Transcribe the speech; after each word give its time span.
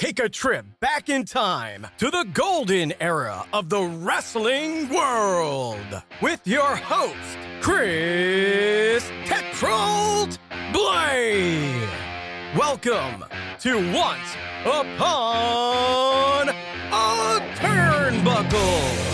Take 0.00 0.18
a 0.18 0.30
trip 0.30 0.64
back 0.80 1.10
in 1.10 1.26
time 1.26 1.86
to 1.98 2.10
the 2.10 2.26
golden 2.32 2.94
era 3.02 3.44
of 3.52 3.68
the 3.68 3.82
wrestling 3.82 4.88
world 4.88 6.02
with 6.22 6.40
your 6.46 6.74
host, 6.74 7.36
Chris 7.60 9.04
Tetrold 9.26 10.38
Blade. 10.72 11.86
Welcome 12.56 13.26
to 13.60 13.92
Once 13.92 14.36
Upon 14.64 16.48
a 16.48 17.54
Turnbuckle. 17.56 19.09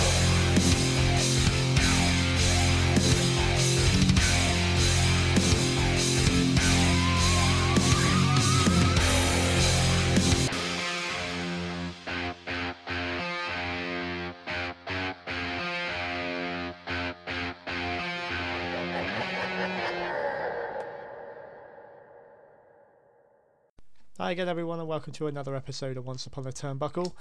Hi 24.18 24.30
again, 24.30 24.48
everyone, 24.48 24.78
and 24.78 24.88
welcome 24.88 25.12
to 25.12 25.26
another 25.26 25.54
episode 25.54 25.98
of 25.98 26.06
Once 26.06 26.24
Upon 26.24 26.46
a 26.46 26.50
Turnbuckle. 26.50 27.12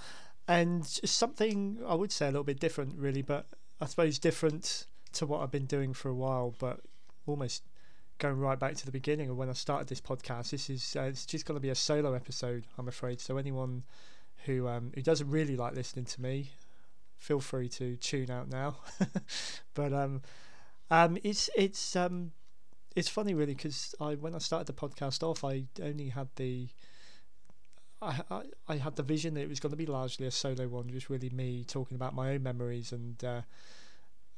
And 0.48 0.86
something 0.86 1.80
I 1.86 1.94
would 1.94 2.10
say 2.10 2.28
a 2.28 2.32
little 2.32 2.46
bit 2.46 2.58
different, 2.58 2.98
really, 2.98 3.22
but 3.22 3.48
I 3.82 3.86
suppose 3.86 4.18
different 4.18 4.86
to 5.12 5.26
what 5.26 5.42
I've 5.42 5.52
been 5.52 5.66
doing 5.66 5.94
for 5.94 6.08
a 6.08 6.14
while, 6.14 6.56
but 6.58 6.80
almost 7.26 7.64
going 8.18 8.40
right 8.40 8.58
back 8.58 8.76
to 8.76 8.86
the 8.86 8.94
beginning 8.94 9.30
of 9.30 9.36
when 9.36 9.50
I 9.50 9.54
started 9.54 9.90
this 9.90 10.00
podcast. 10.00 10.52
This 10.52 10.70
is 10.70 10.96
uh, 10.98 11.02
it's 11.02 11.26
just 11.26 11.46
going 11.46 11.58
to 11.58 11.62
be 11.62 11.68
a 11.68 11.76
solo 11.76 12.14
episode, 12.14 12.66
I'm 12.78 12.88
afraid. 12.88 13.20
So 13.20 13.36
anyone 13.36 13.84
who 14.46 14.70
um, 14.70 14.94
who 14.96 15.02
doesn't 15.02 15.30
really 15.30 15.58
like 15.58 15.76
listening 15.76 16.06
to 16.06 16.22
me, 16.22 16.52
feel 17.18 17.42
free 17.42 17.68
to 17.72 17.98
tune 17.98 18.32
out 18.32 18.48
now. 18.48 18.78
but 19.74 19.92
um, 19.92 20.22
um, 20.90 21.18
it's 21.26 21.50
it's 21.58 21.98
um, 21.98 22.32
it's 22.96 23.10
funny 23.10 23.34
really 23.34 23.54
because 23.54 23.94
I 24.00 24.16
when 24.16 24.34
I 24.34 24.40
started 24.40 24.68
the 24.68 24.74
podcast 24.74 25.22
off, 25.22 25.44
I 25.44 25.66
only 25.82 26.10
had 26.10 26.30
the 26.38 26.70
I, 28.02 28.22
I, 28.30 28.42
I 28.68 28.76
had 28.78 28.96
the 28.96 29.04
vision 29.04 29.34
that 29.34 29.42
it 29.42 29.50
was 29.50 29.60
going 29.60 29.72
to 29.72 29.78
be 29.78 29.86
largely 29.86 30.26
a 30.28 30.32
solo 30.32 30.68
one, 30.68 30.90
just 30.90 31.10
really 31.10 31.30
me 31.30 31.64
talking 31.66 31.96
about 31.96 32.14
my 32.14 32.32
own 32.32 32.44
memories 32.44 32.92
and 32.92 33.24
uh, 33.24 33.42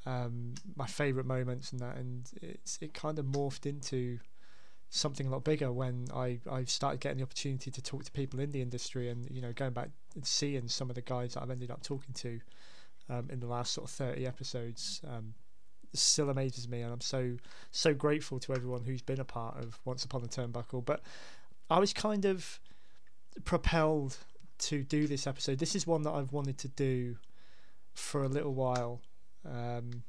um, 0.05 0.55
my 0.75 0.87
favourite 0.87 1.27
moments 1.27 1.71
and 1.71 1.81
that, 1.81 1.97
and 1.97 2.29
it's 2.41 2.79
it 2.81 2.93
kind 2.93 3.19
of 3.19 3.25
morphed 3.25 3.65
into 3.65 4.19
something 4.89 5.27
a 5.27 5.29
lot 5.29 5.43
bigger 5.43 5.71
when 5.71 6.07
I, 6.13 6.39
I 6.49 6.63
started 6.63 7.01
getting 7.01 7.17
the 7.17 7.23
opportunity 7.23 7.69
to 7.71 7.81
talk 7.81 8.05
to 8.05 8.11
people 8.11 8.39
in 8.39 8.51
the 8.51 8.61
industry 8.61 9.09
and 9.09 9.27
you 9.29 9.41
know 9.41 9.51
going 9.51 9.73
back 9.73 9.89
and 10.15 10.25
seeing 10.25 10.67
some 10.69 10.89
of 10.89 10.95
the 10.95 11.01
guys 11.01 11.33
that 11.33 11.43
I've 11.43 11.51
ended 11.51 11.71
up 11.71 11.83
talking 11.83 12.13
to 12.15 12.39
um, 13.09 13.27
in 13.29 13.41
the 13.41 13.47
last 13.47 13.73
sort 13.73 13.89
of 13.89 13.91
30 13.91 14.25
episodes 14.25 15.01
um, 15.05 15.33
still 15.93 16.29
amazes 16.29 16.67
me 16.67 16.81
and 16.81 16.93
I'm 16.93 17.01
so 17.01 17.37
so 17.71 17.93
grateful 17.93 18.39
to 18.39 18.53
everyone 18.53 18.83
who's 18.83 19.01
been 19.01 19.19
a 19.19 19.25
part 19.25 19.57
of 19.57 19.79
Once 19.85 20.03
Upon 20.03 20.23
a 20.23 20.27
Turnbuckle 20.27 20.85
but 20.85 21.01
I 21.69 21.79
was 21.79 21.93
kind 21.93 22.25
of 22.25 22.59
propelled 23.43 24.17
to 24.59 24.83
do 24.83 25.07
this 25.07 25.27
episode. 25.27 25.59
This 25.59 25.75
is 25.75 25.85
one 25.85 26.03
that 26.03 26.11
I've 26.11 26.31
wanted 26.31 26.57
to 26.59 26.67
do 26.67 27.17
for 27.93 28.23
a 28.23 28.27
little 28.27 28.53
while. 28.53 29.01
Um, 29.45 30.03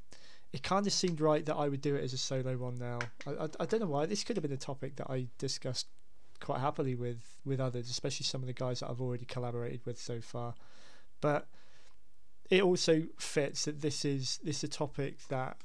it 0.52 0.62
kind 0.62 0.86
of 0.86 0.92
seemed 0.92 1.20
right 1.20 1.44
that 1.46 1.56
I 1.56 1.68
would 1.68 1.80
do 1.80 1.94
it 1.94 2.04
as 2.04 2.12
a 2.12 2.18
solo 2.18 2.56
one 2.56 2.78
now. 2.78 2.98
I, 3.26 3.44
I, 3.44 3.48
I, 3.60 3.66
don't 3.66 3.80
know 3.80 3.86
why. 3.86 4.06
This 4.06 4.24
could 4.24 4.36
have 4.36 4.42
been 4.42 4.52
a 4.52 4.56
topic 4.56 4.96
that 4.96 5.10
I 5.10 5.26
discussed 5.36 5.86
quite 6.40 6.60
happily 6.60 6.94
with, 6.94 7.22
with 7.44 7.60
others, 7.60 7.90
especially 7.90 8.24
some 8.24 8.40
of 8.40 8.46
the 8.46 8.52
guys 8.54 8.80
that 8.80 8.88
I've 8.90 9.00
already 9.00 9.26
collaborated 9.26 9.84
with 9.84 10.00
so 10.00 10.20
far. 10.20 10.54
But 11.20 11.46
it 12.50 12.62
also 12.62 13.04
fits 13.18 13.66
that 13.66 13.82
this 13.82 14.04
is 14.04 14.38
this 14.42 14.58
is 14.58 14.64
a 14.64 14.68
topic 14.68 15.18
that 15.28 15.58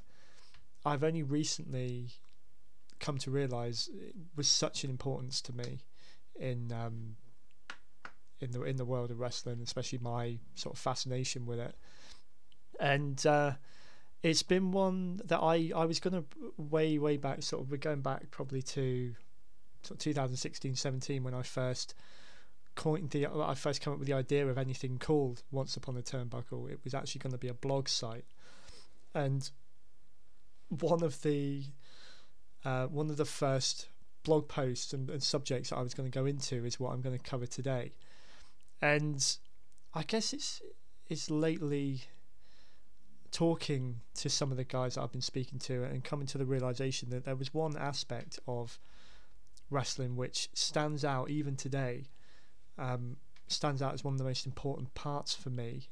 I've 0.85 1.03
only 1.03 1.23
recently 1.23 2.09
come 2.99 3.17
to 3.19 3.31
realise 3.31 3.89
it 3.93 4.15
was 4.35 4.47
such 4.47 4.83
an 4.83 4.89
importance 4.89 5.41
to 5.41 5.53
me 5.53 5.79
in 6.39 6.71
um, 6.71 7.15
in 8.39 8.51
the 8.51 8.63
in 8.63 8.77
the 8.77 8.85
world 8.85 9.11
of 9.11 9.19
wrestling, 9.19 9.59
especially 9.63 9.99
my 9.99 10.37
sort 10.55 10.75
of 10.75 10.79
fascination 10.79 11.45
with 11.45 11.59
it. 11.59 11.75
And 12.79 13.23
uh, 13.25 13.53
it's 14.21 14.43
been 14.43 14.71
one 14.71 15.21
that 15.25 15.39
I 15.39 15.71
I 15.75 15.85
was 15.85 15.99
gonna 15.99 16.23
way 16.57 16.97
way 16.97 17.17
back, 17.17 17.43
sort 17.43 17.63
of 17.63 17.71
we're 17.71 17.77
going 17.77 18.01
back 18.01 18.31
probably 18.31 18.61
to 18.61 19.15
sort 19.83 19.97
of 19.97 20.03
2016 20.03 20.75
17 20.75 21.23
when 21.23 21.33
I 21.33 21.41
first 21.41 21.93
coined 22.75 23.11
the 23.11 23.27
I 23.27 23.53
first 23.53 23.81
came 23.81 23.93
up 23.93 23.99
with 23.99 24.07
the 24.07 24.13
idea 24.13 24.47
of 24.47 24.57
anything 24.57 24.97
called 24.97 25.43
Once 25.51 25.77
Upon 25.77 25.97
a 25.97 26.01
Turnbuckle. 26.01 26.71
It 26.71 26.79
was 26.83 26.93
actually 26.93 27.19
going 27.19 27.33
to 27.33 27.37
be 27.37 27.47
a 27.47 27.53
blog 27.53 27.87
site, 27.87 28.25
and 29.13 29.49
one 30.81 31.03
of 31.03 31.21
the 31.21 31.63
uh, 32.65 32.87
one 32.87 33.09
of 33.09 33.17
the 33.17 33.25
first 33.25 33.89
blog 34.23 34.47
posts 34.47 34.93
and, 34.93 35.09
and 35.09 35.21
subjects 35.21 35.69
that 35.69 35.77
I 35.77 35.81
was 35.81 35.93
going 35.93 36.09
to 36.09 36.17
go 36.17 36.25
into 36.25 36.65
is 36.65 36.79
what 36.79 36.93
I'm 36.93 37.01
going 37.01 37.17
to 37.17 37.23
cover 37.23 37.45
today 37.45 37.91
and 38.81 39.37
I 39.93 40.03
guess 40.03 40.33
it's 40.33 40.61
it's 41.07 41.29
lately 41.29 42.03
talking 43.31 44.01
to 44.15 44.29
some 44.29 44.51
of 44.51 44.57
the 44.57 44.63
guys 44.63 44.95
that 44.95 45.01
I've 45.01 45.11
been 45.11 45.21
speaking 45.21 45.59
to 45.59 45.83
and 45.83 46.03
coming 46.03 46.27
to 46.27 46.37
the 46.37 46.45
realization 46.45 47.09
that 47.09 47.25
there 47.25 47.35
was 47.35 47.53
one 47.53 47.75
aspect 47.75 48.39
of 48.47 48.79
wrestling 49.69 50.15
which 50.15 50.49
stands 50.53 51.03
out 51.03 51.29
even 51.29 51.55
today, 51.55 52.05
um, 52.77 53.17
stands 53.47 53.81
out 53.81 53.93
as 53.93 54.03
one 54.03 54.13
of 54.13 54.17
the 54.19 54.23
most 54.23 54.45
important 54.45 54.93
parts 54.93 55.33
for 55.33 55.49
me. 55.49 55.89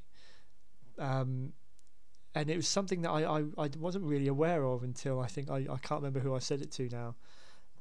Um, 1.00 1.54
and 2.34 2.50
it 2.50 2.56
was 2.56 2.68
something 2.68 3.02
that 3.02 3.10
I, 3.10 3.40
I, 3.40 3.44
I 3.58 3.70
wasn't 3.78 4.06
really 4.06 4.28
aware 4.28 4.64
of 4.64 4.84
until 4.84 5.20
I 5.20 5.28
think 5.28 5.50
I, 5.50 5.68
I 5.70 5.78
can't 5.78 6.02
remember 6.02 6.20
who 6.20 6.34
I 6.34 6.40
said 6.40 6.62
it 6.62 6.72
to 6.74 6.90
now, 6.90 7.16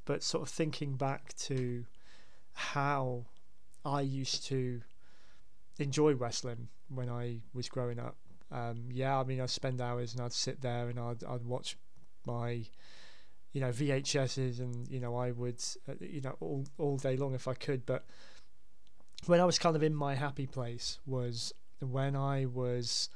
but 0.05 0.23
sort 0.23 0.43
of 0.43 0.49
thinking 0.49 0.97
back 0.97 1.37
to 1.39 1.85
how 2.53 3.27
I 3.85 4.01
used 4.01 4.47
to 4.47 4.83
enjoy 5.79 6.15
wrestling 6.15 6.69
when 6.89 7.09
I 7.09 7.41
was 7.55 7.69
growing 7.69 7.99
up. 7.99 8.17
Um, 8.51 8.89
yeah, 8.91 9.19
I 9.19 9.25
mean, 9.25 9.41
I'd 9.41 9.51
spend 9.51 9.81
hours 9.81 10.13
and 10.13 10.23
I'd 10.23 10.33
sit 10.33 10.61
there 10.61 10.89
and 10.89 10.99
I'd 10.99 11.23
I'd 11.25 11.45
watch 11.45 11.77
my, 12.27 12.65
you 13.53 13.61
know, 13.61 13.71
VHSs 13.71 14.59
and 14.59 14.89
you 14.89 14.99
know 14.99 15.17
I 15.17 15.31
would, 15.31 15.63
uh, 15.89 15.95
you 16.01 16.21
know, 16.21 16.37
all 16.41 16.65
all 16.79 16.97
day 16.97 17.17
long 17.17 17.35
if 17.35 17.47
I 17.47 17.55
could. 17.55 17.87
But 17.87 18.05
when 19.27 19.41
I 19.41 19.45
was 19.45 19.59
kind 19.59 19.77
of 19.77 19.83
in 19.83 19.95
my 19.95 20.15
happy 20.17 20.47
place 20.47 20.99
was 21.07 21.53
when 21.81 22.17
I 22.17 22.47
was, 22.47 23.09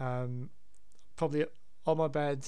um, 0.00 0.50
probably 1.16 1.46
on 1.86 1.96
my 1.98 2.08
bed. 2.08 2.46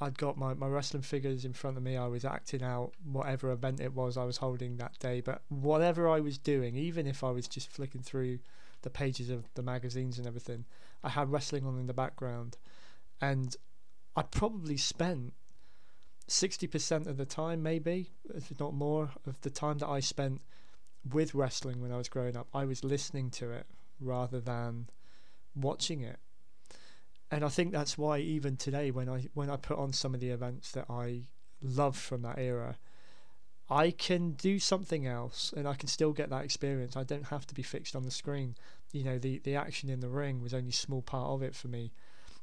I'd 0.00 0.18
got 0.18 0.36
my, 0.36 0.54
my 0.54 0.66
wrestling 0.66 1.02
figures 1.02 1.44
in 1.44 1.52
front 1.52 1.76
of 1.76 1.82
me. 1.82 1.96
I 1.96 2.08
was 2.08 2.24
acting 2.24 2.62
out 2.62 2.92
whatever 3.04 3.52
event 3.52 3.80
it 3.80 3.94
was 3.94 4.16
I 4.16 4.24
was 4.24 4.38
holding 4.38 4.76
that 4.78 4.98
day. 4.98 5.20
But 5.20 5.42
whatever 5.48 6.08
I 6.08 6.18
was 6.18 6.38
doing, 6.38 6.76
even 6.76 7.06
if 7.06 7.22
I 7.22 7.30
was 7.30 7.46
just 7.46 7.70
flicking 7.70 8.02
through 8.02 8.40
the 8.82 8.90
pages 8.90 9.30
of 9.30 9.44
the 9.54 9.62
magazines 9.62 10.18
and 10.18 10.26
everything, 10.26 10.64
I 11.04 11.10
had 11.10 11.30
wrestling 11.30 11.64
on 11.66 11.78
in 11.78 11.86
the 11.86 11.94
background. 11.94 12.56
And 13.20 13.56
I 14.16 14.22
probably 14.22 14.76
spent 14.76 15.34
60% 16.28 17.06
of 17.06 17.16
the 17.16 17.24
time, 17.24 17.62
maybe, 17.62 18.10
if 18.34 18.58
not 18.58 18.74
more, 18.74 19.10
of 19.26 19.40
the 19.42 19.50
time 19.50 19.78
that 19.78 19.88
I 19.88 20.00
spent 20.00 20.40
with 21.08 21.34
wrestling 21.34 21.80
when 21.80 21.92
I 21.92 21.96
was 21.96 22.08
growing 22.08 22.36
up, 22.36 22.48
I 22.52 22.64
was 22.64 22.82
listening 22.82 23.30
to 23.32 23.50
it 23.52 23.66
rather 24.00 24.40
than 24.40 24.88
watching 25.54 26.00
it 26.00 26.18
and 27.32 27.42
I 27.46 27.48
think 27.48 27.72
that's 27.72 27.96
why 27.96 28.18
even 28.18 28.58
today 28.58 28.90
when 28.90 29.08
I 29.08 29.26
when 29.32 29.48
I 29.48 29.56
put 29.56 29.78
on 29.78 29.94
some 29.94 30.14
of 30.14 30.20
the 30.20 30.28
events 30.28 30.70
that 30.72 30.84
I 30.90 31.22
love 31.62 31.96
from 31.96 32.20
that 32.22 32.38
era, 32.38 32.76
I 33.70 33.90
can 33.90 34.32
do 34.32 34.58
something 34.58 35.06
else 35.06 35.54
and 35.56 35.66
I 35.66 35.72
can 35.72 35.88
still 35.88 36.12
get 36.12 36.28
that 36.28 36.44
experience. 36.44 36.94
I 36.94 37.04
don't 37.04 37.28
have 37.28 37.46
to 37.46 37.54
be 37.54 37.62
fixed 37.62 37.96
on 37.96 38.02
the 38.02 38.10
screen. 38.10 38.54
You 38.92 39.04
know, 39.04 39.18
the 39.18 39.38
the 39.38 39.56
action 39.56 39.88
in 39.88 40.00
the 40.00 40.10
ring 40.10 40.42
was 40.42 40.52
only 40.52 40.68
a 40.68 40.74
small 40.74 41.00
part 41.00 41.30
of 41.30 41.42
it 41.42 41.54
for 41.54 41.68
me. 41.68 41.90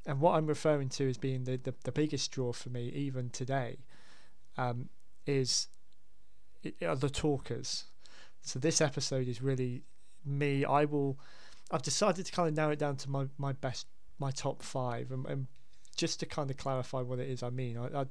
And 0.08 0.20
what 0.20 0.34
I'm 0.34 0.48
referring 0.48 0.90
to 0.90 1.08
as 1.08 1.18
being 1.18 1.44
the, 1.44 1.58
the, 1.58 1.76
the 1.84 1.92
biggest 1.92 2.32
draw 2.32 2.52
for 2.52 2.70
me 2.70 2.88
even 2.90 3.30
today 3.30 3.78
um, 4.58 4.90
is 5.28 5.68
are 6.82 6.96
the 6.96 7.12
talkers. 7.12 7.84
So 8.42 8.58
this 8.58 8.82
episode 8.82 9.28
is 9.28 9.40
really 9.40 9.84
me. 10.26 10.66
I 10.66 10.86
will 10.86 11.20
I've 11.70 11.84
decided 11.84 12.26
to 12.26 12.32
kind 12.32 12.50
of 12.50 12.56
narrow 12.56 12.72
it 12.72 12.80
down 12.80 12.96
to 12.96 13.10
my, 13.12 13.28
my 13.38 13.54
best 13.54 13.86
my 14.20 14.32
top 14.32 14.62
five 14.62 15.12
and, 15.12 15.26
and 15.26 15.48
just 15.96 16.20
to 16.20 16.26
kind 16.26 16.50
of 16.50 16.58
clarify 16.58 17.02
what 17.02 17.20
it 17.20 17.30
is 17.30 17.44
I 17.44 17.50
mean, 17.50 17.78
I, 17.78 18.02
I, 18.02 18.06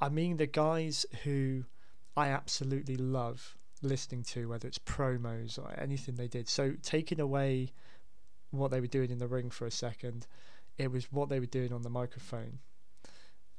I 0.00 0.08
mean 0.08 0.36
the 0.36 0.46
guys 0.46 1.06
who 1.24 1.64
I 2.16 2.28
absolutely 2.28 2.96
love 2.96 3.56
listening 3.82 4.22
to, 4.22 4.48
whether 4.48 4.68
it's 4.68 4.78
promos 4.78 5.58
or 5.58 5.74
anything 5.78 6.14
they 6.14 6.28
did. 6.28 6.48
So 6.48 6.74
taking 6.82 7.20
away 7.20 7.72
what 8.50 8.70
they 8.70 8.80
were 8.80 8.86
doing 8.86 9.10
in 9.10 9.18
the 9.18 9.26
ring 9.26 9.50
for 9.50 9.66
a 9.66 9.70
second, 9.70 10.26
it 10.78 10.90
was 10.90 11.10
what 11.10 11.28
they 11.28 11.40
were 11.40 11.46
doing 11.46 11.72
on 11.72 11.82
the 11.82 11.90
microphone. 11.90 12.58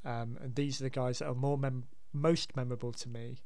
Um, 0.06 0.38
and 0.42 0.56
these 0.56 0.80
are 0.80 0.86
the 0.86 0.90
guys 0.90 1.20
that 1.20 1.28
are 1.28 1.36
more 1.36 1.58
mem- 1.58 1.86
most 2.12 2.56
memorable 2.56 2.92
to 2.92 3.10
me 3.10 3.40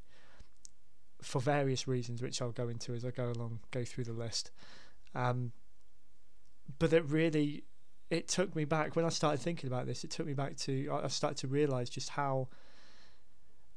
for 1.21 1.39
various 1.41 1.87
reasons, 1.87 2.21
which 2.21 2.41
I'll 2.41 2.51
go 2.51 2.67
into 2.67 2.93
as 2.93 3.05
I 3.05 3.11
go 3.11 3.31
along, 3.31 3.59
go 3.71 3.83
through 3.83 4.05
the 4.05 4.13
list. 4.13 4.51
Um, 5.15 5.51
but 6.79 6.93
it 6.93 7.05
really, 7.05 7.63
it 8.09 8.27
took 8.27 8.55
me 8.55 8.65
back 8.65 8.95
when 8.95 9.05
I 9.05 9.09
started 9.09 9.41
thinking 9.41 9.67
about 9.67 9.85
this. 9.85 10.03
It 10.03 10.11
took 10.11 10.25
me 10.25 10.33
back 10.33 10.55
to 10.57 10.99
I 11.03 11.07
started 11.07 11.37
to 11.39 11.47
realize 11.47 11.89
just 11.89 12.09
how 12.09 12.47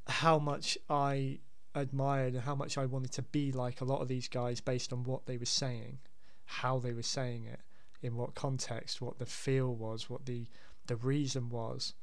how 0.07 0.39
much 0.39 0.77
I 0.89 1.39
admired 1.75 2.33
and 2.33 2.43
how 2.43 2.55
much 2.55 2.77
I 2.77 2.85
wanted 2.85 3.11
to 3.13 3.21
be 3.21 3.51
like 3.51 3.81
a 3.81 3.85
lot 3.85 4.01
of 4.01 4.07
these 4.07 4.27
guys 4.27 4.59
based 4.61 4.91
on 4.91 5.03
what 5.03 5.25
they 5.25 5.37
were 5.37 5.45
saying, 5.45 5.99
how 6.45 6.79
they 6.79 6.93
were 6.93 7.03
saying 7.03 7.45
it, 7.45 7.61
in 8.01 8.15
what 8.15 8.35
context, 8.35 9.01
what 9.01 9.19
the 9.19 9.25
feel 9.25 9.73
was, 9.73 10.09
what 10.09 10.25
the 10.25 10.47
the 10.87 10.95
reason 10.95 11.49
was, 11.49 11.93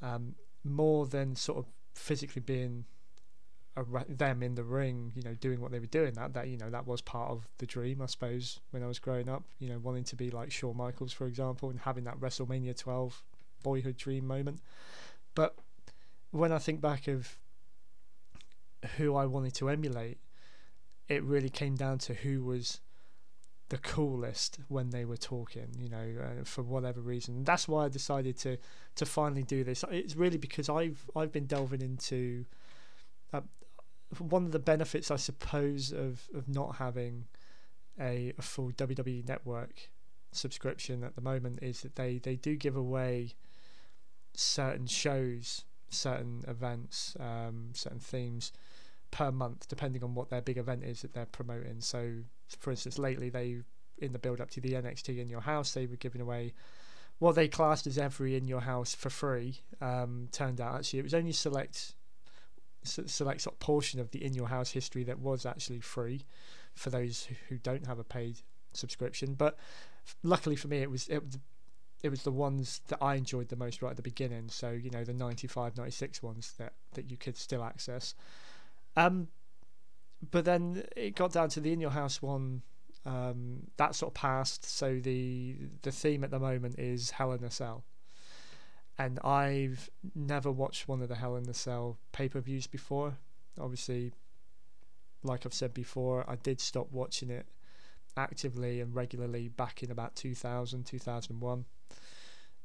um, 0.00 0.34
more 0.64 1.06
than 1.06 1.34
sort 1.36 1.58
of 1.58 1.66
physically 1.94 2.42
being 2.42 2.84
them 4.08 4.42
in 4.42 4.54
the 4.54 4.64
ring, 4.64 5.12
you 5.14 5.22
know, 5.22 5.34
doing 5.34 5.60
what 5.60 5.72
they 5.72 5.78
were 5.78 5.86
doing. 5.86 6.12
That 6.14 6.34
that 6.34 6.48
you 6.48 6.58
know 6.58 6.70
that 6.70 6.86
was 6.86 7.00
part 7.00 7.30
of 7.30 7.48
the 7.58 7.66
dream, 7.66 8.02
I 8.02 8.06
suppose, 8.06 8.60
when 8.70 8.82
I 8.82 8.86
was 8.86 8.98
growing 8.98 9.28
up. 9.28 9.44
You 9.58 9.68
know, 9.68 9.78
wanting 9.78 10.04
to 10.04 10.16
be 10.16 10.30
like 10.30 10.52
Shawn 10.52 10.76
Michaels, 10.76 11.12
for 11.12 11.26
example, 11.26 11.70
and 11.70 11.80
having 11.80 12.04
that 12.04 12.20
WrestleMania 12.20 12.76
12 12.76 13.22
boyhood 13.62 13.96
dream 13.96 14.26
moment. 14.26 14.60
But 15.34 15.56
when 16.30 16.52
I 16.52 16.58
think 16.58 16.80
back 16.80 17.08
of 17.08 17.38
who 18.96 19.14
I 19.14 19.26
wanted 19.26 19.54
to 19.54 19.68
emulate, 19.68 20.18
it 21.08 21.22
really 21.22 21.50
came 21.50 21.74
down 21.76 21.98
to 21.98 22.14
who 22.14 22.44
was 22.44 22.80
the 23.68 23.78
coolest 23.78 24.58
when 24.68 24.90
they 24.90 25.06
were 25.06 25.16
talking, 25.16 25.68
you 25.78 25.88
know, 25.88 26.06
uh, 26.20 26.44
for 26.44 26.62
whatever 26.62 27.00
reason. 27.00 27.42
That's 27.44 27.66
why 27.66 27.86
I 27.86 27.88
decided 27.88 28.36
to 28.40 28.58
to 28.96 29.06
finally 29.06 29.44
do 29.44 29.64
this. 29.64 29.82
It's 29.90 30.14
really 30.14 30.36
because 30.36 30.68
I've 30.68 31.06
I've 31.16 31.32
been 31.32 31.46
delving 31.46 31.80
into 31.80 32.44
one 34.18 34.44
of 34.44 34.52
the 34.52 34.58
benefits, 34.58 35.10
I 35.10 35.16
suppose, 35.16 35.92
of 35.92 36.28
of 36.34 36.48
not 36.48 36.76
having 36.76 37.26
a, 38.00 38.32
a 38.38 38.42
full 38.42 38.72
WWE 38.72 39.26
network 39.26 39.90
subscription 40.32 41.04
at 41.04 41.14
the 41.14 41.20
moment 41.20 41.58
is 41.62 41.82
that 41.82 41.96
they 41.96 42.18
they 42.18 42.36
do 42.36 42.56
give 42.56 42.76
away 42.76 43.34
certain 44.34 44.86
shows, 44.86 45.64
certain 45.90 46.42
events, 46.48 47.16
um, 47.20 47.70
certain 47.74 47.98
themes 47.98 48.52
per 49.10 49.30
month, 49.30 49.68
depending 49.68 50.02
on 50.02 50.14
what 50.14 50.30
their 50.30 50.40
big 50.40 50.56
event 50.56 50.82
is 50.82 51.02
that 51.02 51.12
they're 51.12 51.26
promoting. 51.26 51.80
So, 51.80 52.14
for 52.58 52.70
instance, 52.70 52.98
lately 52.98 53.28
they, 53.28 53.58
in 53.98 54.12
the 54.12 54.18
build 54.18 54.40
up 54.40 54.50
to 54.52 54.60
the 54.60 54.72
NXT 54.72 55.18
in 55.18 55.28
your 55.28 55.42
house, 55.42 55.74
they 55.74 55.86
were 55.86 55.96
giving 55.96 56.22
away 56.22 56.54
what 57.18 57.34
they 57.34 57.46
classed 57.46 57.86
as 57.86 57.98
every 57.98 58.36
in 58.36 58.48
your 58.48 58.62
house 58.62 58.94
for 58.94 59.10
free. 59.10 59.60
Um, 59.80 60.28
turned 60.32 60.60
out 60.60 60.76
actually 60.76 61.00
it 61.00 61.04
was 61.04 61.14
only 61.14 61.32
select 61.32 61.94
select 62.84 63.42
sort 63.42 63.54
of 63.54 63.60
portion 63.60 64.00
of 64.00 64.10
the 64.10 64.24
in 64.24 64.34
your 64.34 64.48
house 64.48 64.70
history 64.70 65.04
that 65.04 65.18
was 65.18 65.46
actually 65.46 65.80
free 65.80 66.24
for 66.74 66.90
those 66.90 67.28
who 67.48 67.58
don't 67.58 67.86
have 67.86 67.98
a 67.98 68.04
paid 68.04 68.40
subscription. 68.72 69.34
But 69.34 69.58
luckily 70.22 70.56
for 70.56 70.68
me, 70.68 70.78
it 70.78 70.90
was 70.90 71.08
it, 71.08 71.22
it 72.02 72.08
was 72.08 72.22
the 72.22 72.32
ones 72.32 72.80
that 72.88 72.98
I 73.00 73.14
enjoyed 73.14 73.48
the 73.48 73.56
most 73.56 73.82
right 73.82 73.90
at 73.90 73.96
the 73.96 74.02
beginning. 74.02 74.48
So 74.48 74.70
you 74.70 74.90
know 74.90 75.04
the 75.04 75.12
95, 75.12 75.76
96 75.76 76.22
ones 76.22 76.54
that 76.58 76.72
that 76.94 77.10
you 77.10 77.16
could 77.16 77.36
still 77.36 77.62
access. 77.62 78.14
Um, 78.96 79.28
but 80.30 80.44
then 80.44 80.84
it 80.96 81.16
got 81.16 81.32
down 81.32 81.48
to 81.50 81.60
the 81.60 81.72
in 81.72 81.80
your 81.80 81.90
house 81.90 82.22
one. 82.22 82.62
Um, 83.04 83.64
that 83.78 83.96
sort 83.96 84.10
of 84.10 84.14
passed. 84.14 84.64
So 84.64 85.00
the 85.00 85.56
the 85.82 85.92
theme 85.92 86.24
at 86.24 86.30
the 86.30 86.38
moment 86.38 86.78
is 86.78 87.10
Hell 87.10 87.32
in 87.32 87.42
a 87.42 87.50
Cell, 87.50 87.84
and 88.98 89.18
I've 89.24 89.90
never 90.14 90.50
watched 90.50 90.88
one 90.88 91.02
of 91.02 91.08
the 91.08 91.16
Hell 91.16 91.36
in 91.36 91.44
the 91.44 91.54
Cell 91.54 91.98
pay 92.12 92.28
per 92.28 92.40
views 92.40 92.66
before. 92.66 93.16
Obviously, 93.60 94.12
like 95.22 95.46
I've 95.46 95.54
said 95.54 95.74
before, 95.74 96.24
I 96.28 96.36
did 96.36 96.60
stop 96.60 96.88
watching 96.90 97.30
it 97.30 97.46
actively 98.16 98.80
and 98.80 98.94
regularly 98.94 99.48
back 99.48 99.82
in 99.82 99.90
about 99.90 100.14
2000, 100.16 100.84
2001. 100.84 101.64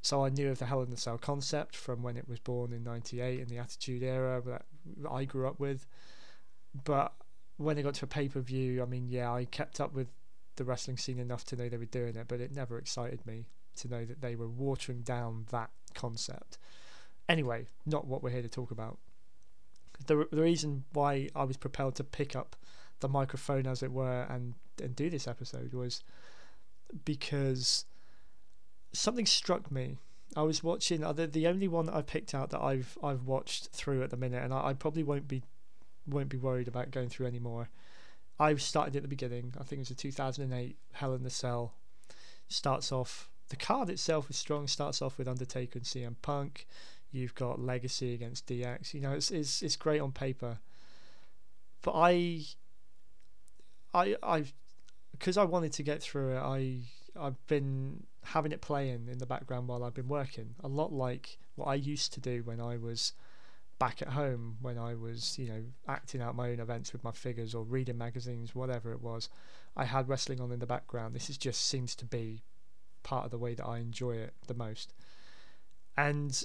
So 0.01 0.23
I 0.23 0.29
knew 0.29 0.49
of 0.49 0.59
the 0.59 0.65
Hell 0.65 0.81
in 0.81 0.89
the 0.89 0.97
Cell 0.97 1.17
concept 1.17 1.75
from 1.75 2.03
when 2.03 2.17
it 2.17 2.27
was 2.27 2.39
born 2.39 2.71
in 2.71 2.83
'98 2.83 3.39
in 3.39 3.47
the 3.47 3.57
Attitude 3.57 4.03
Era 4.03 4.41
that 4.45 4.65
I 5.09 5.25
grew 5.25 5.47
up 5.47 5.59
with 5.59 5.87
but 6.85 7.13
when 7.57 7.77
it 7.77 7.83
got 7.83 7.95
to 7.95 8.05
a 8.05 8.07
pay 8.07 8.27
per 8.27 8.39
view, 8.39 8.81
I 8.81 8.85
mean, 8.85 9.07
yeah, 9.09 9.31
I 9.31 9.45
kept 9.45 9.79
up 9.79 9.93
with 9.93 10.07
the 10.55 10.63
wrestling 10.63 10.97
scene 10.97 11.19
enough 11.19 11.43
to 11.45 11.55
know 11.55 11.69
they 11.69 11.77
were 11.77 11.85
doing 11.85 12.15
it, 12.15 12.27
but 12.27 12.39
it 12.39 12.51
never 12.51 12.77
excited 12.77 13.25
me 13.25 13.45
to 13.77 13.87
know 13.87 14.05
that 14.05 14.21
they 14.21 14.35
were 14.35 14.47
watering 14.47 15.01
down 15.01 15.45
that 15.51 15.69
concept. 15.93 16.57
Anyway, 17.29 17.67
not 17.85 18.07
what 18.07 18.23
we're 18.23 18.29
here 18.29 18.41
to 18.41 18.47
talk 18.47 18.71
about. 18.71 18.97
The, 20.05 20.27
the 20.31 20.41
reason 20.41 20.85
why 20.93 21.29
I 21.35 21.43
was 21.43 21.57
propelled 21.57 21.95
to 21.95 22.03
pick 22.03 22.35
up 22.35 22.55
the 22.99 23.09
microphone, 23.09 23.67
as 23.67 23.83
it 23.83 23.91
were, 23.91 24.25
and, 24.29 24.53
and 24.81 24.95
do 24.95 25.09
this 25.09 25.27
episode 25.27 25.73
was 25.73 26.03
because 27.03 27.85
something 28.93 29.25
struck 29.25 29.71
me. 29.71 29.97
I 30.35 30.43
was 30.43 30.63
watching 30.63 31.03
uh, 31.03 31.13
the 31.13 31.27
the 31.27 31.47
only 31.47 31.67
one 31.67 31.85
that 31.85 31.95
I 31.95 32.01
picked 32.01 32.35
out 32.35 32.49
that 32.51 32.61
I've 32.61 32.97
I've 33.03 33.23
watched 33.23 33.69
through 33.69 34.03
at 34.03 34.09
the 34.09 34.17
minute, 34.17 34.43
and 34.43 34.53
I, 34.53 34.67
I 34.67 34.73
probably 34.73 35.03
won't 35.03 35.27
be 35.27 35.43
won't 36.05 36.29
be 36.29 36.37
worried 36.37 36.67
about 36.67 36.91
going 36.91 37.09
through 37.09 37.27
anymore. 37.27 37.69
I 38.39 38.55
started 38.55 38.95
at 38.95 39.01
the 39.01 39.07
beginning. 39.07 39.53
I 39.59 39.63
think 39.63 39.79
it 39.79 39.79
was 39.79 39.91
a 39.91 39.95
2008 39.95 40.77
Hell 40.93 41.13
in 41.13 41.23
the 41.23 41.29
Cell. 41.29 41.73
Starts 42.47 42.91
off 42.91 43.29
the 43.49 43.55
card 43.55 43.89
itself 43.89 44.29
is 44.29 44.37
strong. 44.37 44.67
Starts 44.67 45.01
off 45.01 45.17
with 45.17 45.27
Undertaker 45.27 45.79
and 45.79 45.85
CM 45.85 46.15
Punk. 46.21 46.67
You've 47.11 47.35
got 47.35 47.59
Legacy 47.59 48.13
against 48.13 48.47
DX. 48.47 48.93
You 48.93 49.01
know, 49.01 49.13
it's 49.13 49.31
it's 49.31 49.61
it's 49.61 49.75
great 49.75 50.01
on 50.01 50.11
paper. 50.11 50.59
But 51.81 51.93
I, 51.95 52.45
I 53.93 54.15
I, 54.21 54.45
because 55.11 55.37
I 55.37 55.45
wanted 55.45 55.73
to 55.73 55.83
get 55.83 56.01
through 56.01 56.35
it. 56.35 56.39
I 56.39 56.79
I've 57.19 57.45
been 57.47 58.03
having 58.23 58.51
it 58.51 58.61
playing 58.61 59.07
in 59.09 59.19
the 59.19 59.25
background 59.25 59.67
while 59.67 59.83
I've 59.83 59.93
been 59.93 60.09
working. 60.09 60.55
A 60.63 60.67
lot 60.67 60.91
like 60.91 61.37
what 61.55 61.65
I 61.65 61.75
used 61.75 62.13
to 62.13 62.19
do 62.19 62.43
when 62.43 62.59
I 62.59 62.77
was 62.77 63.13
back 63.79 64.01
at 64.01 64.09
home 64.09 64.57
when 64.61 64.77
I 64.77 64.95
was, 64.95 65.37
you 65.37 65.47
know, 65.47 65.63
acting 65.87 66.21
out 66.21 66.35
my 66.35 66.49
own 66.49 66.59
events 66.59 66.93
with 66.93 67.03
my 67.03 67.11
figures 67.11 67.53
or 67.53 67.63
reading 67.63 67.97
magazines, 67.97 68.55
whatever 68.55 68.91
it 68.91 69.01
was, 69.01 69.29
I 69.75 69.85
had 69.85 70.09
wrestling 70.09 70.41
on 70.41 70.51
in 70.51 70.59
the 70.59 70.65
background. 70.65 71.15
This 71.15 71.29
is 71.29 71.37
just 71.37 71.67
seems 71.67 71.95
to 71.95 72.05
be 72.05 72.41
part 73.07 73.23
of 73.25 73.31
the 73.31 73.37
way 73.37 73.53
that 73.55 73.65
I 73.65 73.77
enjoy 73.77 74.17
it 74.17 74.33
the 74.47 74.53
most. 74.53 74.93
And 75.95 76.43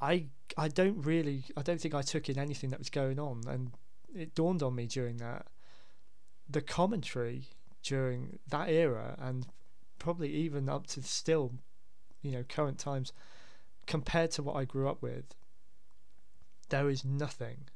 I 0.00 0.26
I 0.56 0.68
don't 0.68 1.00
really 1.02 1.44
I 1.56 1.62
don't 1.62 1.80
think 1.80 1.94
I 1.94 2.02
took 2.02 2.28
in 2.30 2.38
anything 2.38 2.70
that 2.70 2.78
was 2.78 2.88
going 2.88 3.18
on 3.18 3.42
and 3.46 3.72
it 4.14 4.34
dawned 4.34 4.62
on 4.62 4.74
me 4.74 4.86
during 4.86 5.18
that 5.18 5.46
the 6.48 6.62
commentary 6.62 7.48
during 7.82 8.38
that 8.48 8.68
era 8.68 9.16
and 9.18 9.46
probably 9.98 10.30
even 10.32 10.68
up 10.68 10.86
to 10.88 11.02
still 11.02 11.52
you 12.22 12.32
know 12.32 12.42
current 12.48 12.78
times 12.78 13.12
compared 13.86 14.30
to 14.32 14.42
what 14.42 14.56
I 14.56 14.64
grew 14.64 14.88
up 14.88 15.02
with 15.02 15.26
there 16.70 16.88
is 16.88 17.04
nothing 17.04 17.68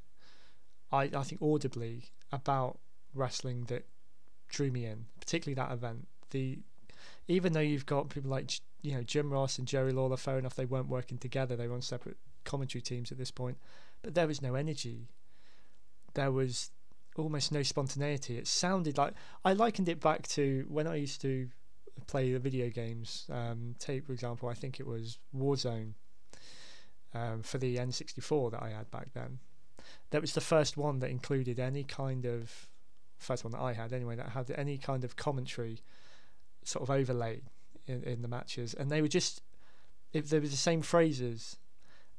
I, 0.91 1.11
I 1.15 1.23
think 1.23 1.43
audibly 1.43 2.11
about 2.33 2.79
wrestling 3.15 3.65
that 3.65 3.87
drew 4.49 4.71
me 4.71 4.87
in, 4.87 5.07
particularly 5.21 5.55
that 5.55 5.73
event. 5.73 6.07
The 6.31 6.61
even 7.29 7.53
though 7.53 7.61
you've 7.61 7.87
got 7.87 8.09
people 8.09 8.31
like 8.31 8.51
you 8.83 8.93
know 8.93 9.03
Jim 9.03 9.33
Ross 9.33 9.59
and 9.59 9.67
Jerry 9.67 9.93
Lawler, 9.93 10.17
fair 10.17 10.39
enough, 10.39 10.55
they 10.55 10.65
weren't 10.65 10.89
working 10.89 11.19
together; 11.19 11.57
they 11.57 11.69
were 11.69 11.75
on 11.75 11.83
separate 11.83 12.17
commentary 12.45 12.83
teams 12.83 13.11
at 13.11 13.19
this 13.19 13.31
point. 13.31 13.59
But 14.03 14.15
there 14.15 14.27
was 14.27 14.43
no 14.43 14.55
energy. 14.55 15.09
There 16.15 16.31
was 16.31 16.71
almost 17.17 17.53
no 17.53 17.63
spontaneity. 17.63 18.37
It 18.37 18.47
sounded 18.47 18.99
like 18.99 19.15
I 19.45 19.53
likened 19.53 19.89
it 19.89 20.01
back 20.01 20.27
to 20.29 20.67
when 20.69 20.87
I 20.87 20.97
used 20.97 21.21
to 21.23 21.49
play 22.07 22.33
the 22.33 22.39
video 22.39 22.69
games. 22.71 23.27
Um, 23.31 23.75
take 23.79 24.05
for 24.07 24.13
example, 24.13 24.49
I 24.49 24.55
think 24.55 24.81
it 24.81 24.87
was 24.87 25.19
Warzone 25.37 25.95
um, 27.15 27.43
for 27.43 27.59
the 27.59 27.77
N64 27.77 28.53
that 28.53 28.63
I 28.63 28.71
had 28.71 28.91
back 28.91 29.13
then. 29.15 29.39
That 30.11 30.21
was 30.21 30.33
the 30.33 30.41
first 30.41 30.77
one 30.77 31.01
that 31.01 31.11
included 31.11 31.59
any 31.59 31.85
kind 31.85 32.25
of 32.25 32.69
first 33.19 33.45
one 33.45 33.53
that 33.53 33.61
I 33.61 33.73
had 33.73 33.93
anyway 33.93 34.17
that 34.17 34.31
had 34.31 34.51
any 34.57 34.77
kind 34.77 35.05
of 35.05 35.17
commentary 35.17 35.81
sort 36.65 36.83
of 36.83 36.91
overlay 36.91 37.41
in, 37.87 38.03
in 38.05 38.23
the 38.23 38.29
matches, 38.29 38.75
and 38.75 38.91
they 38.91 39.03
were 39.03 39.09
just 39.09 39.43
if 40.13 40.29
there 40.29 40.41
was 40.41 40.51
the 40.51 40.57
same 40.57 40.83
phrases, 40.83 41.57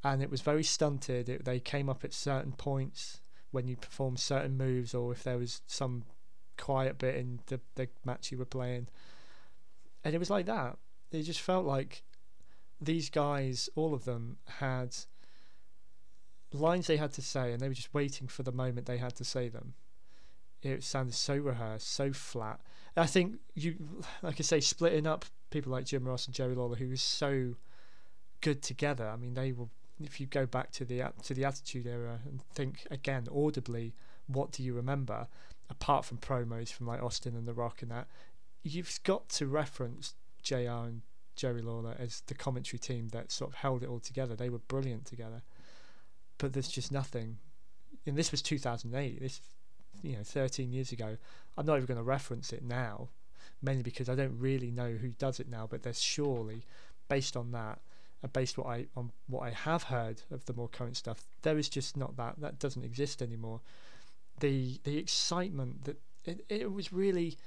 and 0.03 0.21
it 0.21 0.29
was 0.29 0.41
very 0.41 0.63
stunted. 0.63 1.29
It, 1.29 1.45
they 1.45 1.59
came 1.59 1.89
up 1.89 2.03
at 2.03 2.13
certain 2.13 2.51
points 2.51 3.21
when 3.51 3.67
you 3.67 3.77
performed 3.77 4.19
certain 4.19 4.57
moves, 4.57 4.93
or 4.93 5.11
if 5.11 5.23
there 5.23 5.37
was 5.37 5.61
some 5.67 6.03
quiet 6.57 6.97
bit 6.97 7.15
in 7.15 7.39
the 7.47 7.59
the 7.75 7.87
match 8.03 8.31
you 8.31 8.37
were 8.37 8.45
playing, 8.45 8.87
and 10.03 10.13
it 10.13 10.19
was 10.19 10.29
like 10.29 10.45
that. 10.45 10.77
It 11.11 11.23
just 11.23 11.41
felt 11.41 11.65
like 11.65 12.03
these 12.81 13.09
guys, 13.09 13.69
all 13.75 13.93
of 13.93 14.05
them, 14.05 14.37
had 14.45 14.95
lines 16.51 16.87
they 16.87 16.97
had 16.97 17.13
to 17.13 17.21
say, 17.21 17.51
and 17.51 17.59
they 17.59 17.67
were 17.67 17.73
just 17.73 17.93
waiting 17.93 18.27
for 18.27 18.43
the 18.43 18.51
moment 18.51 18.85
they 18.85 18.97
had 18.97 19.15
to 19.15 19.23
say 19.23 19.49
them. 19.49 19.73
It 20.61 20.83
sounded 20.83 21.13
so 21.13 21.35
rehearsed, 21.35 21.91
so 21.91 22.11
flat. 22.11 22.59
I 22.97 23.05
think 23.05 23.37
you, 23.53 23.75
like 24.21 24.39
I 24.39 24.43
say, 24.43 24.61
splitting 24.61 25.05
up 25.05 25.25
people 25.49 25.71
like 25.71 25.85
Jim 25.85 26.07
Ross 26.07 26.25
and 26.25 26.33
Jerry 26.33 26.55
Lawler, 26.55 26.77
who 26.77 26.89
was 26.89 27.01
so 27.01 27.55
good 28.41 28.61
together. 28.61 29.07
I 29.07 29.15
mean, 29.15 29.33
they 29.33 29.51
were. 29.51 29.67
If 30.03 30.19
you 30.19 30.27
go 30.27 30.45
back 30.45 30.71
to 30.71 30.85
the 30.85 31.03
to 31.23 31.33
the 31.33 31.45
Attitude 31.45 31.87
Era 31.87 32.19
and 32.25 32.41
think 32.53 32.85
again 32.91 33.27
audibly, 33.33 33.93
what 34.27 34.51
do 34.51 34.63
you 34.63 34.73
remember? 34.73 35.27
Apart 35.69 36.05
from 36.05 36.17
promos 36.17 36.71
from 36.71 36.85
like 36.85 37.01
Austin 37.01 37.35
and 37.35 37.47
The 37.47 37.53
Rock 37.53 37.81
and 37.81 37.91
that, 37.91 38.07
you've 38.61 38.99
got 39.03 39.29
to 39.29 39.47
reference 39.47 40.13
JR 40.43 40.85
and 40.85 41.01
Jerry 41.35 41.61
Lawler 41.61 41.95
as 41.97 42.21
the 42.27 42.33
commentary 42.33 42.79
team 42.79 43.09
that 43.09 43.31
sort 43.31 43.51
of 43.51 43.55
held 43.55 43.83
it 43.83 43.89
all 43.89 43.99
together. 43.99 44.35
They 44.35 44.49
were 44.49 44.59
brilliant 44.59 45.05
together, 45.05 45.41
but 46.37 46.53
there's 46.53 46.67
just 46.67 46.91
nothing. 46.91 47.37
And 48.05 48.15
this 48.15 48.31
was 48.31 48.41
2008. 48.41 49.19
This, 49.19 49.41
you 50.05 50.17
know, 50.17 50.23
13 50.23 50.71
years 50.71 50.91
ago. 50.91 51.17
I'm 51.57 51.65
not 51.65 51.75
even 51.75 51.85
going 51.85 51.97
to 51.97 52.03
reference 52.03 52.53
it 52.53 52.63
now, 52.63 53.09
mainly 53.61 53.83
because 53.83 54.09
I 54.09 54.15
don't 54.15 54.37
really 54.39 54.71
know 54.71 54.91
who 54.91 55.09
does 55.09 55.39
it 55.39 55.49
now. 55.49 55.67
But 55.69 55.83
there's 55.83 56.01
surely, 56.01 56.63
based 57.07 57.35
on 57.35 57.51
that, 57.51 57.79
and 58.21 58.31
based 58.33 58.57
what 58.57 58.67
I 58.67 58.87
on 58.95 59.11
what 59.27 59.41
I 59.41 59.51
have 59.51 59.83
heard 59.83 60.21
of 60.31 60.45
the 60.45 60.53
more 60.53 60.67
current 60.67 60.97
stuff, 60.97 61.23
there 61.41 61.57
is 61.57 61.69
just 61.69 61.97
not 61.97 62.17
that. 62.17 62.35
That 62.39 62.59
doesn't 62.59 62.83
exist 62.83 63.21
anymore. 63.21 63.61
The 64.39 64.79
the 64.83 64.97
excitement 64.97 65.85
that 65.85 65.99
it, 66.25 66.45
it 66.49 66.71
was 66.71 66.91
really. 66.93 67.37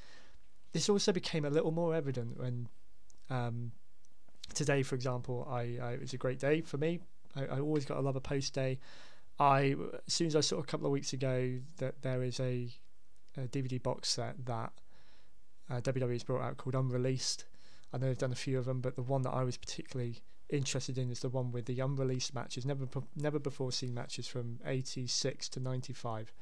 This 0.73 0.89
also 0.91 1.13
became 1.13 1.47
a 1.47 1.51
little 1.51 1.71
more 1.71 1.95
evident 1.95 2.39
when 2.39 2.69
um, 3.31 3.73
today, 4.55 4.83
for 4.83 4.95
example, 4.95 5.47
I, 5.51 5.79
I, 5.83 5.93
it 5.93 6.01
was 6.01 6.13
a 6.13 6.19
great 6.19 6.39
day 6.39 6.61
for 6.61 6.77
me. 6.77 7.01
I, 7.37 7.45
I 7.47 7.61
always 7.61 7.85
got 7.85 7.95
to 7.95 8.01
love 8.01 8.17
a 8.17 8.21
post 8.21 8.55
day. 8.55 8.79
I 9.39 9.77
as 10.07 10.15
soon 10.15 10.27
as 10.27 10.37
I 10.37 10.41
saw 10.41 10.59
a 10.59 10.65
couple 10.65 10.87
of 10.87 10.93
weeks 10.93 11.13
ago 11.13 11.59
that 11.79 12.03
there 12.03 12.23
is 12.23 12.41
a, 12.41 12.73
a 13.37 13.43
DVD 13.43 13.83
box 13.83 14.09
set 14.09 14.47
that 14.47 14.73
uh, 15.71 15.81
WWE's 15.81 16.25
brought 16.25 16.43
out 16.43 16.57
called 16.57 16.75
Unreleased. 16.75 17.45
I 17.93 17.99
know 17.99 18.07
they've 18.07 18.19
done 18.19 18.33
a 18.33 18.37
few 18.37 18.59
of 18.59 18.65
them, 18.65 18.81
but 18.81 18.97
the 18.97 19.03
one 19.03 19.23
that 19.23 19.31
I 19.31 19.45
was 19.45 19.57
particularly 19.57 20.23
interested 20.51 20.99
in 20.99 21.11
is 21.11 21.21
the 21.21 21.29
one 21.29 21.53
with 21.53 21.67
the 21.67 21.81
unreleased 21.81 22.35
matches, 22.35 22.67
never 22.67 22.87
never 23.17 23.39
before 23.39 23.73
seen 23.73 23.95
matches 23.95 24.27
from 24.27 24.61
'86 24.65 25.49
to 25.51 25.61
'95. 25.61 26.33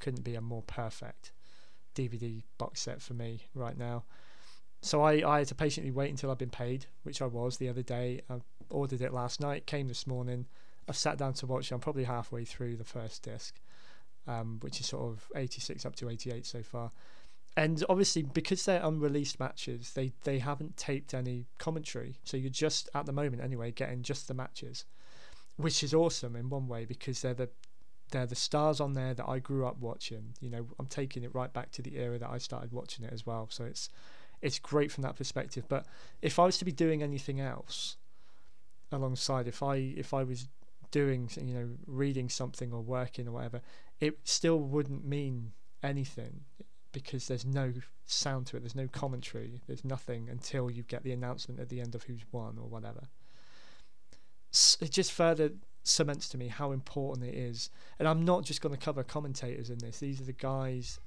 Couldn't 0.00 0.24
be 0.24 0.34
a 0.34 0.40
more 0.40 0.62
perfect 0.62 1.32
DVD 1.94 2.42
box 2.58 2.80
set 2.80 3.02
for 3.02 3.14
me 3.14 3.46
right 3.54 3.76
now 3.76 4.04
so 4.82 5.02
I, 5.02 5.22
I 5.26 5.38
had 5.38 5.48
to 5.48 5.54
patiently 5.54 5.92
wait 5.92 6.10
until 6.10 6.30
I'd 6.30 6.38
been 6.38 6.50
paid, 6.50 6.86
which 7.04 7.22
I 7.22 7.26
was 7.26 7.56
the 7.56 7.68
other 7.68 7.82
day. 7.82 8.20
I 8.28 8.40
ordered 8.68 9.00
it 9.00 9.12
last 9.12 9.40
night, 9.40 9.64
came 9.64 9.86
this 9.86 10.08
morning. 10.08 10.46
I've 10.92 10.96
sat 10.98 11.16
down 11.16 11.32
to 11.32 11.46
watch. 11.46 11.72
I'm 11.72 11.80
probably 11.80 12.04
halfway 12.04 12.44
through 12.44 12.76
the 12.76 12.84
first 12.84 13.22
disc, 13.22 13.58
um, 14.26 14.58
which 14.60 14.78
is 14.78 14.84
sort 14.84 15.10
of 15.10 15.26
86 15.34 15.86
up 15.86 15.96
to 15.96 16.10
88 16.10 16.44
so 16.44 16.62
far. 16.62 16.90
And 17.56 17.82
obviously, 17.88 18.20
because 18.20 18.66
they're 18.66 18.84
unreleased 18.84 19.40
matches, 19.40 19.94
they, 19.94 20.12
they 20.24 20.38
haven't 20.38 20.76
taped 20.76 21.14
any 21.14 21.46
commentary. 21.56 22.16
So 22.24 22.36
you're 22.36 22.50
just, 22.50 22.90
at 22.94 23.06
the 23.06 23.12
moment 23.12 23.42
anyway, 23.42 23.70
getting 23.70 24.02
just 24.02 24.28
the 24.28 24.34
matches, 24.34 24.84
which 25.56 25.82
is 25.82 25.94
awesome 25.94 26.36
in 26.36 26.50
one 26.50 26.68
way 26.68 26.84
because 26.84 27.22
they're 27.22 27.32
the 27.32 27.48
they're 28.10 28.26
the 28.26 28.34
stars 28.34 28.78
on 28.78 28.92
there 28.92 29.14
that 29.14 29.26
I 29.26 29.38
grew 29.38 29.64
up 29.64 29.78
watching. 29.78 30.34
You 30.42 30.50
know, 30.50 30.66
I'm 30.78 30.88
taking 30.88 31.22
it 31.22 31.34
right 31.34 31.50
back 31.50 31.70
to 31.72 31.80
the 31.80 31.96
era 31.96 32.18
that 32.18 32.28
I 32.28 32.36
started 32.36 32.70
watching 32.70 33.06
it 33.06 33.12
as 33.14 33.24
well. 33.24 33.46
So 33.50 33.64
it's 33.64 33.88
it's 34.42 34.58
great 34.58 34.92
from 34.92 35.04
that 35.04 35.16
perspective. 35.16 35.64
But 35.68 35.86
if 36.20 36.38
I 36.38 36.44
was 36.44 36.58
to 36.58 36.66
be 36.66 36.72
doing 36.72 37.02
anything 37.02 37.40
else 37.40 37.96
alongside, 38.90 39.48
if 39.48 39.62
I 39.62 39.76
if 39.76 40.12
I 40.12 40.24
was 40.24 40.48
doing 40.92 41.28
you 41.40 41.54
know 41.54 41.68
reading 41.86 42.28
something 42.28 42.72
or 42.72 42.80
working 42.80 43.26
or 43.26 43.32
whatever, 43.32 43.60
it 43.98 44.20
still 44.22 44.60
wouldn't 44.60 45.04
mean 45.04 45.52
anything 45.82 46.42
because 46.92 47.26
there's 47.26 47.44
no 47.44 47.72
sound 48.04 48.46
to 48.46 48.56
it. 48.56 48.60
There's 48.60 48.76
no 48.76 48.86
commentary. 48.86 49.60
There's 49.66 49.84
nothing 49.84 50.28
until 50.28 50.70
you 50.70 50.84
get 50.84 51.02
the 51.02 51.12
announcement 51.12 51.58
at 51.58 51.68
the 51.68 51.80
end 51.80 51.94
of 51.94 52.04
who's 52.04 52.24
won 52.30 52.58
or 52.58 52.68
whatever. 52.68 53.08
It 54.80 54.90
just 54.90 55.12
further 55.12 55.52
cements 55.82 56.28
to 56.28 56.38
me 56.38 56.48
how 56.48 56.72
important 56.72 57.26
it 57.26 57.34
is. 57.34 57.70
And 57.98 58.06
I'm 58.06 58.24
not 58.24 58.44
just 58.44 58.60
going 58.60 58.74
to 58.74 58.84
cover 58.84 59.02
commentators 59.02 59.70
in 59.70 59.78
this. 59.78 59.98
These 59.98 60.20
are 60.20 60.24
the 60.24 60.32
guys 60.32 61.00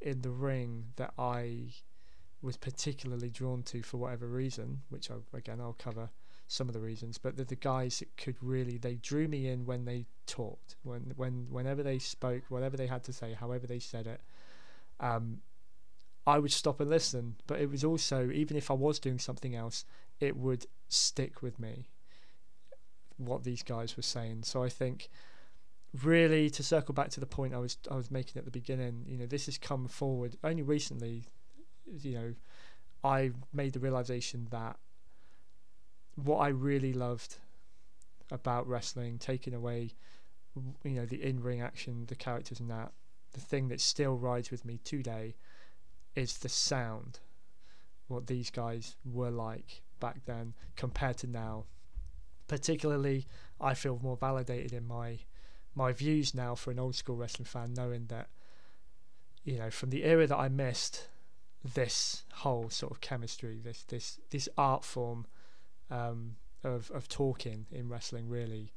in 0.00 0.22
the 0.22 0.30
ring 0.30 0.86
that 0.96 1.12
I 1.18 1.74
was 2.40 2.56
particularly 2.56 3.28
drawn 3.28 3.62
to 3.64 3.82
for 3.82 3.98
whatever 3.98 4.26
reason, 4.26 4.82
which 4.88 5.10
I, 5.10 5.14
again 5.36 5.60
I'll 5.60 5.76
cover 5.78 6.10
some 6.48 6.68
of 6.68 6.74
the 6.74 6.80
reasons, 6.80 7.18
but 7.18 7.36
the, 7.36 7.44
the 7.44 7.54
guys 7.54 8.00
that 8.00 8.16
could 8.16 8.36
really 8.40 8.78
they 8.78 8.94
drew 8.94 9.28
me 9.28 9.48
in 9.48 9.66
when 9.66 9.84
they 9.84 10.06
talked, 10.26 10.76
when 10.82 11.12
when 11.16 11.46
whenever 11.50 11.82
they 11.82 11.98
spoke, 11.98 12.42
whatever 12.48 12.76
they 12.76 12.86
had 12.86 13.04
to 13.04 13.12
say, 13.12 13.34
however 13.34 13.66
they 13.66 13.78
said 13.78 14.06
it, 14.06 14.20
um, 14.98 15.38
I 16.26 16.38
would 16.38 16.52
stop 16.52 16.80
and 16.80 16.90
listen. 16.90 17.36
But 17.46 17.60
it 17.60 17.70
was 17.70 17.84
also 17.84 18.30
even 18.30 18.56
if 18.56 18.70
I 18.70 18.74
was 18.74 18.98
doing 18.98 19.18
something 19.18 19.54
else, 19.54 19.84
it 20.20 20.36
would 20.36 20.66
stick 20.88 21.42
with 21.42 21.58
me 21.58 21.88
what 23.18 23.44
these 23.44 23.62
guys 23.62 23.96
were 23.96 24.02
saying. 24.02 24.44
So 24.44 24.62
I 24.62 24.68
think 24.68 25.08
really 26.02 26.50
to 26.50 26.62
circle 26.62 26.94
back 26.94 27.10
to 27.10 27.20
the 27.20 27.26
point 27.26 27.54
I 27.54 27.58
was 27.58 27.76
I 27.90 27.94
was 27.94 28.10
making 28.10 28.38
at 28.38 28.44
the 28.44 28.50
beginning, 28.50 29.04
you 29.06 29.18
know, 29.18 29.26
this 29.26 29.46
has 29.46 29.58
come 29.58 29.86
forward 29.86 30.36
only 30.42 30.62
recently 30.62 31.24
you 32.02 32.14
know, 32.14 32.34
I 33.04 33.30
made 33.52 33.72
the 33.72 33.80
realization 33.80 34.48
that 34.50 34.76
what 36.24 36.38
I 36.38 36.48
really 36.48 36.92
loved 36.92 37.36
about 38.30 38.68
wrestling, 38.68 39.18
taking 39.18 39.54
away, 39.54 39.92
you 40.84 40.90
know, 40.90 41.06
the 41.06 41.22
in-ring 41.22 41.60
action, 41.60 42.04
the 42.06 42.14
characters, 42.14 42.60
and 42.60 42.70
that, 42.70 42.92
the 43.32 43.40
thing 43.40 43.68
that 43.68 43.80
still 43.80 44.16
rides 44.16 44.50
with 44.50 44.64
me 44.64 44.80
today, 44.84 45.34
is 46.14 46.38
the 46.38 46.48
sound. 46.48 47.20
What 48.08 48.26
these 48.26 48.50
guys 48.50 48.96
were 49.04 49.30
like 49.30 49.82
back 50.00 50.24
then 50.24 50.54
compared 50.76 51.18
to 51.18 51.26
now. 51.26 51.64
Particularly, 52.48 53.26
I 53.60 53.74
feel 53.74 54.00
more 54.02 54.16
validated 54.16 54.72
in 54.72 54.86
my 54.86 55.20
my 55.74 55.92
views 55.92 56.34
now 56.34 56.54
for 56.54 56.70
an 56.70 56.78
old 56.78 56.96
school 56.96 57.14
wrestling 57.14 57.44
fan, 57.44 57.74
knowing 57.74 58.06
that, 58.06 58.28
you 59.44 59.58
know, 59.58 59.70
from 59.70 59.90
the 59.90 60.02
era 60.02 60.26
that 60.26 60.36
I 60.36 60.48
missed 60.48 61.08
this 61.62 62.24
whole 62.32 62.70
sort 62.70 62.90
of 62.92 63.00
chemistry, 63.00 63.60
this 63.62 63.84
this 63.84 64.18
this 64.30 64.48
art 64.56 64.84
form 64.84 65.26
um, 65.90 66.36
of 66.64 66.90
of 66.90 67.08
talking 67.08 67.66
in 67.70 67.88
wrestling 67.88 68.28
really 68.28 68.72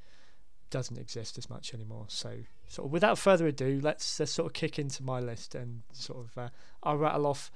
doesn't 0.71 0.97
exist 0.97 1.37
as 1.37 1.49
much 1.49 1.73
anymore. 1.73 2.05
So, 2.07 2.37
sort 2.67 2.87
of 2.87 2.91
without 2.91 3.19
further 3.19 3.45
ado, 3.45 3.79
let's, 3.83 4.19
let's 4.19 4.31
sort 4.31 4.47
of 4.47 4.53
kick 4.53 4.79
into 4.79 5.03
my 5.03 5.19
list 5.19 5.53
and 5.53 5.83
sort 5.91 6.25
of 6.25 6.37
uh, 6.37 6.49
I'll 6.81 6.97
rattle 6.97 7.27
off 7.27 7.51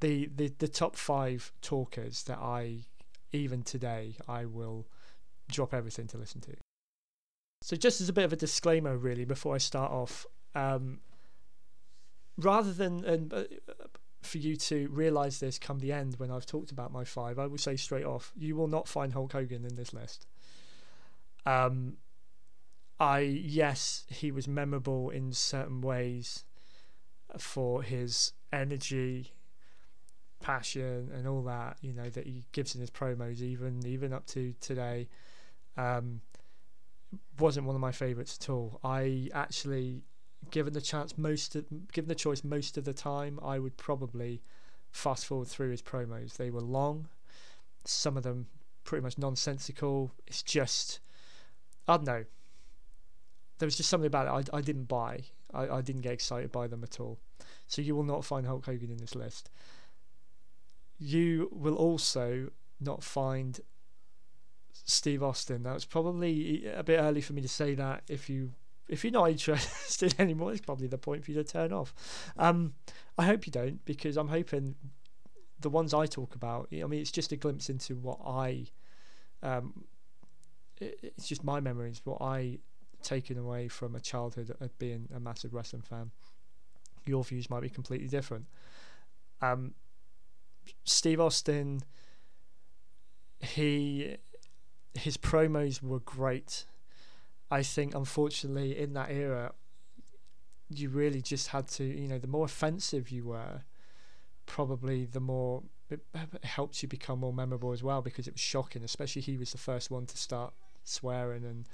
the, 0.00 0.28
the 0.34 0.52
the 0.58 0.68
top 0.68 0.96
five 0.96 1.52
talkers 1.62 2.24
that 2.24 2.38
I 2.38 2.80
even 3.32 3.62
today 3.62 4.16
I 4.28 4.44
will 4.44 4.86
drop 5.50 5.72
everything 5.72 6.06
to 6.08 6.18
listen 6.18 6.40
to. 6.42 6.56
So, 7.62 7.76
just 7.76 8.00
as 8.00 8.08
a 8.08 8.12
bit 8.12 8.24
of 8.24 8.32
a 8.32 8.36
disclaimer, 8.36 8.96
really, 8.96 9.24
before 9.24 9.54
I 9.54 9.58
start 9.58 9.92
off, 9.92 10.26
um, 10.54 11.00
rather 12.36 12.72
than 12.72 13.30
uh, 13.32 13.44
for 14.22 14.38
you 14.38 14.56
to 14.56 14.88
realize 14.88 15.40
this 15.40 15.58
come 15.58 15.78
the 15.78 15.92
end 15.92 16.16
when 16.18 16.30
I've 16.30 16.46
talked 16.46 16.70
about 16.70 16.92
my 16.92 17.04
five, 17.04 17.38
I 17.38 17.46
will 17.46 17.58
say 17.58 17.76
straight 17.76 18.04
off, 18.04 18.32
you 18.36 18.54
will 18.54 18.68
not 18.68 18.86
find 18.86 19.12
Hulk 19.12 19.32
Hogan 19.32 19.64
in 19.64 19.76
this 19.76 19.92
list. 19.92 20.26
Um, 21.46 21.96
I 22.98 23.20
yes, 23.20 24.04
he 24.08 24.30
was 24.30 24.46
memorable 24.46 25.10
in 25.10 25.32
certain 25.32 25.80
ways 25.80 26.44
for 27.38 27.82
his 27.82 28.32
energy, 28.52 29.32
passion, 30.40 31.10
and 31.14 31.26
all 31.26 31.42
that 31.44 31.78
you 31.80 31.94
know 31.94 32.10
that 32.10 32.26
he 32.26 32.44
gives 32.52 32.74
in 32.74 32.80
his 32.82 32.90
promos, 32.90 33.40
even 33.40 33.86
even 33.86 34.12
up 34.12 34.26
to 34.26 34.54
today. 34.60 35.08
Um, 35.78 36.20
wasn't 37.38 37.66
one 37.66 37.74
of 37.74 37.80
my 37.80 37.92
favorites 37.92 38.38
at 38.40 38.50
all. 38.50 38.80
I 38.84 39.30
actually 39.32 40.02
given 40.50 40.72
the 40.72 40.80
chance 40.80 41.16
most 41.16 41.56
of, 41.56 41.64
given 41.92 42.08
the 42.08 42.14
choice 42.14 42.42
most 42.44 42.76
of 42.76 42.84
the 42.84 42.92
time 42.92 43.38
i 43.42 43.58
would 43.58 43.76
probably 43.76 44.42
fast 44.90 45.26
forward 45.26 45.48
through 45.48 45.70
his 45.70 45.82
promos. 45.82 46.36
They 46.36 46.50
were 46.50 46.60
long. 46.60 47.08
Some 47.84 48.16
of 48.16 48.22
them 48.22 48.46
pretty 48.84 49.02
much 49.02 49.18
nonsensical. 49.18 50.12
It's 50.26 50.42
just 50.42 51.00
i 51.88 51.96
don't 51.96 52.06
know. 52.06 52.24
There 53.58 53.66
was 53.66 53.76
just 53.76 53.88
something 53.88 54.06
about 54.06 54.26
it 54.26 54.50
I, 54.52 54.58
I 54.58 54.60
didn't 54.60 54.84
buy. 54.84 55.24
I, 55.52 55.68
I 55.68 55.80
didn't 55.80 56.02
get 56.02 56.12
excited 56.12 56.52
by 56.52 56.66
them 56.66 56.82
at 56.82 57.00
all. 57.00 57.18
So 57.66 57.82
you 57.82 57.94
will 57.94 58.04
not 58.04 58.24
find 58.24 58.46
hulk 58.46 58.66
hogan 58.66 58.90
in 58.90 58.98
this 58.98 59.14
list. 59.14 59.50
You 60.98 61.48
will 61.52 61.76
also 61.76 62.50
not 62.80 63.02
find 63.02 63.60
Steve 64.84 65.22
Austin. 65.22 65.62
That 65.62 65.74
was 65.74 65.84
probably 65.84 66.66
a 66.66 66.82
bit 66.82 66.98
early 66.98 67.20
for 67.20 67.32
me 67.32 67.42
to 67.42 67.48
say 67.48 67.74
that. 67.74 68.02
If 68.08 68.28
you 68.28 68.52
if 68.90 69.04
you're 69.04 69.12
not 69.12 69.30
interested 69.30 70.14
anymore, 70.18 70.52
it's 70.52 70.60
probably 70.60 70.88
the 70.88 70.98
point 70.98 71.24
for 71.24 71.30
you 71.30 71.36
to 71.36 71.44
turn 71.44 71.72
off. 71.72 71.94
Um, 72.36 72.74
I 73.16 73.24
hope 73.24 73.46
you 73.46 73.52
don't, 73.52 73.82
because 73.84 74.16
I'm 74.16 74.28
hoping 74.28 74.74
the 75.60 75.70
ones 75.70 75.94
I 75.94 76.06
talk 76.06 76.34
about. 76.34 76.68
I 76.72 76.84
mean, 76.84 77.00
it's 77.00 77.12
just 77.12 77.32
a 77.32 77.36
glimpse 77.36 77.70
into 77.70 77.96
what 77.96 78.18
I 78.26 78.66
Um, 79.42 79.84
it, 80.80 80.98
it's 81.02 81.28
just 81.28 81.44
my 81.44 81.60
memories, 81.60 82.00
what 82.04 82.20
I 82.20 82.58
taken 83.02 83.38
away 83.38 83.68
from 83.68 83.94
a 83.94 84.00
childhood 84.00 84.54
of 84.60 84.78
being 84.78 85.08
a 85.14 85.20
massive 85.20 85.54
wrestling 85.54 85.82
fan. 85.82 86.10
Your 87.06 87.24
views 87.24 87.48
might 87.48 87.62
be 87.62 87.70
completely 87.70 88.08
different. 88.08 88.46
Um, 89.40 89.74
Steve 90.84 91.20
Austin, 91.20 91.80
he 93.40 94.16
his 94.94 95.16
promos 95.16 95.82
were 95.82 96.00
great. 96.00 96.66
I 97.50 97.62
think, 97.62 97.94
unfortunately, 97.94 98.78
in 98.78 98.92
that 98.94 99.10
era, 99.10 99.52
you 100.68 100.88
really 100.88 101.20
just 101.20 101.48
had 101.48 101.66
to, 101.68 101.84
you 101.84 102.08
know, 102.08 102.18
the 102.18 102.28
more 102.28 102.44
offensive 102.44 103.10
you 103.10 103.24
were, 103.24 103.62
probably 104.46 105.04
the 105.04 105.20
more 105.20 105.62
it 105.90 106.00
helps 106.44 106.82
you 106.82 106.88
become 106.88 107.18
more 107.18 107.32
memorable 107.32 107.72
as 107.72 107.82
well 107.82 108.00
because 108.00 108.28
it 108.28 108.34
was 108.34 108.40
shocking. 108.40 108.84
Especially 108.84 109.22
he 109.22 109.36
was 109.36 109.52
the 109.52 109.58
first 109.58 109.90
one 109.90 110.06
to 110.06 110.16
start 110.16 110.54
swearing 110.84 111.44
and 111.44 111.66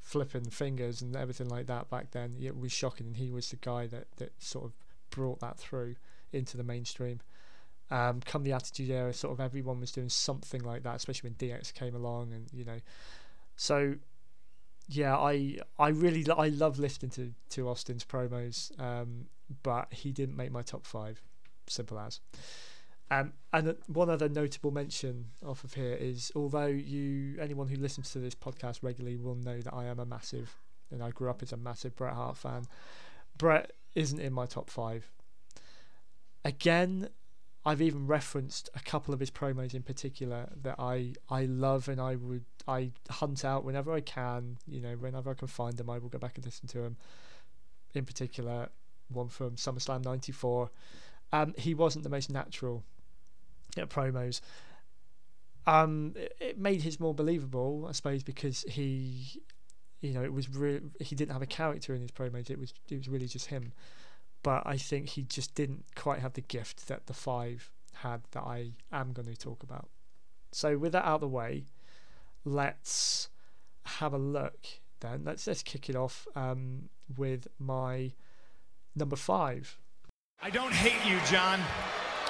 flipping 0.00 0.44
fingers 0.44 1.02
and 1.02 1.16
everything 1.16 1.48
like 1.48 1.66
that 1.66 1.90
back 1.90 2.12
then. 2.12 2.36
It 2.40 2.56
was 2.56 2.72
shocking, 2.72 3.06
and 3.06 3.16
he 3.16 3.30
was 3.30 3.48
the 3.48 3.56
guy 3.56 3.86
that 3.88 4.06
that 4.16 4.32
sort 4.42 4.66
of 4.66 4.72
brought 5.10 5.40
that 5.40 5.58
through 5.58 5.96
into 6.32 6.56
the 6.56 6.62
mainstream. 6.62 7.20
Um, 7.90 8.20
come 8.24 8.44
the 8.44 8.52
Attitude 8.52 8.90
Era, 8.90 9.12
sort 9.12 9.32
of 9.32 9.40
everyone 9.40 9.80
was 9.80 9.92
doing 9.92 10.08
something 10.08 10.62
like 10.62 10.82
that, 10.84 10.96
especially 10.96 11.30
when 11.30 11.36
DX 11.36 11.74
came 11.74 11.94
along, 11.94 12.32
and 12.32 12.46
you 12.52 12.64
know, 12.64 12.78
so 13.56 13.96
yeah, 14.88 15.16
I 15.16 15.58
I 15.78 15.88
really 15.88 16.24
I 16.30 16.48
love 16.48 16.78
listening 16.78 17.10
to 17.12 17.32
to 17.50 17.68
Austin's 17.68 18.04
promos, 18.04 18.78
um, 18.80 19.26
but 19.62 19.92
he 19.92 20.12
didn't 20.12 20.36
make 20.36 20.52
my 20.52 20.62
top 20.62 20.86
five. 20.86 21.22
Simple 21.66 21.98
as. 21.98 22.20
Um, 23.10 23.34
and 23.52 23.76
one 23.86 24.08
other 24.08 24.28
notable 24.28 24.70
mention 24.70 25.26
off 25.46 25.62
of 25.62 25.74
here 25.74 25.94
is 25.94 26.32
although 26.34 26.66
you 26.66 27.36
anyone 27.40 27.68
who 27.68 27.76
listens 27.76 28.10
to 28.12 28.18
this 28.18 28.34
podcast 28.34 28.82
regularly 28.82 29.16
will 29.16 29.34
know 29.34 29.60
that 29.60 29.74
I 29.74 29.84
am 29.84 29.98
a 29.98 30.06
massive 30.06 30.56
and 30.90 31.02
I 31.02 31.10
grew 31.10 31.28
up 31.28 31.42
as 31.42 31.52
a 31.52 31.56
massive 31.56 31.94
Bret 31.96 32.14
Hart 32.14 32.36
fan. 32.36 32.64
Bret 33.36 33.72
isn't 33.94 34.20
in 34.20 34.32
my 34.32 34.46
top 34.46 34.70
five. 34.70 35.10
Again, 36.44 37.08
I've 37.64 37.80
even 37.80 38.06
referenced 38.06 38.68
a 38.74 38.80
couple 38.80 39.14
of 39.14 39.20
his 39.20 39.30
promos 39.30 39.74
in 39.74 39.82
particular 39.82 40.50
that 40.62 40.76
I 40.78 41.14
I 41.30 41.44
love 41.44 41.88
and 41.88 42.00
I 42.00 42.16
would 42.16 42.44
I 42.66 42.90
hunt 43.10 43.44
out 43.44 43.64
whenever 43.64 43.92
I 43.92 44.00
can. 44.00 44.58
You 44.66 44.80
know, 44.80 44.94
whenever 44.96 45.30
I 45.30 45.34
can 45.34 45.48
find 45.48 45.76
them, 45.76 45.90
I 45.90 45.98
will 45.98 46.08
go 46.08 46.18
back 46.18 46.36
and 46.36 46.44
listen 46.44 46.68
to 46.68 46.78
them. 46.78 46.96
In 47.94 48.04
particular, 48.04 48.68
one 49.08 49.28
from 49.28 49.56
SummerSlam 49.56 50.04
'94. 50.04 50.70
Um, 51.32 51.54
he 51.56 51.74
wasn't 51.74 52.04
the 52.04 52.10
most 52.10 52.30
natural 52.30 52.84
at 53.76 53.88
promos. 53.88 54.40
Um, 55.66 56.12
it, 56.16 56.36
it 56.40 56.58
made 56.58 56.82
his 56.82 57.00
more 57.00 57.14
believable, 57.14 57.86
I 57.88 57.92
suppose, 57.92 58.22
because 58.22 58.64
he, 58.68 59.40
you 60.00 60.12
know, 60.12 60.22
it 60.22 60.32
was 60.32 60.48
re- 60.48 60.82
he 61.00 61.14
didn't 61.16 61.32
have 61.32 61.42
a 61.42 61.46
character 61.46 61.94
in 61.94 62.02
his 62.02 62.10
promos. 62.10 62.50
It 62.50 62.58
was 62.58 62.74
it 62.88 62.96
was 62.96 63.08
really 63.08 63.26
just 63.26 63.46
him 63.46 63.72
but 64.44 64.62
I 64.66 64.76
think 64.76 65.08
he 65.08 65.22
just 65.22 65.54
didn't 65.54 65.86
quite 65.96 66.20
have 66.20 66.34
the 66.34 66.42
gift 66.42 66.86
that 66.86 67.06
the 67.06 67.14
five 67.14 67.72
had 67.94 68.20
that 68.32 68.42
I 68.42 68.72
am 68.92 69.12
going 69.12 69.26
to 69.26 69.34
talk 69.34 69.62
about. 69.62 69.88
So 70.52 70.76
with 70.76 70.92
that 70.92 71.04
out 71.04 71.16
of 71.16 71.20
the 71.22 71.28
way, 71.28 71.64
let's 72.44 73.28
have 73.84 74.12
a 74.12 74.18
look. 74.18 74.66
Then 75.00 75.22
let's 75.24 75.46
let's 75.46 75.62
kick 75.62 75.88
it 75.88 75.96
off 75.96 76.26
um, 76.34 76.88
with 77.16 77.48
my 77.58 78.12
number 78.94 79.16
five. 79.16 79.78
I 80.42 80.50
don't 80.50 80.72
hate 80.72 81.10
you, 81.10 81.18
John. 81.30 81.60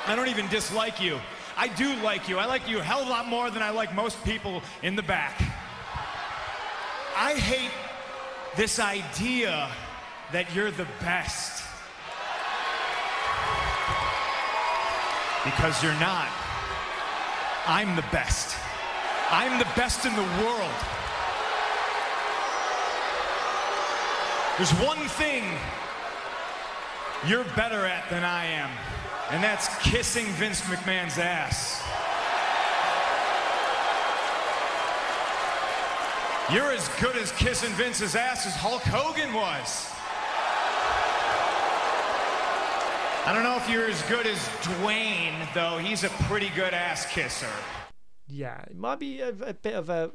I 0.07 0.15
don't 0.17 0.29
even 0.29 0.49
dislike 0.49 1.01
you. 1.01 1.19
I 1.57 1.69
do 1.69 1.95
like 2.03 2.29
you. 2.29 2.39
I 2.39 2.47
like 2.47 2.69
you 2.69 2.79
a 2.79 2.83
hell 2.83 3.01
of 3.01 3.07
a 3.07 3.11
lot 3.11 3.27
more 3.27 3.51
than 3.51 3.63
I 3.63 3.71
like 3.71 3.95
most 3.95 4.23
people 4.25 4.63
in 4.83 4.97
the 4.97 5.03
back. 5.03 5.41
I 7.17 7.35
hate 7.35 7.71
this 8.57 8.79
idea 8.79 9.71
that 10.33 10.53
you're 10.55 10.71
the 10.71 10.87
best. 11.01 11.63
Because 15.45 15.83
you're 15.83 16.01
not. 16.01 16.29
I'm 17.67 17.95
the 17.97 18.05
best. 18.11 18.57
I'm 19.37 19.59
the 19.59 19.67
best 19.75 20.07
in 20.07 20.15
the 20.15 20.23
world. 20.45 20.71
There's 24.57 24.71
one 24.75 25.09
thing 25.09 25.43
you're 27.27 27.43
better 27.57 27.85
at 27.85 28.09
than 28.11 28.23
I 28.23 28.45
am, 28.45 28.71
and 29.33 29.43
that's 29.43 29.67
kissing 29.83 30.27
Vince 30.27 30.61
McMahon's 30.61 31.19
ass. 31.19 31.83
You're 36.53 36.71
as 36.71 36.89
good 37.01 37.17
as 37.17 37.33
kissing 37.33 37.73
Vince's 37.73 38.15
ass 38.15 38.47
as 38.47 38.55
Hulk 38.55 38.83
Hogan 38.83 39.35
was. 39.35 39.91
I 43.27 43.33
don't 43.35 43.43
know 43.43 43.57
if 43.57 43.69
you're 43.69 43.91
as 43.91 44.01
good 44.03 44.29
as 44.29 44.39
Dwayne, 44.63 45.35
though. 45.55 45.79
He's 45.79 46.05
a 46.05 46.11
pretty 46.29 46.51
good 46.51 46.73
ass 46.73 47.05
kisser. 47.07 47.51
Yeah, 48.27 48.63
it 48.63 48.77
might 48.77 48.99
be 48.99 49.21
a, 49.21 49.29
a 49.29 49.55
bit 49.55 49.75
of 49.75 49.91
a 49.91 50.13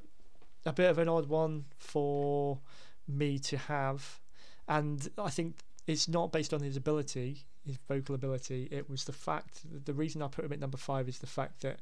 a 0.65 0.74
bit 0.74 0.89
of 0.89 0.98
an 0.98 1.08
odd 1.08 1.28
one 1.28 1.65
for 1.78 2.60
me 3.08 3.39
to 3.39 3.58
have, 3.58 4.19
and 4.67 5.10
I 5.17 5.30
think 5.30 5.60
it's 5.88 6.08
not 6.08 6.32
based 6.32 6.54
on 6.54 6.62
his 6.62 6.76
ability, 6.76 7.45
his 7.65 7.78
vocal 7.88 8.15
ability. 8.15 8.67
It 8.72 8.89
was 8.89 9.06
the 9.06 9.13
fact. 9.13 9.62
The 9.86 9.93
reason 9.93 10.22
I 10.22 10.28
put 10.28 10.45
him 10.45 10.54
at 10.54 10.60
number 10.60 10.78
five 10.78 11.08
is 11.08 11.19
the 11.19 11.28
fact 11.28 11.62
that 11.62 11.80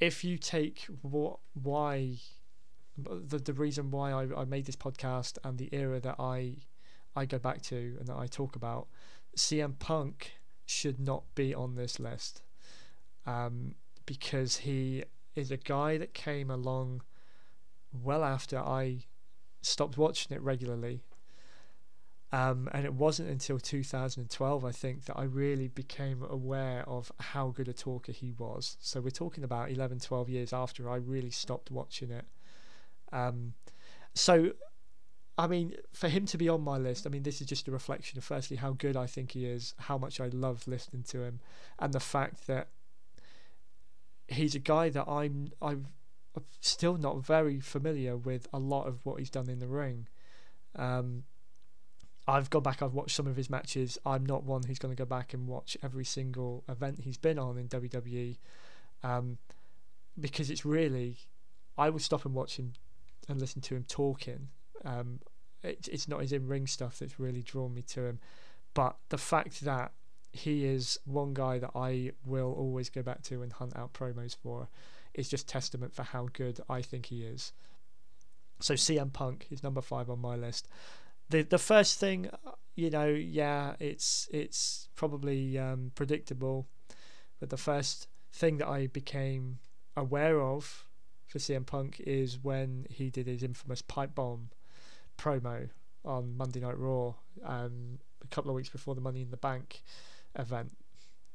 if 0.00 0.22
you 0.22 0.38
take 0.38 0.86
what 1.02 1.38
why 1.54 2.16
the 2.96 3.38
the 3.38 3.52
reason 3.52 3.90
why 3.90 4.12
I, 4.12 4.42
I 4.42 4.44
made 4.44 4.66
this 4.66 4.76
podcast 4.76 5.38
and 5.44 5.58
the 5.58 5.68
era 5.72 6.00
that 6.00 6.16
I 6.18 6.56
I 7.16 7.24
go 7.26 7.38
back 7.38 7.62
to 7.62 7.96
and 7.98 8.06
that 8.06 8.16
I 8.16 8.26
talk 8.26 8.56
about 8.56 8.88
CM 9.36 9.78
Punk 9.78 10.32
should 10.66 11.00
not 11.00 11.24
be 11.34 11.54
on 11.54 11.74
this 11.74 11.98
list 11.98 12.42
um, 13.26 13.74
because 14.08 14.56
he 14.56 15.04
is 15.34 15.50
a 15.50 15.58
guy 15.58 15.98
that 15.98 16.14
came 16.14 16.50
along 16.50 17.02
well 17.92 18.24
after 18.24 18.58
I 18.58 19.04
stopped 19.60 19.98
watching 19.98 20.34
it 20.34 20.40
regularly. 20.40 21.02
Um, 22.32 22.70
and 22.72 22.86
it 22.86 22.94
wasn't 22.94 23.28
until 23.28 23.58
2012, 23.58 24.64
I 24.64 24.72
think, 24.72 25.04
that 25.04 25.18
I 25.18 25.24
really 25.24 25.68
became 25.68 26.22
aware 26.22 26.88
of 26.88 27.12
how 27.20 27.48
good 27.48 27.68
a 27.68 27.74
talker 27.74 28.12
he 28.12 28.32
was. 28.32 28.78
So 28.80 29.02
we're 29.02 29.10
talking 29.10 29.44
about 29.44 29.70
11, 29.70 30.00
12 30.00 30.30
years 30.30 30.52
after 30.54 30.88
I 30.88 30.96
really 30.96 31.30
stopped 31.30 31.70
watching 31.70 32.10
it. 32.10 32.24
Um, 33.12 33.52
so 34.14 34.52
I 35.36 35.46
mean, 35.46 35.74
for 35.92 36.08
him 36.08 36.26
to 36.26 36.38
be 36.38 36.48
on 36.48 36.62
my 36.62 36.78
list, 36.78 37.06
I 37.06 37.10
mean, 37.10 37.22
this 37.22 37.40
is 37.40 37.46
just 37.46 37.68
a 37.68 37.70
reflection 37.70 38.18
of 38.18 38.24
firstly 38.24 38.56
how 38.56 38.72
good 38.72 38.96
I 38.96 39.06
think 39.06 39.32
he 39.32 39.44
is, 39.44 39.74
how 39.78 39.96
much 39.96 40.18
I 40.18 40.26
love 40.28 40.66
listening 40.66 41.04
to 41.10 41.22
him, 41.22 41.40
and 41.78 41.92
the 41.92 42.00
fact 42.00 42.48
that 42.48 42.68
he's 44.28 44.54
a 44.54 44.60
guy 44.60 44.88
that 44.90 45.08
I'm 45.08 45.52
I'm 45.60 45.86
still 46.60 46.96
not 46.96 47.24
very 47.24 47.60
familiar 47.60 48.16
with 48.16 48.46
a 48.52 48.58
lot 48.58 48.84
of 48.84 49.04
what 49.04 49.18
he's 49.18 49.30
done 49.30 49.48
in 49.48 49.58
the 49.58 49.66
ring. 49.66 50.06
Um, 50.76 51.24
I've 52.28 52.50
gone 52.50 52.62
back, 52.62 52.82
I've 52.82 52.92
watched 52.92 53.16
some 53.16 53.26
of 53.26 53.36
his 53.36 53.48
matches. 53.48 53.98
I'm 54.04 54.24
not 54.24 54.44
one 54.44 54.62
who's 54.62 54.78
going 54.78 54.94
to 54.94 55.00
go 55.00 55.06
back 55.06 55.32
and 55.32 55.48
watch 55.48 55.76
every 55.82 56.04
single 56.04 56.62
event 56.68 57.00
he's 57.00 57.16
been 57.16 57.38
on 57.38 57.56
in 57.56 57.68
WWE 57.68 58.36
um, 59.02 59.38
because 60.20 60.50
it's 60.50 60.64
really, 60.64 61.16
I 61.78 61.88
would 61.88 62.02
stop 62.02 62.26
and 62.26 62.34
watch 62.34 62.58
him 62.58 62.74
and 63.28 63.40
listen 63.40 63.62
to 63.62 63.74
him 63.74 63.84
talking 63.88 64.48
um, 64.84 65.20
it, 65.62 65.88
it's 65.90 66.08
not 66.08 66.20
his 66.20 66.32
in 66.32 66.46
ring 66.46 66.66
stuff 66.66 66.98
that's 66.98 67.18
really 67.18 67.42
drawn 67.42 67.74
me 67.74 67.82
to 67.82 68.04
him, 68.04 68.18
but 68.74 68.96
the 69.08 69.18
fact 69.18 69.64
that 69.64 69.92
he 70.32 70.64
is 70.64 70.98
one 71.04 71.34
guy 71.34 71.58
that 71.58 71.70
I 71.74 72.12
will 72.24 72.52
always 72.52 72.90
go 72.90 73.02
back 73.02 73.22
to 73.24 73.42
and 73.42 73.52
hunt 73.52 73.76
out 73.76 73.92
promos 73.92 74.36
for 74.36 74.68
It's 75.14 75.28
just 75.28 75.48
testament 75.48 75.94
for 75.94 76.02
how 76.02 76.28
good 76.32 76.60
I 76.68 76.82
think 76.82 77.06
he 77.06 77.24
is. 77.24 77.52
So 78.60 78.74
CM 78.74 79.12
Punk 79.12 79.46
is 79.50 79.62
number 79.62 79.80
five 79.80 80.10
on 80.10 80.20
my 80.20 80.36
list. 80.36 80.68
The 81.30 81.42
the 81.42 81.58
first 81.58 81.98
thing, 81.98 82.30
you 82.74 82.90
know, 82.90 83.08
yeah, 83.08 83.74
it's 83.78 84.28
it's 84.32 84.88
probably 84.96 85.58
um, 85.58 85.92
predictable, 85.94 86.66
but 87.40 87.50
the 87.50 87.56
first 87.56 88.08
thing 88.32 88.58
that 88.58 88.68
I 88.68 88.86
became 88.86 89.58
aware 89.96 90.40
of 90.40 90.86
for 91.26 91.38
CM 91.38 91.66
Punk 91.66 92.00
is 92.00 92.38
when 92.42 92.86
he 92.90 93.10
did 93.10 93.26
his 93.26 93.42
infamous 93.42 93.82
pipe 93.82 94.14
bomb 94.14 94.50
promo 95.18 95.68
on 96.04 96.36
Monday 96.36 96.60
Night 96.60 96.78
Raw 96.78 97.14
um, 97.44 97.98
a 98.22 98.26
couple 98.28 98.50
of 98.50 98.54
weeks 98.54 98.68
before 98.68 98.94
the 98.94 99.00
Money 99.00 99.22
in 99.22 99.30
the 99.30 99.36
Bank 99.36 99.82
event, 100.38 100.72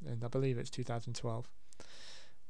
and 0.05 0.23
I 0.23 0.27
believe 0.27 0.57
it's 0.57 0.69
2012. 0.69 1.49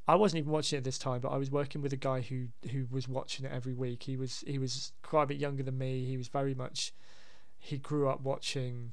I 0.06 0.16
wasn't 0.16 0.40
even 0.40 0.52
watching 0.52 0.78
it 0.78 0.84
this 0.84 0.98
time, 0.98 1.22
but 1.22 1.30
I 1.30 1.38
was 1.38 1.50
working 1.50 1.82
with 1.82 1.94
a 1.94 1.98
guy 1.98 2.22
who 2.22 2.48
who 2.72 2.88
was 2.92 3.08
watching 3.08 3.46
it 3.46 3.52
every 3.52 3.74
week. 3.74 4.04
He 4.04 4.18
was 4.18 4.44
he 4.46 4.58
was 4.58 4.92
quite 5.02 5.24
a 5.24 5.28
bit 5.28 5.38
younger 5.38 5.64
than 5.64 5.78
me. 5.78 6.06
He 6.06 6.18
was 6.18 6.28
very 6.28 6.54
much 6.54 6.94
he 7.64 7.78
grew 7.78 8.10
up 8.10 8.20
watching, 8.20 8.92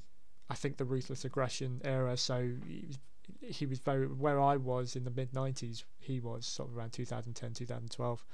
I 0.49 0.55
think 0.55 0.77
the 0.77 0.85
ruthless 0.85 1.25
aggression 1.25 1.81
era. 1.83 2.15
So 2.15 2.51
he 2.65 2.85
was 2.87 2.99
he 3.41 3.65
was 3.65 3.79
very 3.79 4.07
where 4.07 4.39
I 4.39 4.55
was 4.55 4.95
in 4.95 5.03
the 5.03 5.11
mid 5.11 5.33
90s. 5.33 5.83
He 5.99 6.21
was 6.21 6.45
sort 6.45 6.69
of 6.69 6.77
around 6.77 6.93
2010 6.93 7.53
2012. 7.53 8.25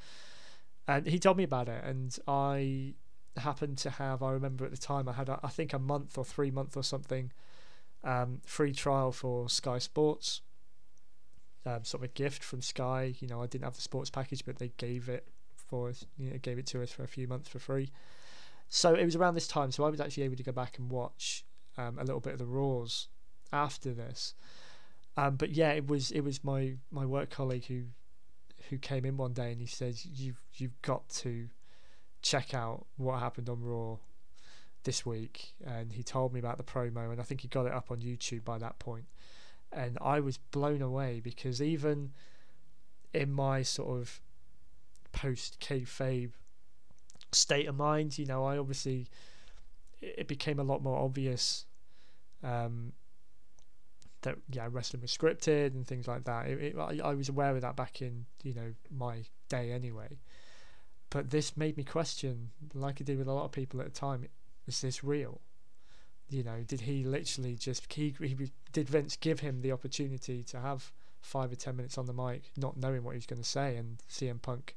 and 0.87 1.07
he 1.07 1.17
told 1.17 1.37
me 1.37 1.43
about 1.43 1.69
it, 1.69 1.83
and 1.83 2.15
I 2.27 2.93
happened 3.37 3.79
to 3.79 3.89
have. 3.89 4.21
I 4.21 4.31
remember 4.31 4.65
at 4.65 4.71
the 4.71 4.77
time 4.77 5.09
I 5.09 5.13
had, 5.13 5.29
a, 5.29 5.39
I 5.43 5.49
think, 5.49 5.73
a 5.73 5.79
month 5.79 6.17
or 6.17 6.25
three 6.25 6.51
month 6.51 6.77
or 6.77 6.83
something, 6.83 7.31
um, 8.08 8.39
free 8.46 8.74
trial 8.74 9.12
for 9.12 9.50
Sky 9.50 9.78
Sports. 9.78 10.41
Um, 11.65 11.84
sort 11.84 12.02
of 12.02 12.10
a 12.10 12.13
gift 12.13 12.43
from 12.43 12.62
Sky. 12.62 13.13
You 13.20 13.28
know, 13.28 13.43
I 13.43 13.48
didn't 13.48 13.65
have 13.65 13.76
the 13.76 13.82
sports 13.82 14.10
package, 14.10 14.46
but 14.46 14.58
they 14.58 14.72
gave 14.78 15.10
it 15.10 15.28
for 15.56 15.89
us. 15.89 16.06
You 16.17 16.32
know, 16.32 16.38
gave 16.38 16.58
it 16.58 16.65
to 16.67 16.82
us 16.82 16.91
for 16.91 17.04
a 17.04 17.08
few 17.08 17.28
months 17.28 17.50
for 17.50 17.60
free. 17.60 17.91
So 18.70 18.96
it 18.96 19.04
was 19.04 19.15
around 19.15 19.36
this 19.36 19.48
time, 19.48 19.72
so 19.72 19.84
I 19.84 19.89
was 19.89 20.00
actually 20.00 20.24
able 20.24 20.38
to 20.38 20.43
go 20.43 20.54
back 20.54 20.80
and 20.80 20.89
watch 20.89 21.46
um, 21.78 22.00
a 22.00 22.04
little 22.04 22.22
bit 22.22 22.34
of 22.34 22.39
the 22.39 22.46
Raws 22.46 23.10
after 23.52 23.93
this. 23.93 24.34
Um, 25.17 25.36
but 25.36 25.52
yeah, 25.52 25.72
it 25.72 25.88
was 25.88 26.12
it 26.12 26.22
was 26.22 26.43
my 26.43 26.76
my 26.91 27.06
work 27.06 27.30
colleague 27.30 27.65
who 27.65 27.84
who 28.70 28.78
came 28.78 29.06
in 29.06 29.17
one 29.17 29.34
day 29.34 29.52
and 29.52 29.62
he 29.62 29.67
says 29.67 30.06
you've 30.06 30.41
you've 30.56 30.82
got 30.82 31.08
to 31.10 31.48
check 32.22 32.54
out 32.54 32.86
what 32.98 33.20
happened 33.20 33.50
on 33.50 33.62
Raw 33.62 33.98
this 34.83 35.05
week, 35.05 35.53
and 35.65 35.93
he 35.93 36.03
told 36.03 36.33
me 36.33 36.39
about 36.39 36.57
the 36.57 36.63
promo, 36.63 37.11
and 37.11 37.19
I 37.19 37.23
think 37.23 37.41
he 37.41 37.47
got 37.47 37.65
it 37.65 37.73
up 37.73 37.91
on 37.91 37.97
YouTube 37.97 38.43
by 38.43 38.57
that 38.57 38.79
point, 38.79 39.05
and 39.71 39.97
I 40.01 40.19
was 40.19 40.37
blown 40.37 40.81
away 40.81 41.19
because 41.23 41.61
even 41.61 42.11
in 43.13 43.31
my 43.31 43.61
sort 43.63 43.99
of 43.99 44.21
post 45.11 45.59
kayfabe 45.59 46.31
state 47.31 47.67
of 47.67 47.75
mind, 47.75 48.17
you 48.17 48.25
know, 48.25 48.45
I 48.45 48.57
obviously 48.57 49.07
it 50.01 50.27
became 50.27 50.59
a 50.59 50.63
lot 50.63 50.81
more 50.81 50.99
obvious 50.99 51.65
um, 52.43 52.93
that 54.21 54.37
yeah, 54.51 54.67
wrestling 54.71 55.01
was 55.01 55.15
scripted 55.15 55.67
and 55.67 55.85
things 55.85 56.07
like 56.07 56.23
that. 56.25 56.47
It, 56.47 56.61
it, 56.61 56.75
I, 56.77 56.99
I 57.03 57.13
was 57.13 57.29
aware 57.29 57.55
of 57.55 57.61
that 57.61 57.75
back 57.75 58.01
in 58.01 58.25
you 58.43 58.53
know 58.53 58.73
my 58.95 59.23
day 59.49 59.71
anyway, 59.71 60.19
but 61.09 61.29
this 61.29 61.57
made 61.57 61.77
me 61.77 61.83
question, 61.83 62.51
like 62.73 63.01
I 63.01 63.03
did 63.03 63.17
with 63.17 63.27
a 63.27 63.33
lot 63.33 63.45
of 63.45 63.51
people 63.51 63.79
at 63.81 63.93
the 63.93 63.99
time, 63.99 64.27
is 64.67 64.82
this 64.82 65.03
real? 65.03 65.41
You 66.30 66.43
know, 66.43 66.63
did 66.67 66.82
he 66.82 67.03
literally 67.03 67.56
just 67.56 67.91
he, 67.91 68.13
he 68.19 68.51
did 68.73 68.89
Vince 68.89 69.15
give 69.15 69.39
him 69.39 69.62
the 69.62 69.71
opportunity 69.71 70.43
to 70.43 70.60
have 70.60 70.91
five 71.21 71.51
or 71.51 71.56
ten 71.56 71.77
minutes 71.77 71.97
on 71.97 72.06
the 72.06 72.13
mic, 72.13 72.51
not 72.58 72.77
knowing 72.77 73.03
what 73.03 73.12
he 73.12 73.17
was 73.17 73.25
going 73.25 73.41
to 73.41 73.47
say, 73.47 73.77
and 73.77 73.97
CM 74.10 74.41
Punk 74.41 74.75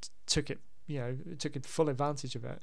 t- 0.00 0.08
took 0.26 0.50
it, 0.50 0.60
you 0.86 1.00
know, 1.00 1.16
took 1.38 1.60
full 1.64 1.88
advantage 1.88 2.36
of 2.36 2.44
it. 2.44 2.62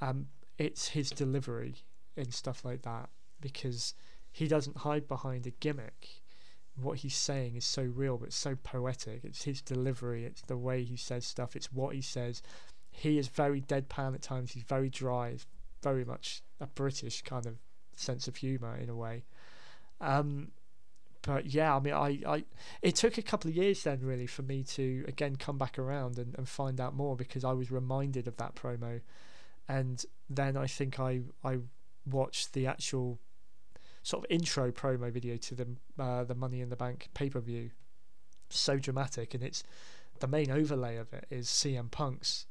Um, 0.00 0.26
it's 0.58 0.88
his 0.88 1.10
delivery 1.10 1.76
and 2.16 2.32
stuff 2.32 2.64
like 2.64 2.82
that 2.82 3.08
because 3.40 3.94
he 4.30 4.46
doesn't 4.46 4.78
hide 4.78 5.08
behind 5.08 5.46
a 5.46 5.50
gimmick. 5.50 6.22
What 6.80 6.98
he's 6.98 7.14
saying 7.14 7.54
is 7.54 7.64
so 7.64 7.82
real, 7.82 8.18
but 8.18 8.32
so 8.32 8.56
poetic. 8.56 9.20
It's 9.24 9.44
his 9.44 9.62
delivery. 9.62 10.24
It's 10.24 10.42
the 10.42 10.56
way 10.56 10.82
he 10.82 10.96
says 10.96 11.24
stuff. 11.24 11.54
It's 11.54 11.72
what 11.72 11.94
he 11.94 12.00
says. 12.00 12.42
He 12.96 13.18
is 13.18 13.28
very 13.28 13.60
deadpan 13.60 14.14
at 14.14 14.22
times. 14.22 14.52
He's 14.52 14.62
very 14.62 14.88
dry. 14.88 15.28
It's 15.28 15.46
very 15.82 16.04
much 16.04 16.42
a 16.60 16.66
British 16.66 17.22
kind 17.22 17.44
of 17.44 17.56
sense 17.96 18.28
of 18.28 18.36
humour 18.36 18.76
in 18.76 18.88
a 18.88 18.94
way. 18.94 19.24
Um, 20.00 20.52
but 21.22 21.46
yeah, 21.46 21.74
I 21.74 21.80
mean, 21.80 21.94
I, 21.94 22.20
I, 22.26 22.44
it 22.82 22.94
took 22.94 23.18
a 23.18 23.22
couple 23.22 23.50
of 23.50 23.56
years 23.56 23.82
then 23.82 24.00
really 24.00 24.26
for 24.26 24.42
me 24.42 24.62
to 24.62 25.04
again 25.08 25.36
come 25.36 25.58
back 25.58 25.78
around 25.78 26.18
and, 26.18 26.34
and 26.36 26.48
find 26.48 26.80
out 26.80 26.94
more 26.94 27.16
because 27.16 27.44
I 27.44 27.52
was 27.52 27.70
reminded 27.70 28.28
of 28.28 28.36
that 28.36 28.54
promo, 28.54 29.00
and 29.68 30.04
then 30.30 30.56
I 30.56 30.66
think 30.66 31.00
I 31.00 31.22
I 31.42 31.58
watched 32.06 32.52
the 32.52 32.66
actual 32.66 33.18
sort 34.02 34.24
of 34.24 34.30
intro 34.30 34.70
promo 34.70 35.10
video 35.10 35.36
to 35.36 35.54
the 35.54 35.66
uh, 35.98 36.24
the 36.24 36.34
Money 36.34 36.60
in 36.60 36.68
the 36.68 36.76
Bank 36.76 37.08
pay 37.14 37.28
per 37.28 37.40
view. 37.40 37.70
So 38.50 38.78
dramatic, 38.78 39.34
and 39.34 39.42
it's 39.42 39.64
the 40.20 40.28
main 40.28 40.50
overlay 40.50 40.96
of 40.96 41.12
it 41.12 41.26
is 41.30 41.48
CM 41.48 41.90
Punk's 41.90 42.46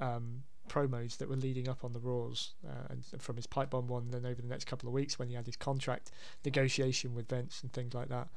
um, 0.00 0.42
promos 0.68 1.16
that 1.18 1.28
were 1.28 1.36
leading 1.36 1.68
up 1.68 1.84
on 1.84 1.92
the 1.92 1.98
Raws, 1.98 2.52
uh, 2.66 2.88
and 2.90 3.04
from 3.22 3.36
his 3.36 3.46
pipe 3.46 3.70
bomb 3.70 3.88
one, 3.88 4.10
then 4.10 4.26
over 4.26 4.40
the 4.40 4.48
next 4.48 4.66
couple 4.66 4.88
of 4.88 4.94
weeks 4.94 5.18
when 5.18 5.28
he 5.28 5.34
had 5.34 5.46
his 5.46 5.56
contract 5.56 6.10
negotiation 6.44 7.14
with 7.14 7.28
Vince 7.28 7.62
and 7.62 7.72
things 7.72 7.94
like 7.94 8.08
that. 8.08 8.28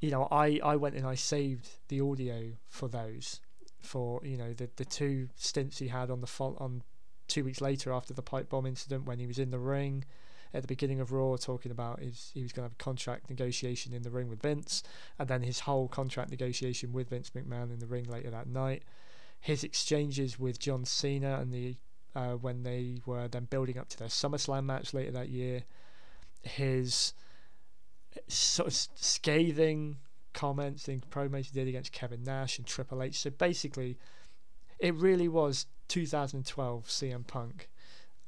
You 0.00 0.10
know, 0.10 0.28
I, 0.30 0.60
I 0.62 0.76
went 0.76 0.94
and 0.94 1.06
I 1.06 1.14
saved 1.14 1.68
the 1.88 2.00
audio 2.00 2.52
for 2.68 2.88
those, 2.88 3.40
for 3.80 4.20
you 4.24 4.36
know 4.36 4.52
the 4.52 4.68
the 4.76 4.84
two 4.84 5.28
stints 5.36 5.78
he 5.78 5.88
had 5.88 6.10
on 6.10 6.20
the 6.20 6.26
fo- 6.26 6.56
on 6.58 6.82
two 7.28 7.44
weeks 7.44 7.60
later 7.60 7.92
after 7.92 8.12
the 8.12 8.22
pipe 8.22 8.50
bomb 8.50 8.66
incident 8.66 9.04
when 9.04 9.18
he 9.18 9.26
was 9.26 9.38
in 9.38 9.50
the 9.50 9.58
ring 9.58 10.04
at 10.54 10.62
the 10.62 10.68
beginning 10.68 11.00
of 11.00 11.12
Raw 11.12 11.36
talking 11.36 11.70
about 11.70 12.00
his 12.00 12.30
he 12.34 12.42
was 12.42 12.52
going 12.52 12.62
to 12.62 12.72
have 12.72 12.80
a 12.80 12.82
contract 12.82 13.28
negotiation 13.28 13.92
in 13.92 14.02
the 14.02 14.10
ring 14.10 14.28
with 14.28 14.42
Vince, 14.42 14.82
and 15.18 15.28
then 15.28 15.42
his 15.42 15.60
whole 15.60 15.88
contract 15.88 16.30
negotiation 16.30 16.92
with 16.92 17.10
Vince 17.10 17.30
McMahon 17.30 17.72
in 17.72 17.78
the 17.78 17.86
ring 17.86 18.04
later 18.04 18.30
that 18.30 18.46
night. 18.46 18.82
His 19.40 19.64
exchanges 19.64 20.38
with 20.38 20.58
John 20.58 20.84
Cena 20.84 21.38
and 21.40 21.52
the 21.52 21.76
uh, 22.14 22.32
when 22.32 22.62
they 22.62 23.00
were 23.04 23.28
then 23.28 23.44
building 23.44 23.78
up 23.78 23.88
to 23.90 23.98
their 23.98 24.08
SummerSlam 24.08 24.64
match 24.64 24.94
later 24.94 25.12
that 25.12 25.28
year. 25.28 25.64
His 26.42 27.12
sort 28.28 28.68
of 28.68 28.74
scathing 28.74 29.98
comments 30.32 30.88
and 30.88 31.08
promos 31.10 31.46
he 31.46 31.52
did 31.52 31.68
against 31.68 31.92
Kevin 31.92 32.22
Nash 32.24 32.58
and 32.58 32.66
Triple 32.66 33.02
H. 33.02 33.18
So 33.18 33.30
basically, 33.30 33.98
it 34.78 34.94
really 34.94 35.28
was 35.28 35.66
2012 35.88 36.86
CM 36.86 37.26
Punk 37.26 37.68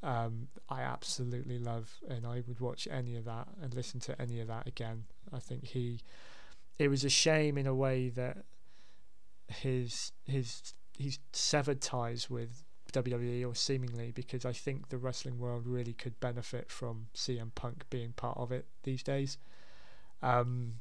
um, 0.01 0.47
I 0.69 0.81
absolutely 0.81 1.59
love, 1.59 1.97
and 2.07 2.25
I 2.25 2.43
would 2.47 2.59
watch 2.59 2.87
any 2.89 3.17
of 3.17 3.25
that 3.25 3.47
and 3.61 3.73
listen 3.73 3.99
to 4.01 4.21
any 4.21 4.39
of 4.39 4.47
that 4.47 4.67
again. 4.67 5.05
I 5.33 5.39
think 5.39 5.65
he, 5.65 5.99
it 6.77 6.87
was 6.87 7.03
a 7.03 7.09
shame 7.09 7.57
in 7.57 7.67
a 7.67 7.75
way 7.75 8.09
that 8.09 8.37
his 9.47 10.11
his 10.25 10.73
he's 10.99 11.17
severed 11.33 11.81
ties 11.81 12.29
with 12.29 12.63
WWE 12.91 13.47
or 13.47 13.55
seemingly 13.55 14.11
because 14.11 14.45
I 14.45 14.51
think 14.51 14.89
the 14.89 14.97
wrestling 14.97 15.39
world 15.39 15.65
really 15.65 15.93
could 15.93 16.19
benefit 16.19 16.69
from 16.69 17.07
CM 17.15 17.55
Punk 17.55 17.85
being 17.89 18.11
part 18.11 18.37
of 18.37 18.51
it 18.51 18.65
these 18.83 19.01
days. 19.01 19.37
Um, 20.21 20.75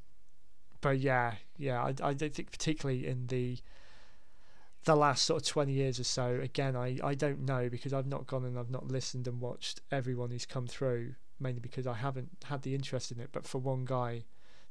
but 0.81 0.99
yeah, 0.99 1.35
yeah, 1.57 1.83
I 1.83 1.95
I 2.03 2.13
don't 2.15 2.35
think 2.35 2.51
particularly 2.51 3.07
in 3.07 3.29
the 3.29 3.59
the 4.85 4.97
last 4.97 5.25
sort 5.25 5.43
of 5.43 5.49
20 5.49 5.73
years 5.73 6.01
or 6.01 6.05
so 6.05 6.39
again 6.41 6.75
I, 6.75 6.99
I 7.05 7.15
don't 7.15 7.41
know 7.41 7.69
because 7.69 7.93
I've 7.93 8.07
not 8.07 8.27
gone 8.27 8.45
and 8.45 8.59
I've 8.59 8.71
not 8.71 8.89
listened 8.89 9.27
and 9.29 9.41
watched 9.41 9.81
everyone 9.91 10.31
who's 10.31 10.47
come 10.47 10.67
through 10.67 11.15
mainly 11.39 11.61
because 11.61 11.87
I 11.87 11.95
haven't 11.95 12.31
had 12.45 12.63
the 12.63 12.75
interest 12.75 13.11
in 13.11 13.21
it 13.21 13.29
but 13.31 13.47
for 13.47 13.59
one 13.59 13.85
guy 13.85 14.25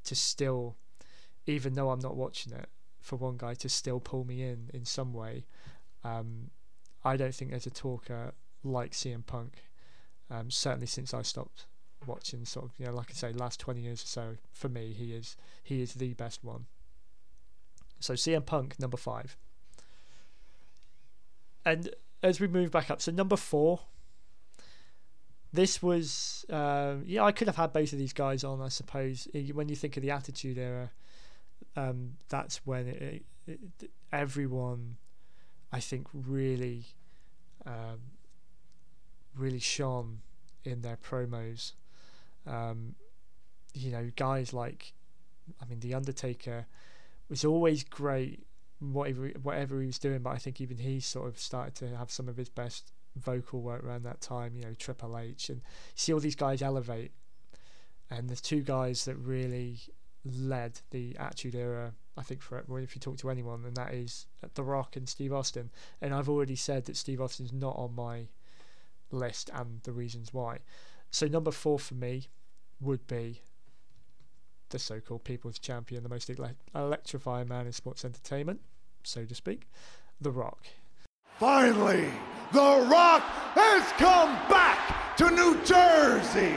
to 0.05 0.15
still 0.15 0.75
even 1.45 1.75
though 1.75 1.91
I'm 1.91 1.99
not 1.99 2.15
watching 2.15 2.53
it 2.53 2.67
for 3.07 3.15
one 3.15 3.37
guy 3.37 3.53
to 3.53 3.69
still 3.69 3.99
pull 3.99 4.23
me 4.23 4.43
in 4.43 4.69
in 4.73 4.85
some 4.85 5.13
way 5.13 5.45
um, 6.03 6.51
I 7.03 7.17
don't 7.17 7.33
think 7.33 7.51
there's 7.51 7.65
a 7.65 7.71
talker 7.71 8.33
like 8.63 8.91
CM 8.91 9.25
Punk 9.25 9.63
um, 10.29 10.51
certainly 10.51 10.87
since 10.87 11.13
I 11.13 11.21
stopped 11.21 11.65
watching 12.05 12.45
sort 12.45 12.65
of 12.65 12.71
you 12.77 12.85
know 12.85 12.93
like 12.93 13.07
I 13.09 13.13
say 13.13 13.33
last 13.33 13.59
20 13.59 13.81
years 13.81 14.03
or 14.03 14.07
so 14.07 14.37
for 14.51 14.69
me 14.69 14.93
he 14.93 15.13
is 15.13 15.35
he 15.63 15.81
is 15.81 15.93
the 15.93 16.13
best 16.13 16.43
one 16.43 16.65
so 17.99 18.13
CM 18.13 18.45
Punk 18.45 18.79
number 18.79 18.97
5 18.97 19.37
and 21.65 21.89
as 22.23 22.39
we 22.39 22.47
move 22.47 22.71
back 22.71 22.89
up, 22.89 23.01
so 23.01 23.11
number 23.11 23.35
four. 23.35 23.81
This 25.53 25.81
was, 25.81 26.45
uh, 26.49 26.95
yeah, 27.05 27.23
I 27.23 27.31
could 27.31 27.47
have 27.47 27.55
had 27.55 27.71
both 27.71 27.93
of 27.93 27.99
these 27.99 28.13
guys 28.13 28.43
on, 28.43 28.61
I 28.61 28.67
suppose. 28.67 29.27
When 29.53 29.69
you 29.69 29.75
think 29.75 29.95
of 29.95 30.03
the 30.03 30.11
Attitude 30.11 30.57
Era, 30.57 30.91
um, 31.75 32.13
that's 32.29 32.65
when 32.65 32.87
it, 32.87 33.23
it, 33.47 33.59
everyone, 34.11 34.97
I 35.71 35.79
think, 35.79 36.07
really, 36.13 36.85
um, 37.65 37.99
really 39.35 39.59
shone 39.59 40.19
in 40.63 40.81
their 40.81 40.97
promos. 40.97 41.73
Um, 42.45 42.95
you 43.73 43.91
know, 43.91 44.11
guys 44.15 44.53
like, 44.53 44.93
I 45.61 45.65
mean, 45.65 45.79
The 45.79 45.93
Undertaker 45.93 46.65
was 47.29 47.45
always 47.45 47.83
great 47.83 48.47
whatever 48.79 49.29
whatever 49.41 49.81
he 49.81 49.87
was 49.87 49.99
doing. 49.99 50.19
But 50.19 50.31
I 50.31 50.37
think 50.37 50.61
even 50.61 50.77
he 50.77 50.99
sort 50.99 51.27
of 51.27 51.39
started 51.39 51.75
to 51.75 51.95
have 51.95 52.11
some 52.11 52.27
of 52.27 52.37
his 52.37 52.49
best 52.49 52.91
vocal 53.15 53.61
work 53.61 53.83
around 53.83 54.03
that 54.03 54.21
time. 54.21 54.55
You 54.55 54.63
know, 54.63 54.73
Triple 54.73 55.17
H 55.17 55.49
and 55.49 55.61
see 55.95 56.13
all 56.13 56.19
these 56.19 56.35
guys 56.35 56.61
elevate, 56.61 57.11
and 58.09 58.29
there's 58.29 58.41
two 58.41 58.61
guys 58.61 59.05
that 59.05 59.15
really 59.15 59.79
led 60.35 60.79
the 60.91 61.15
Attitude 61.17 61.55
Era. 61.55 61.93
I 62.17 62.23
think 62.23 62.41
for 62.41 62.63
if 62.79 62.95
you 62.95 62.99
talk 62.99 63.17
to 63.17 63.29
anyone, 63.29 63.63
and 63.65 63.75
that 63.77 63.93
is 63.93 64.25
The 64.55 64.63
Rock 64.63 64.95
and 64.95 65.07
Steve 65.07 65.31
Austin. 65.31 65.69
And 66.01 66.13
I've 66.13 66.29
already 66.29 66.55
said 66.55 66.85
that 66.85 66.97
Steve 66.97 67.21
Austin's 67.21 67.53
not 67.53 67.75
on 67.77 67.95
my 67.95 68.27
list, 69.11 69.49
and 69.53 69.81
the 69.83 69.91
reasons 69.91 70.33
why. 70.33 70.59
So 71.11 71.27
number 71.27 71.51
four 71.51 71.79
for 71.79 71.93
me 71.93 72.27
would 72.81 73.05
be 73.07 73.41
the 74.69 74.79
so-called 74.79 75.23
People's 75.23 75.59
Champion, 75.59 76.03
the 76.03 76.09
most 76.09 76.29
ele- 76.29 76.51
electrifying 76.75 77.47
man 77.47 77.67
in 77.67 77.71
sports 77.71 78.03
entertainment, 78.03 78.61
so 79.03 79.23
to 79.25 79.35
speak, 79.35 79.67
The 80.19 80.31
Rock. 80.31 80.65
Finally, 81.39 82.09
The 82.51 82.87
Rock 82.89 83.21
has 83.55 83.91
come 83.93 84.29
back 84.49 85.15
to 85.17 85.29
New 85.29 85.63
Jersey. 85.63 86.55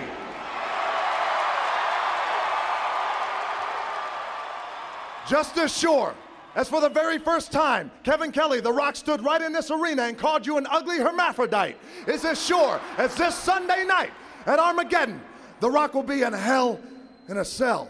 Just 5.31 5.57
as 5.59 5.73
sure 5.73 6.13
as 6.57 6.69
for 6.69 6.81
the 6.81 6.89
very 6.89 7.17
first 7.17 7.53
time, 7.53 7.93
Kevin 8.03 8.33
Kelly, 8.33 8.61
The 8.61 8.73
Rock, 8.73 8.97
stood 8.97 9.23
right 9.23 9.41
in 9.41 9.53
this 9.53 9.71
arena 9.71 10.03
and 10.03 10.19
called 10.19 10.45
you 10.45 10.57
an 10.57 10.67
ugly 10.69 10.99
hermaphrodite, 10.99 11.77
is 12.09 12.25
as 12.25 12.45
sure 12.45 12.81
as 12.99 13.15
this 13.15 13.37
Sunday 13.37 13.85
night 13.85 14.11
at 14.47 14.59
Armageddon, 14.59 15.21
The 15.61 15.71
Rock 15.71 15.95
will 15.95 16.03
be 16.03 16.23
in 16.23 16.33
hell 16.33 16.81
in 17.29 17.37
a 17.37 17.45
cell. 17.45 17.89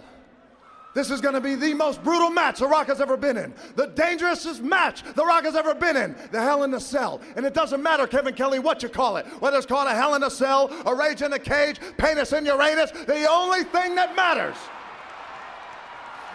This 0.94 1.10
is 1.10 1.22
going 1.22 1.32
to 1.32 1.40
be 1.40 1.54
the 1.54 1.72
most 1.72 2.04
brutal 2.04 2.28
match 2.28 2.58
The 2.58 2.66
Rock 2.66 2.88
has 2.88 3.00
ever 3.00 3.16
been 3.16 3.38
in. 3.38 3.54
The 3.74 3.86
dangerousest 3.86 4.60
match 4.60 5.02
The 5.02 5.24
Rock 5.24 5.44
has 5.44 5.56
ever 5.56 5.74
been 5.74 5.96
in. 5.96 6.14
The 6.32 6.42
Hell 6.42 6.64
in 6.64 6.74
a 6.74 6.80
Cell. 6.80 7.22
And 7.36 7.46
it 7.46 7.54
doesn't 7.54 7.82
matter, 7.82 8.06
Kevin 8.06 8.34
Kelly, 8.34 8.58
what 8.58 8.82
you 8.82 8.90
call 8.90 9.16
it. 9.16 9.24
Whether 9.40 9.56
it's 9.56 9.64
called 9.64 9.88
a 9.88 9.94
Hell 9.94 10.14
in 10.14 10.24
a 10.24 10.30
Cell, 10.30 10.70
a 10.84 10.94
Rage 10.94 11.22
in 11.22 11.32
a 11.32 11.38
Cage, 11.38 11.80
Penis 11.96 12.34
in 12.34 12.44
Uranus, 12.44 12.90
the 12.90 13.26
only 13.30 13.64
thing 13.64 13.94
that 13.94 14.14
matters 14.14 14.56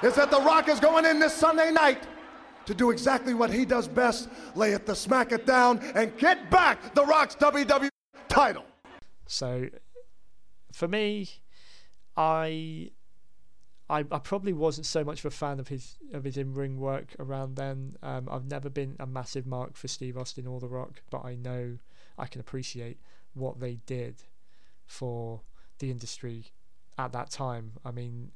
is 0.01 0.15
that 0.15 0.31
The 0.31 0.41
Rock 0.41 0.69
is 0.69 0.79
going 0.79 1.05
in 1.05 1.19
this 1.19 1.33
Sunday 1.33 1.71
night 1.71 2.07
to 2.65 2.73
do 2.73 2.91
exactly 2.91 3.33
what 3.33 3.51
he 3.51 3.65
does 3.65 3.87
best 3.87 4.29
lay 4.55 4.71
it 4.71 4.85
the 4.85 4.95
smack 4.95 5.31
it 5.31 5.45
down 5.45 5.79
and 5.95 6.15
get 6.17 6.49
back 6.49 6.93
The 6.95 7.05
Rock's 7.05 7.35
WWE 7.35 7.89
title. 8.27 8.65
So, 9.27 9.67
for 10.73 10.87
me, 10.87 11.29
I, 12.17 12.91
I, 13.89 13.99
I 13.99 14.19
probably 14.19 14.53
wasn't 14.53 14.85
so 14.85 15.03
much 15.03 15.19
of 15.19 15.25
a 15.25 15.31
fan 15.31 15.59
of 15.59 15.67
his 15.67 15.97
of 16.13 16.23
his 16.23 16.37
in 16.37 16.53
ring 16.53 16.79
work 16.79 17.15
around 17.19 17.55
then. 17.55 17.95
Um, 18.03 18.27
I've 18.29 18.45
never 18.45 18.69
been 18.69 18.95
a 18.99 19.05
massive 19.05 19.45
mark 19.45 19.75
for 19.75 19.87
Steve 19.87 20.17
Austin 20.17 20.47
or 20.47 20.59
The 20.59 20.67
Rock, 20.67 21.01
but 21.09 21.23
I 21.23 21.35
know 21.35 21.77
I 22.17 22.27
can 22.27 22.41
appreciate 22.41 22.99
what 23.33 23.59
they 23.59 23.79
did 23.85 24.23
for 24.85 25.41
the 25.79 25.91
industry 25.91 26.45
at 26.97 27.11
that 27.11 27.29
time. 27.29 27.73
I 27.83 27.91
mean, 27.91 28.31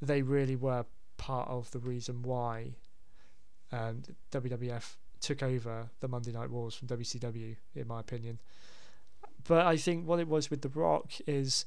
they 0.00 0.22
really 0.22 0.56
were 0.56 0.84
part 1.16 1.48
of 1.48 1.70
the 1.72 1.78
reason 1.78 2.22
why 2.22 2.74
um, 3.72 4.02
WWF 4.32 4.96
took 5.20 5.42
over 5.42 5.90
the 6.00 6.08
Monday 6.08 6.32
Night 6.32 6.50
Wars 6.50 6.74
from 6.74 6.88
WCW, 6.88 7.56
in 7.74 7.88
my 7.88 8.00
opinion. 8.00 8.38
But 9.46 9.66
I 9.66 9.76
think 9.76 10.06
what 10.06 10.20
it 10.20 10.28
was 10.28 10.50
with 10.50 10.62
The 10.62 10.68
Rock 10.68 11.12
is, 11.26 11.66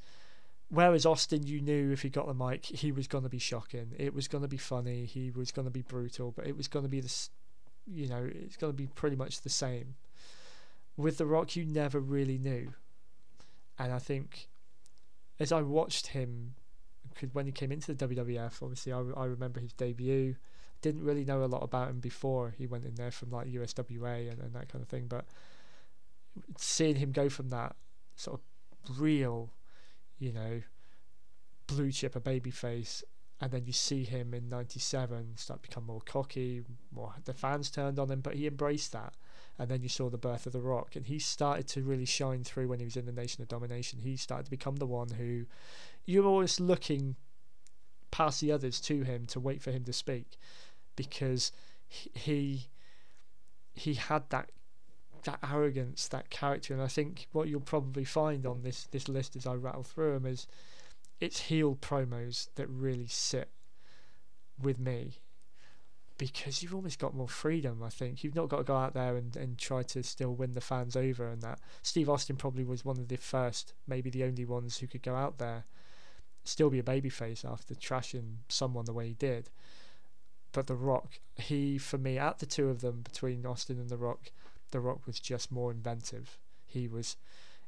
whereas 0.70 1.06
Austin, 1.06 1.46
you 1.46 1.62
knew 1.62 1.92
if 1.92 2.02
he 2.02 2.10
got 2.10 2.28
the 2.28 2.34
mic, 2.34 2.66
he 2.66 2.92
was 2.92 3.08
going 3.08 3.24
to 3.24 3.30
be 3.30 3.40
shocking. 3.40 3.94
It 3.98 4.14
was 4.14 4.28
going 4.28 4.44
to 4.44 4.48
be 4.48 4.58
funny. 4.58 5.06
He 5.06 5.32
was 5.32 5.52
going 5.52 5.66
to 5.66 5.72
be 5.72 5.82
brutal, 5.82 6.32
but 6.32 6.48
it 6.48 6.56
was 6.56 6.68
going 6.68 6.84
to 6.84 6.90
be 6.90 7.02
this, 7.02 7.30
you 7.86 8.08
know, 8.08 8.30
it's 8.34 8.58
going 8.58 8.72
to 8.72 8.78
be 8.78 8.88
pretty 8.88 9.16
much 9.16 9.42
the 9.42 9.50
same. 9.50 9.96
With 10.98 11.18
The 11.18 11.26
Rock, 11.26 11.56
you 11.56 11.66
never 11.66 12.00
really 12.00 12.38
knew. 12.38 12.74
And 13.78 13.92
I 13.92 14.00
think 14.00 14.48
as 15.40 15.52
I 15.52 15.62
watched 15.62 16.08
him, 16.08 16.54
because 17.14 17.34
when 17.34 17.46
he 17.46 17.52
came 17.52 17.72
into 17.72 17.94
the 17.94 18.08
WWF, 18.08 18.62
obviously 18.62 18.94
I, 18.94 19.00
I 19.16 19.26
remember 19.26 19.60
his 19.60 19.74
debut 19.74 20.36
didn't 20.82 21.04
really 21.04 21.26
know 21.26 21.44
a 21.44 21.46
lot 21.46 21.64
about 21.64 21.90
him 21.90 22.00
before 22.00 22.54
he 22.58 22.66
went 22.66 22.86
in 22.86 22.96
there 22.96 23.12
from 23.12 23.30
like 23.30 23.48
USWA 23.48 24.32
and, 24.32 24.40
and 24.40 24.54
that 24.54 24.70
kind 24.70 24.82
of 24.82 24.90
thing. 24.90 25.06
But 25.08 25.26
seeing 26.58 26.96
him 26.96 27.12
go 27.12 27.30
from 27.30 27.50
that 27.50 27.76
sort 28.16 28.40
of 28.90 29.00
real, 29.00 29.52
you 30.18 30.32
know, 30.32 30.62
blue 31.68 31.92
chip, 31.92 32.16
a 32.16 32.20
baby 32.20 32.52
face, 32.52 33.04
and 33.42 33.52
then 33.52 33.66
you 33.66 33.74
see 33.74 34.04
him 34.04 34.34
in 34.34 34.48
'97 34.48 35.36
start 35.36 35.64
to 35.64 35.70
become 35.70 35.86
more 35.86 36.02
cocky, 36.06 36.64
more 36.94 37.16
the 37.26 37.34
fans 37.34 37.72
turned 37.72 37.98
on 37.98 38.12
him, 38.12 38.22
but 38.22 38.36
he 38.36 38.46
embraced 38.46 38.92
that. 38.92 39.16
And 39.58 39.70
then 39.70 39.82
you 39.82 39.90
saw 39.90 40.10
the 40.10 40.18
birth 40.18 40.46
of 40.46 40.54
The 40.54 40.62
Rock, 40.62 40.96
and 40.96 41.06
he 41.06 41.20
started 41.20 41.68
to 41.70 41.84
really 41.84 42.06
shine 42.06 42.44
through 42.44 42.68
when 42.68 42.80
he 42.80 42.86
was 42.86 42.96
in 42.96 43.06
the 43.06 43.12
Nation 43.12 43.42
of 43.42 43.48
Domination. 43.48 44.00
He 44.00 44.16
started 44.16 44.46
to 44.46 44.52
become 44.52 44.78
the 44.78 44.88
one 44.88 45.10
who 45.10 45.46
you 46.06 46.24
were 46.24 46.30
always 46.30 46.60
looking 46.60 47.16
past 48.12 48.42
the 48.42 48.52
others 48.52 48.80
to 48.82 49.02
him 49.04 49.26
to 49.26 49.40
wait 49.40 49.62
for 49.62 49.72
him 49.72 49.84
to 49.86 49.94
speak 49.94 50.38
because 50.96 51.52
he 51.88 52.68
he 53.74 53.96
had 53.96 54.30
that 54.30 54.52
that 55.24 55.40
arrogance, 55.44 56.08
that 56.08 56.30
character, 56.30 56.74
and 56.74 56.82
I 56.82 56.88
think 56.88 57.28
what 57.32 57.48
you'll 57.48 57.62
probably 57.62 58.06
find 58.06 58.46
on 58.46 58.62
this 58.64 58.86
this 58.92 59.08
list 59.08 59.36
as 59.36 59.48
I 59.48 59.54
rattle 59.54 59.84
through 59.84 60.14
them 60.14 60.26
is 60.26 60.48
it's 61.22 61.42
heel 61.44 61.76
promos 61.76 62.50
that 62.56 62.68
really 62.68 63.08
sit 63.08 63.50
with 64.62 64.78
me 64.78 65.20
because 66.18 66.62
you've 66.62 66.76
almost 66.76 67.00
got 67.00 67.16
more 67.16 67.30
freedom. 67.30 67.82
I 67.82 67.90
think 67.90 68.24
you've 68.24 68.36
not 68.36 68.50
got 68.50 68.58
to 68.58 68.64
go 68.64 68.76
out 68.76 68.94
there 68.94 69.16
and, 69.16 69.36
and 69.36 69.58
try 69.58 69.84
to 69.84 70.04
still 70.04 70.36
win 70.36 70.52
the 70.52 70.62
fans 70.62 70.96
over, 70.96 71.28
and 71.30 71.42
that 71.42 71.60
Steve 71.82 72.10
Austin 72.10 72.36
probably 72.36 72.64
was 72.64 72.84
one 72.84 72.98
of 72.98 73.08
the 73.08 73.16
first, 73.16 73.74
maybe 73.88 74.10
the 74.10 74.24
only 74.24 74.46
ones 74.46 74.78
who 74.78 74.88
could 74.88 75.02
go 75.02 75.16
out 75.16 75.38
there, 75.38 75.64
still 76.44 76.70
be 76.70 76.80
a 76.80 76.84
babyface 76.84 77.50
after 77.50 77.74
trashing 77.74 78.38
someone 78.50 78.86
the 78.86 78.94
way 78.94 79.08
he 79.08 79.14
did 79.14 79.50
but 80.52 80.68
The 80.68 80.76
Rock, 80.76 81.20
he 81.36 81.78
for 81.78 81.98
me, 81.98 82.18
at 82.18 82.40
the 82.40 82.46
two 82.46 82.70
of 82.70 82.82
them 82.82 83.02
between 83.02 83.46
Austin 83.46 83.80
and 83.80 83.90
The 83.90 83.98
Rock, 83.98 84.32
The 84.72 84.80
Rock 84.80 85.06
was 85.06 85.20
just 85.20 85.52
more 85.52 85.72
inventive. 85.72 86.38
He 86.66 86.88
was, 86.88 87.18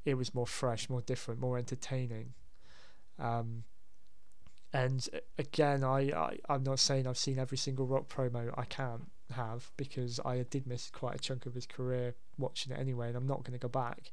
it 0.05 0.15
was 0.15 0.35
more 0.35 0.47
fresh, 0.47 0.89
more 0.89 1.01
different, 1.01 1.39
more 1.39 1.57
entertaining. 1.57 2.33
Um, 3.19 3.63
and 4.71 5.07
again, 5.37 5.83
I, 5.83 6.11
I 6.11 6.37
I'm 6.49 6.63
not 6.63 6.79
saying 6.79 7.07
I've 7.07 7.17
seen 7.17 7.37
every 7.37 7.57
single 7.57 7.85
Rock 7.85 8.09
promo. 8.09 8.53
I 8.57 8.65
can't 8.65 9.11
have 9.31 9.71
because 9.77 10.19
I 10.25 10.43
did 10.49 10.67
miss 10.67 10.89
quite 10.89 11.15
a 11.15 11.19
chunk 11.19 11.45
of 11.45 11.53
his 11.53 11.65
career 11.65 12.15
watching 12.37 12.73
it 12.73 12.79
anyway, 12.79 13.07
and 13.07 13.17
I'm 13.17 13.27
not 13.27 13.43
going 13.43 13.53
to 13.53 13.59
go 13.59 13.67
back 13.67 14.11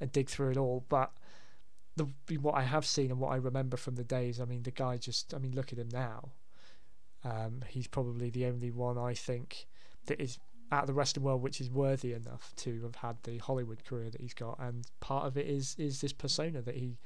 and 0.00 0.10
dig 0.10 0.28
through 0.28 0.50
it 0.50 0.56
all. 0.56 0.84
But 0.88 1.12
the 1.96 2.08
what 2.40 2.54
I 2.54 2.62
have 2.62 2.86
seen 2.86 3.10
and 3.10 3.20
what 3.20 3.32
I 3.32 3.36
remember 3.36 3.76
from 3.76 3.96
the 3.96 4.04
days, 4.04 4.40
I 4.40 4.44
mean, 4.44 4.62
the 4.62 4.70
guy 4.70 4.96
just, 4.96 5.34
I 5.34 5.38
mean, 5.38 5.54
look 5.54 5.72
at 5.72 5.78
him 5.78 5.88
now. 5.92 6.30
Um, 7.24 7.62
he's 7.68 7.86
probably 7.86 8.30
the 8.30 8.46
only 8.46 8.70
one 8.70 8.98
I 8.98 9.14
think 9.14 9.66
that 10.06 10.20
is 10.20 10.38
out 10.72 10.84
of 10.84 10.86
the 10.86 10.94
wrestling 10.94 11.24
world 11.24 11.42
which 11.42 11.60
is 11.60 11.70
worthy 11.70 12.14
enough 12.14 12.52
to 12.56 12.82
have 12.82 12.96
had 12.96 13.16
the 13.22 13.38
Hollywood 13.38 13.84
career 13.84 14.10
that 14.10 14.20
he's 14.20 14.34
got. 14.34 14.58
And 14.58 14.86
part 15.00 15.26
of 15.26 15.36
it 15.36 15.46
is 15.46 15.76
is 15.78 16.00
this 16.00 16.12
persona 16.12 16.62
that 16.62 16.76
he 16.76 16.98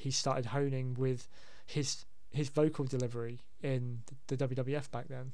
he 0.00 0.10
started 0.10 0.46
honing 0.46 0.94
with 0.98 1.28
his 1.66 2.04
his 2.30 2.48
vocal 2.48 2.84
delivery 2.84 3.40
in 3.62 4.00
the, 4.28 4.36
WWF 4.36 4.90
back 4.90 5.08
then. 5.08 5.32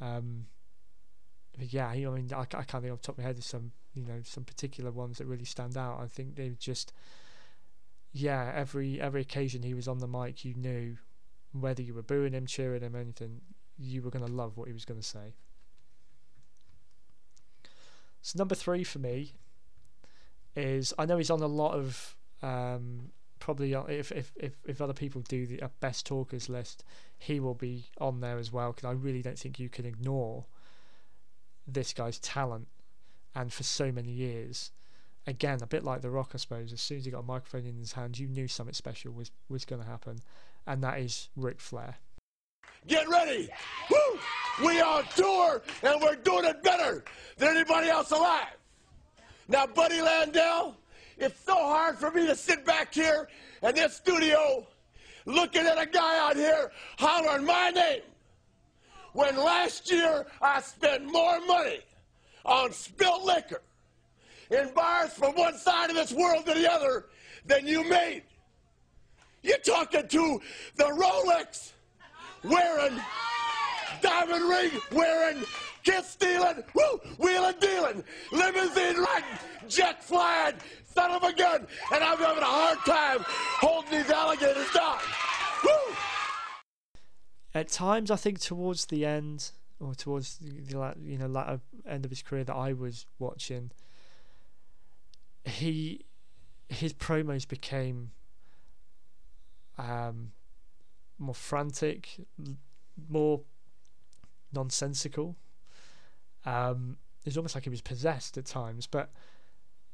Um, 0.00 0.46
yeah, 1.58 1.86
I 1.86 1.96
mean, 1.96 2.30
I, 2.34 2.40
I 2.40 2.44
can't 2.44 2.82
think 2.82 2.92
off 2.92 3.00
the 3.00 3.06
top 3.06 3.14
of 3.14 3.18
my 3.18 3.24
head 3.24 3.38
of 3.38 3.44
some 3.44 3.72
you 3.94 4.04
know 4.04 4.20
some 4.22 4.44
particular 4.44 4.90
ones 4.90 5.18
that 5.18 5.26
really 5.26 5.44
stand 5.44 5.76
out. 5.76 6.00
I 6.00 6.06
think 6.06 6.36
they 6.36 6.50
just 6.58 6.92
yeah 8.12 8.52
every 8.54 9.00
every 9.00 9.22
occasion 9.22 9.62
he 9.62 9.74
was 9.74 9.88
on 9.88 9.98
the 9.98 10.08
mic, 10.08 10.44
you 10.44 10.54
knew 10.54 10.96
whether 11.52 11.82
you 11.82 11.94
were 11.94 12.02
booing 12.02 12.34
him, 12.34 12.46
cheering 12.46 12.82
him, 12.82 12.94
anything, 12.94 13.40
you 13.78 14.02
were 14.02 14.10
going 14.10 14.24
to 14.24 14.30
love 14.30 14.56
what 14.56 14.68
he 14.68 14.74
was 14.74 14.84
going 14.84 15.00
to 15.00 15.06
say. 15.06 15.34
So 18.22 18.38
number 18.38 18.54
three 18.54 18.84
for 18.84 18.98
me 18.98 19.32
is 20.54 20.92
I 20.98 21.06
know 21.06 21.16
he's 21.16 21.30
on 21.30 21.40
a 21.40 21.46
lot 21.46 21.74
of 21.74 22.14
um, 22.42 23.10
probably 23.40 23.74
uh, 23.74 23.82
if, 23.84 24.12
if 24.12 24.32
if 24.36 24.52
if 24.64 24.80
other 24.80 24.92
people 24.92 25.22
do 25.22 25.46
the 25.46 25.60
uh, 25.62 25.68
best 25.80 26.06
talkers 26.06 26.48
list, 26.48 26.84
he 27.18 27.40
will 27.40 27.54
be 27.54 27.86
on 28.00 28.20
there 28.20 28.38
as 28.38 28.52
well 28.52 28.72
because 28.72 28.88
I 28.88 28.92
really 28.92 29.22
don't 29.22 29.38
think 29.38 29.58
you 29.58 29.68
can 29.68 29.86
ignore 29.86 30.46
this 31.66 31.92
guy's 31.92 32.18
talent 32.18 32.68
and 33.34 33.52
for 33.52 33.64
so 33.64 33.90
many 33.90 34.10
years. 34.10 34.70
Again, 35.26 35.58
a 35.62 35.66
bit 35.66 35.84
like 35.84 36.00
The 36.00 36.10
Rock, 36.10 36.30
I 36.34 36.38
suppose. 36.38 36.72
As 36.72 36.80
soon 36.80 36.98
as 36.98 37.04
he 37.04 37.10
got 37.10 37.20
a 37.20 37.22
microphone 37.22 37.66
in 37.66 37.76
his 37.76 37.92
hand, 37.92 38.18
you 38.18 38.26
knew 38.26 38.48
something 38.48 38.74
special 38.74 39.12
was 39.12 39.30
was 39.48 39.64
going 39.64 39.82
to 39.82 39.88
happen 39.88 40.20
and 40.66 40.82
that 40.82 40.98
is 40.98 41.28
Ric 41.36 41.60
Flair. 41.60 41.96
Get 42.86 43.08
ready! 43.08 43.48
Woo! 43.90 44.18
We 44.64 44.80
are 44.80 45.02
tour, 45.14 45.62
and 45.82 46.00
we're 46.00 46.16
doing 46.16 46.44
it 46.44 46.62
better 46.62 47.04
than 47.36 47.56
anybody 47.56 47.88
else 47.88 48.10
alive. 48.10 48.56
Now, 49.48 49.66
Buddy 49.66 49.98
Landel, 49.98 50.74
it's 51.20 51.44
so 51.44 51.54
hard 51.54 51.98
for 51.98 52.10
me 52.10 52.26
to 52.26 52.34
sit 52.34 52.64
back 52.64 52.94
here 52.94 53.28
in 53.62 53.74
this 53.74 53.94
studio 53.94 54.66
looking 55.26 55.66
at 55.66 55.80
a 55.80 55.86
guy 55.86 56.18
out 56.18 56.34
here 56.34 56.72
hollering 56.98 57.44
my 57.44 57.70
name 57.70 58.00
when 59.12 59.36
last 59.36 59.90
year 59.90 60.26
I 60.40 60.60
spent 60.62 61.04
more 61.04 61.38
money 61.46 61.80
on 62.44 62.72
spilt 62.72 63.24
liquor 63.24 63.60
in 64.50 64.72
bars 64.74 65.12
from 65.12 65.34
one 65.34 65.58
side 65.58 65.90
of 65.90 65.96
this 65.96 66.12
world 66.12 66.46
to 66.46 66.54
the 66.54 66.70
other 66.70 67.06
than 67.44 67.66
you 67.66 67.84
made. 67.88 68.22
You're 69.42 69.58
talking 69.58 70.08
to 70.08 70.40
the 70.76 70.84
Rolex 70.84 71.72
wearing, 72.44 72.98
diamond 74.00 74.48
ring 74.48 74.70
wearing, 74.90 75.42
kiss 75.82 76.08
stealing, 76.08 76.62
woo, 76.74 77.00
wheeling 77.18 77.54
dealing, 77.60 78.04
limousine 78.32 78.96
riding, 78.96 79.38
jet 79.68 80.02
flying, 80.04 80.54
son 80.94 81.10
of 81.12 81.22
a 81.22 81.32
gun, 81.32 81.66
and 81.92 82.04
I'm 82.04 82.18
having 82.18 82.42
a 82.42 82.46
hard 82.46 82.78
time 82.86 83.24
holding 83.60 83.90
these 83.90 84.10
alligators 84.10 84.70
down. 84.72 84.98
Woo! 85.64 85.94
At 87.54 87.68
times, 87.68 88.10
I 88.10 88.16
think 88.16 88.40
towards 88.40 88.86
the 88.86 89.04
end, 89.04 89.50
or 89.78 89.94
towards 89.94 90.38
the 90.38 90.94
you 91.02 91.18
know 91.18 91.26
latter 91.26 91.60
end 91.86 92.04
of 92.04 92.10
his 92.10 92.22
career 92.22 92.44
that 92.44 92.54
I 92.54 92.72
was 92.72 93.06
watching, 93.18 93.70
he 95.44 96.04
his 96.68 96.92
promos 96.92 97.46
became 97.46 98.12
um, 99.78 100.32
more 101.18 101.34
frantic, 101.34 102.16
more 103.08 103.40
nonsensical. 104.52 105.36
Um, 106.44 106.96
it's 107.24 107.36
almost 107.36 107.54
like 107.54 107.64
he 107.64 107.70
was 107.70 107.82
possessed 107.82 108.38
at 108.38 108.46
times, 108.46 108.86
but 108.86 109.10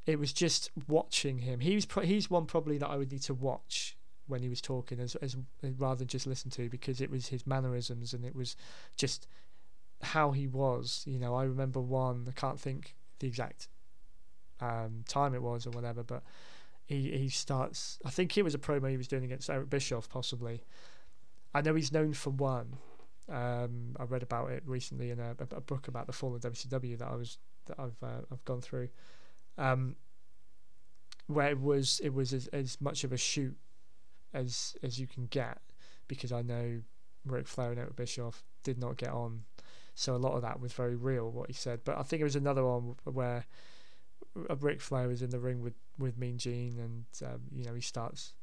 it 0.07 0.17
was 0.17 0.33
just 0.33 0.71
watching 0.87 1.39
him. 1.39 1.59
He 1.59 1.75
was 1.75 1.85
pro- 1.85 2.03
he's 2.03 2.29
one 2.29 2.45
probably 2.45 2.77
that 2.77 2.87
I 2.87 2.95
would 2.95 3.11
need 3.11 3.21
to 3.23 3.33
watch 3.33 3.97
when 4.25 4.41
he 4.41 4.49
was 4.49 4.61
talking 4.61 4.99
as, 4.99 5.15
as 5.15 5.37
rather 5.77 5.99
than 5.99 6.07
just 6.07 6.25
listen 6.25 6.49
to 6.51 6.69
because 6.69 6.99
it 7.01 7.11
was 7.11 7.27
his 7.27 7.45
mannerisms 7.45 8.13
and 8.13 8.25
it 8.25 8.35
was 8.35 8.55
just 8.95 9.27
how 10.01 10.31
he 10.31 10.47
was. 10.47 11.03
You 11.05 11.19
know, 11.19 11.35
I 11.35 11.43
remember 11.43 11.81
one. 11.81 12.25
I 12.27 12.31
can't 12.31 12.59
think 12.59 12.95
the 13.19 13.27
exact 13.27 13.67
um, 14.61 15.03
time 15.07 15.35
it 15.35 15.41
was 15.41 15.67
or 15.67 15.71
whatever, 15.71 16.03
but 16.03 16.23
he 16.85 17.11
he 17.11 17.29
starts. 17.29 17.99
I 18.05 18.09
think 18.09 18.37
it 18.37 18.43
was 18.43 18.55
a 18.55 18.59
promo 18.59 18.89
he 18.89 18.97
was 18.97 19.09
doing 19.09 19.25
against 19.25 19.49
Eric 19.49 19.69
Bischoff, 19.69 20.09
possibly. 20.09 20.63
I 21.53 21.61
know 21.61 21.75
he's 21.75 21.91
known 21.91 22.13
for 22.13 22.29
one. 22.29 22.77
Um, 23.29 23.95
I 23.99 24.03
read 24.03 24.23
about 24.23 24.51
it 24.51 24.63
recently 24.65 25.11
in 25.11 25.19
a, 25.19 25.35
a, 25.51 25.59
book 25.59 25.89
about 25.89 26.07
the 26.07 26.13
fall 26.13 26.33
of 26.33 26.39
WCW 26.41 26.97
that 26.97 27.09
I 27.09 27.15
was 27.15 27.37
that 27.65 27.77
I've 27.77 28.01
uh, 28.01 28.21
I've 28.31 28.45
gone 28.45 28.61
through, 28.61 28.87
um, 29.57 29.95
where 31.27 31.49
it 31.49 31.59
was 31.59 31.99
it 32.03 32.13
was 32.13 32.33
as, 32.33 32.47
as 32.47 32.79
much 32.79 33.03
of 33.03 33.11
a 33.11 33.17
shoot 33.17 33.55
as 34.33 34.75
as 34.83 34.99
you 34.99 35.07
can 35.07 35.25
get 35.27 35.59
because 36.07 36.31
I 36.31 36.41
know 36.41 36.81
Ric 37.25 37.47
Flair 37.47 37.71
and 37.71 37.79
Eric 37.79 37.95
Bischoff 37.95 38.43
did 38.63 38.77
not 38.77 38.97
get 38.97 39.09
on, 39.09 39.43
so 39.95 40.15
a 40.15 40.17
lot 40.17 40.33
of 40.33 40.41
that 40.41 40.59
was 40.59 40.73
very 40.73 40.95
real 40.95 41.29
what 41.31 41.47
he 41.47 41.53
said. 41.53 41.81
But 41.83 41.97
I 41.97 42.03
think 42.03 42.21
it 42.21 42.25
was 42.25 42.35
another 42.35 42.65
one 42.65 42.95
where 43.03 43.45
Ric 44.59 44.81
Flair 44.81 45.07
was 45.07 45.21
in 45.21 45.29
the 45.29 45.39
ring 45.39 45.61
with 45.61 45.73
with 45.97 46.17
Mean 46.17 46.37
Gene, 46.37 46.77
and 46.79 47.05
um, 47.27 47.41
you 47.51 47.65
know 47.65 47.73
he 47.73 47.81
starts 47.81 48.33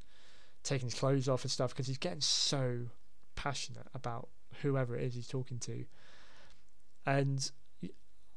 taking 0.62 0.86
his 0.86 0.98
clothes 0.98 1.28
off 1.28 1.42
and 1.42 1.50
stuff 1.50 1.70
because 1.70 1.86
he's 1.86 1.98
getting 1.98 2.20
so 2.20 2.86
passionate 3.36 3.86
about 3.94 4.28
whoever 4.62 4.96
it 4.96 5.02
is 5.02 5.14
he's 5.14 5.28
talking 5.28 5.58
to. 5.58 5.84
And 7.06 7.50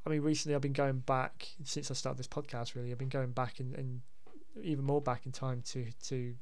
I 0.07 0.09
mean, 0.09 0.21
recently 0.21 0.55
I've 0.55 0.61
been 0.61 0.71
going 0.71 0.99
back 0.99 1.49
since 1.65 1.91
I 1.91 1.93
started 1.93 2.17
this 2.17 2.29
podcast. 2.29 2.75
Really, 2.75 2.93
I've 2.93 2.97
been 2.97 3.09
going 3.09 3.31
back 3.31 3.59
and, 3.59 3.75
and 3.75 3.99
even 4.63 4.85
more 4.85 5.01
back 5.01 5.25
in 5.25 5.33
time 5.33 5.61
to 5.73 5.85
to 6.05 6.33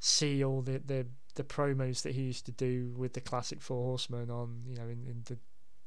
see 0.00 0.42
all 0.42 0.62
the, 0.62 0.78
the 0.78 1.06
the 1.34 1.44
promos 1.44 2.00
that 2.00 2.14
he 2.14 2.22
used 2.22 2.46
to 2.46 2.52
do 2.52 2.94
with 2.96 3.12
the 3.12 3.20
classic 3.20 3.60
Four 3.60 3.84
Horsemen 3.84 4.30
on 4.30 4.62
you 4.66 4.74
know 4.74 4.84
in, 4.84 5.04
in 5.06 5.22
the 5.26 5.36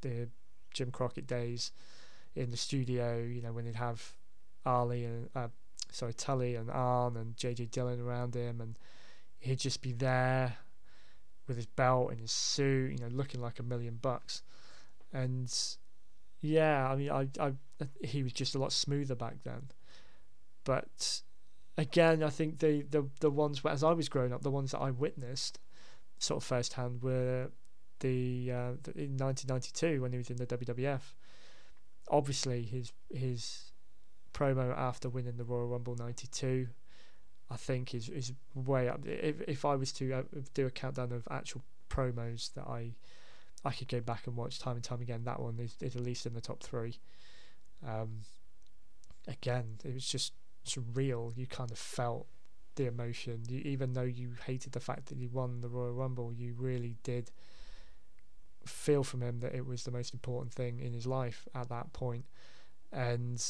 the 0.01 0.29
Jim 0.75 0.91
Crockett 0.91 1.25
days 1.25 1.71
in 2.35 2.51
the 2.51 2.57
studio. 2.57 3.17
You 3.17 3.41
know 3.41 3.51
when 3.51 3.65
he'd 3.65 3.77
have 3.77 4.13
Ali 4.63 5.05
and 5.05 5.27
uh, 5.33 5.47
sorry 5.91 6.13
Tully 6.13 6.53
and 6.53 6.69
Arn 6.69 7.17
and 7.17 7.35
JJ 7.35 7.71
Dillon 7.71 7.99
around 7.99 8.35
him, 8.35 8.61
and 8.61 8.77
he'd 9.39 9.57
just 9.57 9.81
be 9.81 9.91
there 9.91 10.57
with 11.47 11.57
his 11.57 11.65
belt 11.65 12.11
and 12.11 12.19
his 12.19 12.31
suit, 12.31 12.91
you 12.91 12.99
know, 12.99 13.07
looking 13.11 13.41
like 13.41 13.57
a 13.57 13.63
million 13.63 13.97
bucks. 13.99 14.43
And 15.11 15.51
yeah, 16.41 16.89
I 16.89 16.95
mean, 16.95 17.11
I, 17.11 17.27
I, 17.39 17.53
he 18.03 18.23
was 18.23 18.33
just 18.33 18.55
a 18.55 18.59
lot 18.59 18.71
smoother 18.71 19.15
back 19.15 19.43
then. 19.43 19.69
But 20.63 21.21
again, 21.77 22.23
I 22.23 22.29
think 22.29 22.59
the 22.59 22.83
the 22.83 23.07
the 23.19 23.29
ones 23.29 23.61
as 23.65 23.83
I 23.83 23.93
was 23.93 24.09
growing 24.09 24.33
up, 24.33 24.41
the 24.41 24.51
ones 24.51 24.71
that 24.71 24.79
I 24.79 24.91
witnessed, 24.91 25.59
sort 26.19 26.41
of 26.41 26.47
firsthand, 26.47 27.01
were 27.01 27.49
the, 27.99 28.51
uh, 28.51 28.71
the 28.83 28.91
in 28.97 29.17
1992 29.17 30.01
when 30.01 30.11
he 30.11 30.17
was 30.17 30.29
in 30.29 30.37
the 30.37 30.47
WWF. 30.47 31.01
Obviously, 32.09 32.63
his 32.63 32.91
his 33.09 33.71
promo 34.33 34.75
after 34.77 35.09
winning 35.09 35.37
the 35.37 35.43
Royal 35.43 35.67
Rumble 35.67 35.95
'92 35.95 36.67
I 37.51 37.57
think 37.57 37.93
is 37.93 38.07
is 38.07 38.31
way 38.55 38.87
up. 38.87 39.05
If 39.05 39.41
if 39.41 39.65
I 39.65 39.75
was 39.75 39.91
to 39.93 40.13
uh, 40.13 40.23
do 40.53 40.65
a 40.65 40.71
countdown 40.71 41.11
of 41.11 41.27
actual 41.29 41.63
promos 41.89 42.53
that 42.53 42.65
I 42.65 42.93
I 43.63 43.71
could 43.71 43.87
go 43.87 44.01
back 44.01 44.27
and 44.27 44.35
watch 44.35 44.59
time 44.59 44.75
and 44.75 44.83
time 44.83 45.01
again, 45.01 45.23
that 45.25 45.39
one 45.39 45.59
is, 45.59 45.75
is 45.81 45.95
at 45.95 46.01
least 46.01 46.25
in 46.25 46.33
the 46.33 46.41
top 46.41 46.61
three. 46.63 46.99
Um, 47.87 48.21
again, 49.27 49.77
it 49.83 49.93
was 49.93 50.07
just 50.07 50.33
surreal. 50.65 51.35
You 51.35 51.47
kind 51.47 51.71
of 51.71 51.77
felt 51.77 52.27
the 52.75 52.87
emotion, 52.87 53.43
you, 53.47 53.61
even 53.65 53.93
though 53.93 54.01
you 54.01 54.31
hated 54.45 54.71
the 54.71 54.79
fact 54.79 55.07
that 55.07 55.17
you 55.17 55.29
won 55.29 55.61
the 55.61 55.69
Royal 55.69 55.93
Rumble. 55.93 56.33
You 56.33 56.55
really 56.57 56.95
did 57.03 57.31
feel 58.65 59.03
from 59.03 59.21
him 59.21 59.39
that 59.39 59.55
it 59.55 59.65
was 59.65 59.83
the 59.83 59.91
most 59.91 60.13
important 60.13 60.53
thing 60.53 60.79
in 60.79 60.93
his 60.93 61.07
life 61.07 61.47
at 61.55 61.69
that 61.69 61.93
point. 61.93 62.01
point, 62.01 62.25
and 62.91 63.43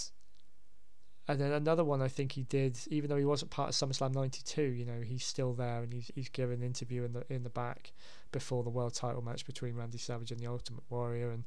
and 1.31 1.39
then 1.39 1.51
another 1.51 1.83
one 1.83 2.01
I 2.01 2.07
think 2.07 2.33
he 2.33 2.43
did, 2.43 2.77
even 2.89 3.09
though 3.09 3.17
he 3.17 3.25
wasn't 3.25 3.51
part 3.51 3.69
of 3.69 3.75
SummerSlam 3.75 4.13
'92. 4.13 4.61
You 4.61 4.85
know, 4.85 5.01
he's 5.01 5.25
still 5.25 5.53
there 5.53 5.81
and 5.81 5.93
he's 5.93 6.11
he's 6.13 6.29
given 6.29 6.61
an 6.61 6.65
interview 6.65 7.03
in 7.03 7.13
the 7.13 7.23
in 7.29 7.43
the 7.43 7.49
back 7.49 7.91
before 8.31 8.63
the 8.63 8.69
world 8.69 8.93
title 8.93 9.21
match 9.21 9.45
between 9.45 9.75
Randy 9.75 9.97
Savage 9.97 10.31
and 10.31 10.39
the 10.39 10.47
Ultimate 10.47 10.83
Warrior. 10.89 11.31
And 11.31 11.43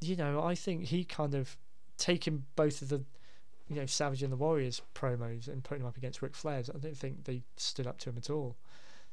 you 0.00 0.16
know, 0.16 0.42
I 0.42 0.54
think 0.54 0.86
he 0.86 1.04
kind 1.04 1.34
of 1.34 1.56
taken 1.98 2.44
both 2.56 2.82
of 2.82 2.88
the 2.88 3.04
you 3.68 3.76
know 3.76 3.86
Savage 3.86 4.22
and 4.22 4.32
the 4.32 4.36
Warriors 4.36 4.82
promos 4.94 5.46
and 5.48 5.62
putting 5.62 5.82
them 5.82 5.88
up 5.88 5.96
against 5.96 6.22
Ric 6.22 6.34
Flair's. 6.34 6.70
I 6.70 6.78
don't 6.78 6.96
think 6.96 7.24
they 7.24 7.42
stood 7.56 7.86
up 7.86 7.98
to 8.00 8.10
him 8.10 8.16
at 8.16 8.30
all. 8.30 8.56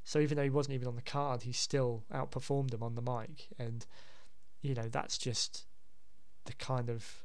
So 0.04 0.20
even 0.20 0.38
though 0.38 0.44
he 0.44 0.50
wasn't 0.50 0.76
even 0.76 0.88
on 0.88 0.96
the 0.96 1.02
card, 1.02 1.44
he 1.44 1.52
still 1.52 2.04
outperformed 2.14 2.72
them 2.72 2.84
on 2.84 2.96
the 2.96 3.02
mic. 3.02 3.48
And 3.60 3.86
you 4.62 4.74
know, 4.74 4.88
that's 4.90 5.18
just 5.18 5.66
the 6.46 6.54
kind 6.54 6.90
of 6.90 7.24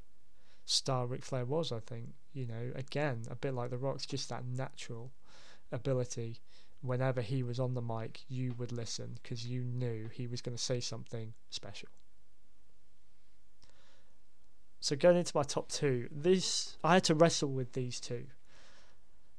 star 0.64 1.06
Ric 1.06 1.24
Flair 1.24 1.44
was. 1.44 1.72
I 1.72 1.80
think 1.80 2.14
you 2.34 2.46
know, 2.46 2.72
again, 2.74 3.22
a 3.30 3.34
bit 3.34 3.54
like 3.54 3.70
The 3.70 3.78
Rock's, 3.78 4.04
just 4.04 4.28
that 4.28 4.44
natural 4.44 5.12
ability. 5.72 6.40
Whenever 6.82 7.22
he 7.22 7.42
was 7.42 7.58
on 7.58 7.72
the 7.72 7.80
mic, 7.80 8.20
you 8.28 8.54
would 8.58 8.70
listen 8.70 9.18
because 9.22 9.46
you 9.46 9.62
knew 9.62 10.10
he 10.12 10.26
was 10.26 10.42
going 10.42 10.56
to 10.56 10.62
say 10.62 10.80
something 10.80 11.32
special. 11.48 11.88
So 14.80 14.94
going 14.94 15.16
into 15.16 15.32
my 15.34 15.44
top 15.44 15.70
two, 15.70 16.08
this 16.10 16.76
I 16.84 16.92
had 16.92 17.04
to 17.04 17.14
wrestle 17.14 17.48
with 17.48 17.72
these 17.72 17.98
two 18.00 18.26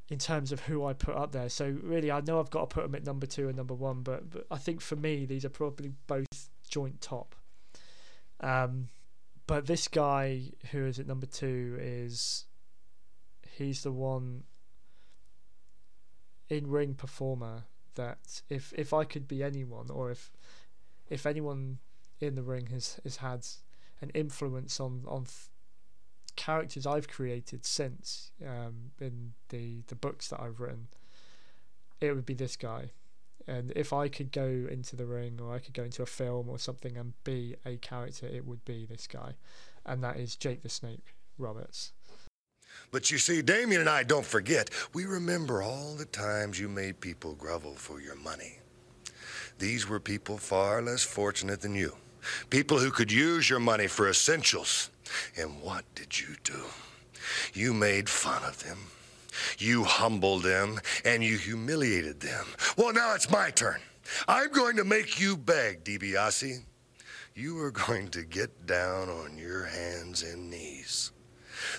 in 0.09 0.17
terms 0.17 0.51
of 0.51 0.61
who 0.61 0.85
I 0.85 0.93
put 0.93 1.15
up 1.15 1.33
there. 1.33 1.49
So 1.49 1.77
really, 1.83 2.11
I 2.11 2.21
know 2.21 2.39
I've 2.39 2.49
got 2.49 2.69
to 2.69 2.73
put 2.73 2.83
them 2.83 2.95
at 2.95 3.05
number 3.05 3.27
two 3.27 3.47
and 3.47 3.55
number 3.55 3.75
one, 3.75 4.01
but, 4.01 4.29
but 4.31 4.47
I 4.49 4.57
think 4.57 4.81
for 4.81 4.95
me, 4.95 5.25
these 5.25 5.45
are 5.45 5.49
probably 5.49 5.91
both 6.07 6.49
joint 6.67 6.99
top. 7.01 7.35
Um, 8.39 8.89
but 9.47 9.67
this 9.67 9.87
guy 9.87 10.51
who 10.71 10.85
is 10.85 10.99
at 10.99 11.07
number 11.07 11.25
two 11.25 11.77
is 11.79 12.45
he's 13.57 13.83
the 13.83 13.91
one 13.91 14.43
in 16.49 16.67
ring 16.67 16.93
performer 16.93 17.63
that 17.95 18.41
if 18.49 18.73
if 18.77 18.93
I 18.93 19.03
could 19.03 19.27
be 19.27 19.41
anyone 19.43 19.89
or 19.89 20.11
if 20.11 20.31
if 21.09 21.25
anyone 21.25 21.79
in 22.19 22.35
the 22.35 22.43
ring 22.43 22.67
has 22.67 22.99
has 23.03 23.17
had 23.17 23.45
an 24.01 24.11
influence 24.13 24.79
on 24.79 25.03
on 25.07 25.25
characters 26.35 26.85
I've 26.85 27.07
created 27.07 27.65
since 27.65 28.31
um, 28.45 28.91
in 28.99 29.33
the 29.49 29.83
the 29.87 29.95
books 29.95 30.27
that 30.29 30.41
I've 30.41 30.59
written, 30.59 30.87
it 32.01 32.13
would 32.13 32.25
be 32.25 32.33
this 32.33 32.55
guy. 32.55 32.91
And 33.47 33.71
if 33.75 33.93
I 33.93 34.07
could 34.07 34.31
go 34.31 34.47
into 34.69 34.95
the 34.95 35.05
ring 35.05 35.39
or 35.39 35.53
I 35.53 35.59
could 35.59 35.75
go 35.75 35.83
into 35.83 36.01
a 36.01 36.07
film 36.07 36.49
or 36.49 36.57
something 36.57 36.97
and 36.97 37.13
be 37.23 37.55
a 37.63 37.77
character, 37.77 38.25
it 38.25 38.43
would 38.43 38.65
be 38.65 38.85
this 38.85 39.07
guy, 39.07 39.35
and 39.85 40.03
that 40.03 40.17
is 40.17 40.35
Jake 40.35 40.63
the 40.63 40.69
Snake 40.69 41.13
Roberts. 41.37 41.93
But 42.91 43.11
you 43.11 43.17
see, 43.17 43.41
Damien 43.41 43.81
and 43.81 43.89
I 43.89 44.03
don't 44.03 44.25
forget. 44.25 44.69
We 44.93 45.05
remember 45.05 45.61
all 45.61 45.95
the 45.95 46.05
times 46.05 46.59
you 46.59 46.69
made 46.69 46.99
people 47.01 47.33
grovel 47.33 47.75
for 47.75 47.99
your 47.99 48.15
money. 48.15 48.59
These 49.59 49.87
were 49.87 49.99
people 49.99 50.37
far 50.37 50.81
less 50.81 51.03
fortunate 51.03 51.61
than 51.61 51.75
you. 51.75 51.95
People 52.49 52.79
who 52.79 52.91
could 52.91 53.11
use 53.11 53.49
your 53.49 53.59
money 53.59 53.87
for 53.87 54.09
essentials. 54.09 54.89
And 55.37 55.61
what 55.61 55.85
did 55.95 56.19
you 56.19 56.35
do? 56.43 56.63
You 57.53 57.73
made 57.73 58.09
fun 58.09 58.43
of 58.43 58.63
them. 58.63 58.77
You 59.57 59.83
humbled 59.83 60.43
them 60.43 60.79
and 61.03 61.23
you 61.23 61.37
humiliated 61.37 62.19
them. 62.19 62.45
Well, 62.77 62.93
now 62.93 63.13
it's 63.13 63.29
my 63.29 63.49
turn. 63.51 63.79
I'm 64.27 64.51
going 64.51 64.77
to 64.77 64.83
make 64.83 65.19
you 65.19 65.35
beg, 65.35 65.83
DiBiase. 65.83 66.63
You 67.33 67.59
are 67.59 67.71
going 67.71 68.09
to 68.09 68.23
get 68.23 68.65
down 68.65 69.09
on 69.09 69.37
your 69.37 69.65
hands 69.65 70.23
and 70.23 70.49
knees. 70.49 71.11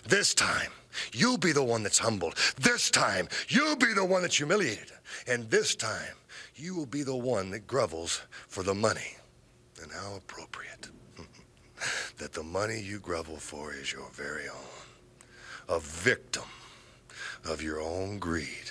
This 0.07 0.35
time, 0.35 0.71
you'll 1.13 1.39
be 1.39 1.53
the 1.53 1.63
one 1.63 1.83
that's 1.83 1.99
humbled. 1.99 2.35
This 2.57 2.91
time, 2.91 3.29
you'll 3.49 3.77
be 3.77 3.93
the 3.93 4.05
one 4.05 4.23
that's 4.23 4.37
humiliated. 4.37 4.93
And 5.27 5.51
this 5.51 5.75
time, 5.75 6.17
you 6.55 6.75
will 6.75 6.87
be 6.87 7.03
the 7.03 7.17
one 7.17 7.51
that 7.51 7.67
grovels 7.67 8.23
for 8.49 8.63
the 8.63 8.75
money. 8.75 9.17
And 9.83 9.93
how 9.93 10.17
appropriate 10.17 10.89
that 12.19 12.33
the 12.33 12.43
money 12.43 12.81
you 12.81 12.99
grovel 12.99 13.37
for 13.37 13.75
is 13.75 13.93
your 13.93 14.09
very 14.11 14.49
own, 14.49 15.77
a 15.77 15.81
victim 15.81 16.45
of 17.45 17.63
your 17.63 17.81
own 17.81 18.19
greed. 18.19 18.71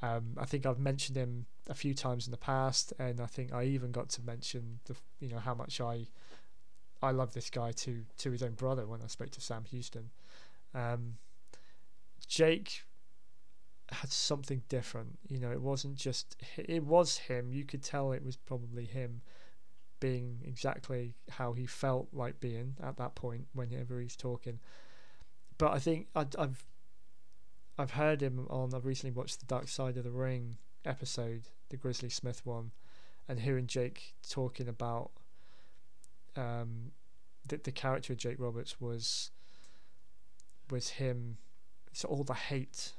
Um, 0.00 0.34
I 0.38 0.44
think 0.44 0.64
I've 0.64 0.78
mentioned 0.78 1.16
him 1.16 1.46
a 1.68 1.74
few 1.74 1.92
times 1.92 2.26
in 2.26 2.30
the 2.30 2.38
past, 2.38 2.92
and 2.98 3.20
I 3.20 3.26
think 3.26 3.52
I 3.52 3.64
even 3.64 3.90
got 3.90 4.08
to 4.10 4.22
mention 4.22 4.78
the 4.84 4.94
you 5.20 5.28
know 5.28 5.38
how 5.38 5.54
much 5.54 5.80
I 5.80 6.06
I 7.02 7.12
love 7.12 7.32
this 7.32 7.50
guy 7.50 7.72
to 7.72 8.04
to 8.18 8.30
his 8.30 8.42
own 8.42 8.52
brother 8.52 8.86
when 8.86 9.02
I 9.02 9.06
spoke 9.06 9.30
to 9.30 9.40
Sam 9.40 9.64
Houston. 9.70 10.10
Um, 10.74 11.16
Jake 12.26 12.82
had 13.90 14.10
something 14.12 14.62
different. 14.68 15.18
You 15.28 15.38
know, 15.38 15.50
it 15.50 15.60
wasn't 15.60 15.96
just 15.96 16.36
it 16.56 16.84
was 16.84 17.18
him. 17.18 17.52
You 17.52 17.64
could 17.64 17.82
tell 17.82 18.12
it 18.12 18.24
was 18.24 18.36
probably 18.36 18.84
him, 18.84 19.22
being 20.00 20.40
exactly 20.44 21.14
how 21.30 21.52
he 21.52 21.66
felt 21.66 22.08
like 22.12 22.40
being 22.40 22.76
at 22.82 22.96
that 22.98 23.14
point 23.14 23.46
whenever 23.52 24.00
he's 24.00 24.16
talking. 24.16 24.58
But 25.56 25.72
I 25.72 25.78
think 25.78 26.08
i 26.14 26.26
I've 26.38 26.64
I've 27.78 27.92
heard 27.92 28.22
him 28.22 28.46
on. 28.50 28.74
I've 28.74 28.86
recently 28.86 29.16
watched 29.16 29.40
the 29.40 29.46
Dark 29.46 29.68
Side 29.68 29.96
of 29.96 30.04
the 30.04 30.10
Ring 30.10 30.56
episode, 30.84 31.42
the 31.68 31.76
Grizzly 31.76 32.08
Smith 32.08 32.44
one, 32.44 32.72
and 33.28 33.40
hearing 33.40 33.68
Jake 33.68 34.14
talking 34.28 34.68
about 34.68 35.12
um, 36.38 36.92
the 37.46 37.58
the 37.58 37.72
character 37.72 38.12
of 38.12 38.18
Jake 38.18 38.38
Roberts 38.38 38.80
was 38.80 39.30
was 40.70 40.90
him. 40.90 41.38
So 41.92 42.08
all 42.08 42.24
the 42.24 42.34
hate, 42.34 42.92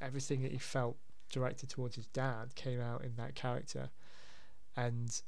everything 0.00 0.42
that 0.42 0.52
he 0.52 0.58
felt 0.58 0.96
directed 1.30 1.70
towards 1.70 1.96
his 1.96 2.06
dad 2.06 2.54
came 2.54 2.80
out 2.80 3.02
in 3.02 3.16
that 3.16 3.34
character, 3.34 3.90
and 4.76 5.20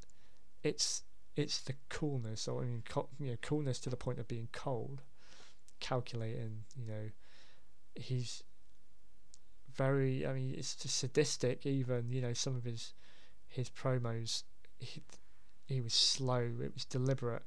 it's 0.63 1.03
it's 1.37 1.61
the 1.61 1.75
coolness, 1.89 2.47
or 2.47 2.63
I 2.63 2.67
mean, 2.67 2.83
co- 2.89 3.09
you 3.19 3.31
know, 3.31 3.37
coolness 3.43 3.81
to 3.81 3.91
the 3.91 3.97
point 3.97 4.19
of 4.19 4.29
being 4.29 4.49
cold, 4.53 5.03
calculating. 5.81 6.65
You 6.77 6.87
know, 6.87 7.11
he's 7.95 8.45
very. 9.75 10.27
I 10.27 10.33
mean, 10.33 10.55
it's 10.57 10.77
just 10.77 10.97
sadistic. 10.97 11.67
Even 11.67 12.11
you 12.11 12.21
know, 12.21 12.33
some 12.33 12.55
of 12.55 12.65
his 12.65 12.93
his 13.49 13.69
promos, 13.71 14.45
he, 14.79 15.03
he 15.67 15.81
was 15.81 15.95
slow. 15.95 16.51
It 16.63 16.75
was 16.75 16.85
deliberate. 16.85 17.43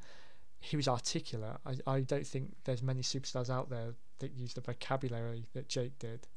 He 0.59 0.75
was 0.75 0.87
articulate. 0.87 1.57
I 1.65 1.75
I 1.85 2.01
don't 2.01 2.25
think 2.25 2.55
there's 2.65 2.83
many 2.83 3.01
superstars 3.01 3.49
out 3.49 3.69
there 3.69 3.93
that 4.19 4.33
use 4.33 4.53
the 4.53 4.61
vocabulary 4.61 5.45
that 5.53 5.69
Jake 5.69 5.99
did, 5.99 6.27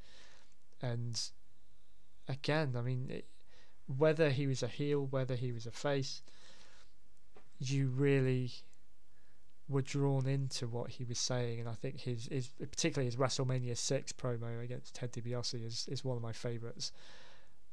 and 0.83 1.21
again, 2.29 2.75
I 2.77 2.83
mean, 2.83 3.07
it, 3.11 3.27
whether 3.87 4.31
he 4.31 4.47
was 4.47 4.63
a 4.63 4.69
heel, 4.69 5.07
whether 5.11 5.35
he 5.35 5.53
was 5.53 5.67
a 5.67 5.71
face, 5.71 6.23
you 7.59 7.89
really 7.89 8.53
were 9.69 9.83
drawn 9.83 10.27
into 10.27 10.67
what 10.67 10.91
he 10.91 11.05
was 11.05 11.19
saying, 11.19 11.61
and 11.61 11.69
I 11.69 11.75
think 11.75 12.01
his, 12.01 12.27
his 12.27 12.49
particularly 12.59 13.07
his 13.07 13.17
WrestleMania 13.17 13.77
six 13.77 14.13
promo 14.13 14.63
against 14.63 14.95
Ted 14.95 15.13
DiBiase 15.13 15.65
is 15.65 15.87
is 15.91 16.05
one 16.05 16.17
of 16.17 16.23
my 16.23 16.33
favourites. 16.33 16.93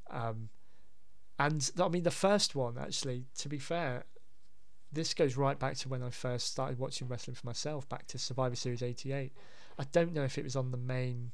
Um, 0.10 0.50
and 1.40 1.72
I 1.80 1.88
mean 1.88 2.04
the 2.04 2.12
first 2.12 2.56
one 2.56 2.78
actually, 2.78 3.26
to 3.40 3.50
be 3.50 3.60
fair, 3.60 4.06
this 4.92 5.14
goes 5.14 5.38
right 5.38 5.60
back 5.60 5.76
to 5.78 5.90
when 5.90 6.04
I 6.04 6.10
first 6.10 6.48
started 6.48 6.80
watching 6.80 7.08
wrestling 7.08 7.36
for 7.36 7.46
myself, 7.46 7.88
back 7.90 8.08
to 8.08 8.18
Survivor 8.18 8.56
Series 8.56 8.84
'88. 8.84 9.34
I 9.80 9.84
don't 9.92 10.14
know 10.14 10.24
if 10.24 10.38
it 10.38 10.44
was 10.44 10.56
on 10.56 10.72
the 10.72 10.78
main 10.78 11.32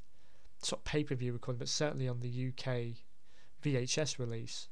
sort 0.61 0.81
of 0.81 0.85
pay 0.85 1.03
per 1.03 1.15
view 1.15 1.33
recording, 1.33 1.59
but 1.59 1.69
certainly 1.69 2.07
on 2.07 2.19
the 2.19 2.47
UK 2.49 2.97
VHS 3.63 4.19
release. 4.19 4.67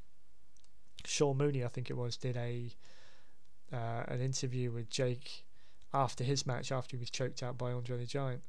Sean 1.05 1.37
Mooney, 1.37 1.63
I 1.63 1.67
think 1.67 1.89
it 1.89 1.97
was, 1.97 2.17
did 2.17 2.37
a 2.37 2.71
uh, 3.73 4.03
an 4.07 4.21
interview 4.21 4.71
with 4.71 4.89
Jake 4.89 5.45
after 5.93 6.23
his 6.23 6.45
match, 6.45 6.71
after 6.71 6.95
he 6.95 6.99
was 6.99 7.09
choked 7.09 7.41
out 7.41 7.57
by 7.57 7.71
Andre 7.71 7.97
the 7.97 8.05
Giant, 8.05 8.43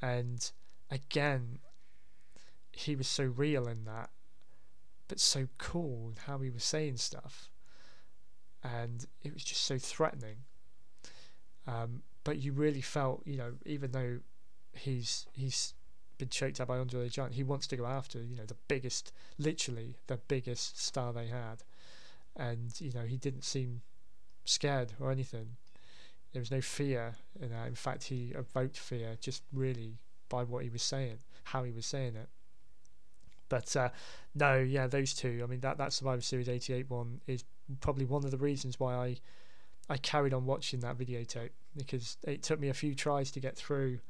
and 0.00 0.50
again, 0.90 1.58
he 2.72 2.96
was 2.96 3.08
so 3.08 3.24
real 3.24 3.66
in 3.68 3.84
that, 3.84 4.10
but 5.08 5.20
so 5.20 5.48
cool 5.58 6.10
in 6.10 6.16
how 6.26 6.38
he 6.38 6.50
was 6.50 6.64
saying 6.64 6.98
stuff, 6.98 7.50
and 8.62 9.06
it 9.22 9.34
was 9.34 9.44
just 9.44 9.64
so 9.64 9.78
threatening. 9.78 10.36
Um, 11.66 12.02
but 12.24 12.38
you 12.38 12.52
really 12.52 12.80
felt, 12.80 13.22
you 13.26 13.36
know, 13.36 13.52
even 13.66 13.92
though 13.92 14.18
he's 14.72 15.26
he's 15.32 15.74
been 16.18 16.28
choked 16.28 16.60
out 16.60 16.66
by 16.66 16.78
Andre 16.78 17.04
the 17.04 17.10
Giant. 17.10 17.34
He 17.34 17.44
wants 17.44 17.66
to 17.68 17.76
go 17.76 17.86
after, 17.86 18.22
you 18.22 18.36
know, 18.36 18.44
the 18.44 18.56
biggest, 18.66 19.12
literally 19.38 19.96
the 20.08 20.16
biggest 20.16 20.80
star 20.80 21.12
they 21.12 21.28
had, 21.28 21.62
and 22.36 22.78
you 22.80 22.92
know 22.92 23.02
he 23.02 23.16
didn't 23.16 23.44
seem 23.44 23.82
scared 24.44 24.92
or 25.00 25.10
anything. 25.10 25.56
There 26.32 26.40
was 26.40 26.50
no 26.50 26.60
fear 26.60 27.14
in 27.40 27.50
that. 27.50 27.68
In 27.68 27.74
fact, 27.74 28.04
he 28.04 28.32
evoked 28.34 28.76
fear 28.76 29.16
just 29.20 29.42
really 29.52 29.98
by 30.28 30.42
what 30.42 30.62
he 30.64 30.68
was 30.68 30.82
saying, 30.82 31.18
how 31.44 31.64
he 31.64 31.72
was 31.72 31.86
saying 31.86 32.16
it. 32.16 32.28
But 33.48 33.74
uh, 33.76 33.88
no, 34.34 34.58
yeah, 34.58 34.86
those 34.86 35.14
two. 35.14 35.40
I 35.42 35.46
mean, 35.46 35.60
that 35.60 35.78
that 35.78 35.92
Survivor 35.92 36.22
Series 36.22 36.48
'88 36.48 36.90
one 36.90 37.20
is 37.26 37.44
probably 37.80 38.04
one 38.04 38.24
of 38.24 38.30
the 38.30 38.38
reasons 38.38 38.78
why 38.78 38.94
I 38.94 39.16
I 39.88 39.96
carried 39.96 40.34
on 40.34 40.46
watching 40.46 40.80
that 40.80 40.98
videotape 40.98 41.50
because 41.76 42.16
it 42.26 42.42
took 42.42 42.60
me 42.60 42.68
a 42.68 42.74
few 42.74 42.94
tries 42.94 43.30
to 43.32 43.40
get 43.40 43.56
through 43.56 44.00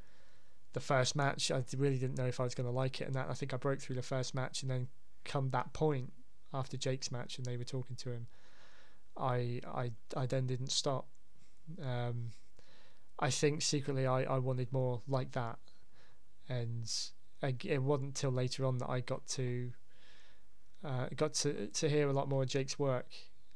the 0.73 0.81
first 0.81 1.17
match, 1.17 1.51
I 1.51 1.65
really 1.77 1.99
didn't 1.99 2.19
know 2.19 2.27
if 2.27 2.41
I 2.41 2.45
was 2.45 2.55
going 2.55 2.69
to 2.69 2.73
like 2.73 3.01
it, 3.01 3.07
and 3.07 3.15
that 3.15 3.29
I 3.29 3.35
think 3.35 3.55
I 3.55 3.57
broke 3.57 3.81
through 3.81 3.97
the 3.97 4.03
first 4.03 4.35
match, 4.35 4.63
and 4.63 4.71
then 4.71 4.89
come 5.25 5.51
that 5.51 5.73
point 5.73 6.13
after 6.53 6.77
Jake's 6.77 7.11
match, 7.11 7.39
and 7.39 7.47
they 7.47 7.57
were 7.57 7.65
talking 7.65 7.97
to 7.97 8.11
him, 8.11 8.27
I 9.17 9.61
I 9.67 9.93
I 10.17 10.27
then 10.27 10.47
didn't 10.47 10.71
stop. 10.71 11.07
Um, 11.83 12.31
I 13.19 13.31
think 13.31 13.63
secretly 13.63 14.07
I, 14.07 14.23
I 14.23 14.39
wanted 14.39 14.73
more 14.73 15.03
like 15.09 15.33
that, 15.33 15.59
and 16.49 16.91
It 17.43 17.83
wasn't 17.83 18.15
till 18.15 18.31
later 18.31 18.65
on 18.65 18.79
that 18.79 18.91
I 18.91 19.01
got 19.01 19.27
to 19.29 19.71
uh, 20.85 21.07
got 21.17 21.35
to 21.35 21.69
to 21.69 21.89
hear 21.89 22.09
a 22.09 22.13
lot 22.13 22.29
more 22.29 22.43
of 22.43 22.49
Jake's 22.49 22.79
work 22.79 23.09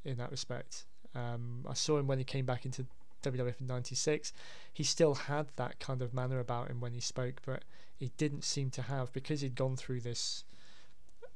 in 0.03 0.17
that 0.17 0.31
respect. 0.31 0.85
Um, 1.15 1.65
I 1.69 1.73
saw 1.73 1.97
him 1.97 2.07
when 2.07 2.17
he 2.17 2.23
came 2.23 2.45
back 2.45 2.65
into 2.65 2.85
WWF 3.23 3.61
in 3.61 3.67
'96, 3.67 4.33
he 4.71 4.83
still 4.83 5.15
had 5.15 5.47
that 5.55 5.79
kind 5.79 6.01
of 6.01 6.13
manner 6.13 6.39
about 6.39 6.69
him 6.69 6.79
when 6.79 6.93
he 6.93 6.99
spoke, 6.99 7.41
but 7.45 7.63
he 7.95 8.11
didn't 8.17 8.43
seem 8.43 8.69
to 8.71 8.83
have 8.83 9.11
because 9.13 9.41
he'd 9.41 9.55
gone 9.55 9.75
through 9.75 10.01
this 10.01 10.43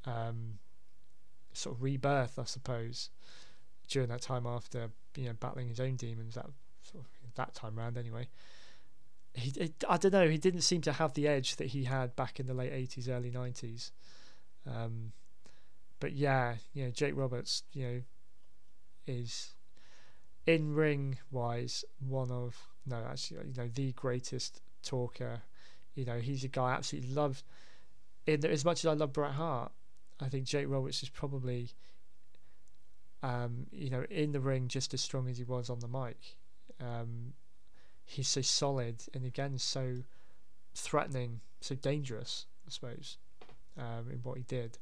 um, 0.06 0.60
sort 1.54 1.76
of 1.76 1.82
rebirth, 1.82 2.38
I 2.38 2.44
suppose, 2.44 3.10
during 3.88 4.10
that 4.10 4.22
time 4.22 4.46
after 4.46 4.90
you 5.16 5.26
know 5.26 5.34
battling 5.34 5.70
his 5.70 5.80
own 5.80 5.96
demons. 5.96 6.36
That 6.36 6.50
sort 6.84 7.04
of, 7.04 7.36
that 7.36 7.54
time 7.54 7.78
round, 7.78 7.98
anyway. 7.98 8.28
He, 9.38 9.74
I 9.88 9.98
don't 9.98 10.14
know. 10.14 10.28
He 10.28 10.38
didn't 10.38 10.62
seem 10.62 10.82
to 10.82 10.94
have 10.94 11.14
the 11.14 11.28
edge 11.28 11.58
that 11.58 11.68
he 11.68 11.84
had 11.84 12.16
back 12.16 12.40
in 12.40 12.48
the 12.48 12.54
late 12.54 12.74
'80s, 12.74 13.08
early 13.10 13.32
'90s. 13.32 13.92
Um, 14.66 15.12
but 16.00 16.14
yeah, 16.14 16.56
you 16.74 16.86
know, 16.86 16.92
Jake 16.92 17.16
Roberts, 17.16 17.64
you 17.72 17.84
know, 17.86 18.02
is 19.06 19.56
in 20.46 20.74
ring 20.74 21.18
wise, 21.32 21.86
one 22.00 22.32
of 22.32 22.68
no, 22.86 23.04
actually, 23.10 23.40
you 23.48 23.54
know, 23.58 23.70
the 23.74 23.92
greatest 23.94 24.62
talker. 24.82 25.42
You 25.96 26.06
know, 26.06 26.20
he's 26.20 26.44
a 26.44 26.48
guy 26.48 26.72
I 26.72 26.74
absolutely 26.74 27.14
love. 27.14 27.44
In 28.26 28.46
as 28.46 28.66
much 28.66 28.84
as 28.84 28.86
I 28.86 28.94
love 28.94 29.14
Bret 29.14 29.34
Hart, 29.34 29.72
I 30.20 30.30
think 30.30 30.46
Jake 30.46 30.68
Roberts 30.68 31.04
is 31.04 31.10
probably, 31.10 31.72
um, 33.24 33.68
you 33.72 33.90
know, 33.90 34.06
in 34.10 34.32
the 34.32 34.40
ring 34.40 34.68
just 34.68 34.94
as 34.94 35.02
strong 35.02 35.30
as 35.30 35.38
he 35.38 35.44
was 35.44 35.70
on 35.70 35.80
the 35.80 35.88
mic. 35.88 36.18
Um, 36.80 37.34
he's 38.08 38.28
so 38.28 38.42
solid 38.42 39.04
and 39.14 39.26
again 39.26 39.60
so 39.60 39.98
threatening, 40.74 41.42
so 41.60 41.76
dangerous, 41.76 42.46
I 42.66 42.72
suppose, 42.72 43.18
um, 43.78 44.10
in 44.12 44.20
what 44.24 44.38
he 44.38 44.44
did, 44.44 44.78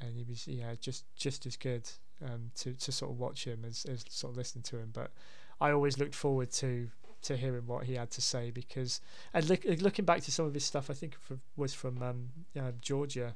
and 0.00 0.16
he 0.16 0.24
was 0.28 0.46
yeah 0.46 0.74
just 0.80 1.04
just 1.16 1.46
as 1.46 1.56
good 1.56 1.88
um, 2.22 2.50
to 2.56 2.74
to 2.74 2.92
sort 2.92 3.10
of 3.12 3.18
watch 3.18 3.44
him 3.44 3.64
as, 3.66 3.86
as 3.86 4.04
sort 4.08 4.32
of 4.32 4.36
listening 4.36 4.64
to 4.64 4.78
him. 4.78 4.90
But 4.92 5.12
I 5.60 5.70
always 5.70 5.98
looked 5.98 6.14
forward 6.14 6.50
to 6.52 6.90
to 7.22 7.36
hearing 7.36 7.66
what 7.66 7.84
he 7.84 7.94
had 7.94 8.10
to 8.10 8.20
say 8.20 8.50
because 8.50 9.00
and 9.32 9.48
look, 9.48 9.64
looking 9.64 10.04
back 10.04 10.22
to 10.22 10.32
some 10.32 10.46
of 10.46 10.54
his 10.54 10.64
stuff, 10.64 10.90
I 10.90 10.94
think 10.94 11.16
was 11.56 11.74
from 11.74 12.02
um, 12.02 12.28
uh, 12.58 12.72
Georgia 12.80 13.34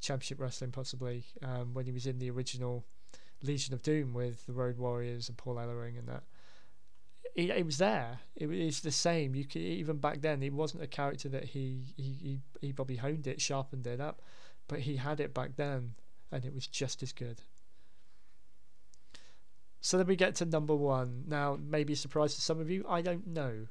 Championship 0.00 0.40
Wrestling, 0.40 0.72
possibly 0.72 1.24
um, 1.42 1.74
when 1.74 1.86
he 1.86 1.92
was 1.92 2.06
in 2.06 2.18
the 2.18 2.30
original 2.30 2.84
Legion 3.42 3.74
of 3.74 3.82
Doom 3.82 4.14
with 4.14 4.46
the 4.46 4.52
Road 4.52 4.78
Warriors 4.78 5.28
and 5.28 5.36
Paul 5.36 5.56
Ellering 5.56 5.98
and 5.98 6.08
that. 6.08 6.22
He, 7.34 7.50
he 7.50 7.62
was 7.62 7.78
there. 7.78 8.20
It 8.36 8.46
was 8.46 8.80
the 8.80 8.90
same. 8.90 9.34
You 9.34 9.44
could 9.44 9.62
even 9.62 9.98
back 9.98 10.20
then. 10.20 10.42
It 10.42 10.52
wasn't 10.52 10.82
a 10.82 10.86
character 10.86 11.28
that 11.30 11.44
he 11.44 11.78
he 11.96 12.16
he, 12.20 12.38
he 12.60 12.72
probably 12.72 12.96
honed 12.96 13.26
it, 13.26 13.40
sharpened 13.40 13.86
it 13.86 14.00
up, 14.00 14.22
but 14.66 14.80
he 14.80 14.96
had 14.96 15.20
it 15.20 15.34
back 15.34 15.56
then, 15.56 15.94
and 16.32 16.44
it 16.44 16.54
was 16.54 16.66
just 16.66 17.02
as 17.02 17.12
good. 17.12 17.40
So 19.80 19.96
then 19.96 20.06
we 20.06 20.16
get 20.16 20.34
to 20.36 20.44
number 20.44 20.74
one. 20.74 21.24
Now, 21.26 21.58
maybe 21.60 21.92
a 21.92 21.96
surprise 21.96 22.34
to 22.34 22.40
some 22.40 22.60
of 22.60 22.70
you. 22.70 22.84
I 22.88 23.00
don't 23.00 23.26
know. 23.28 23.68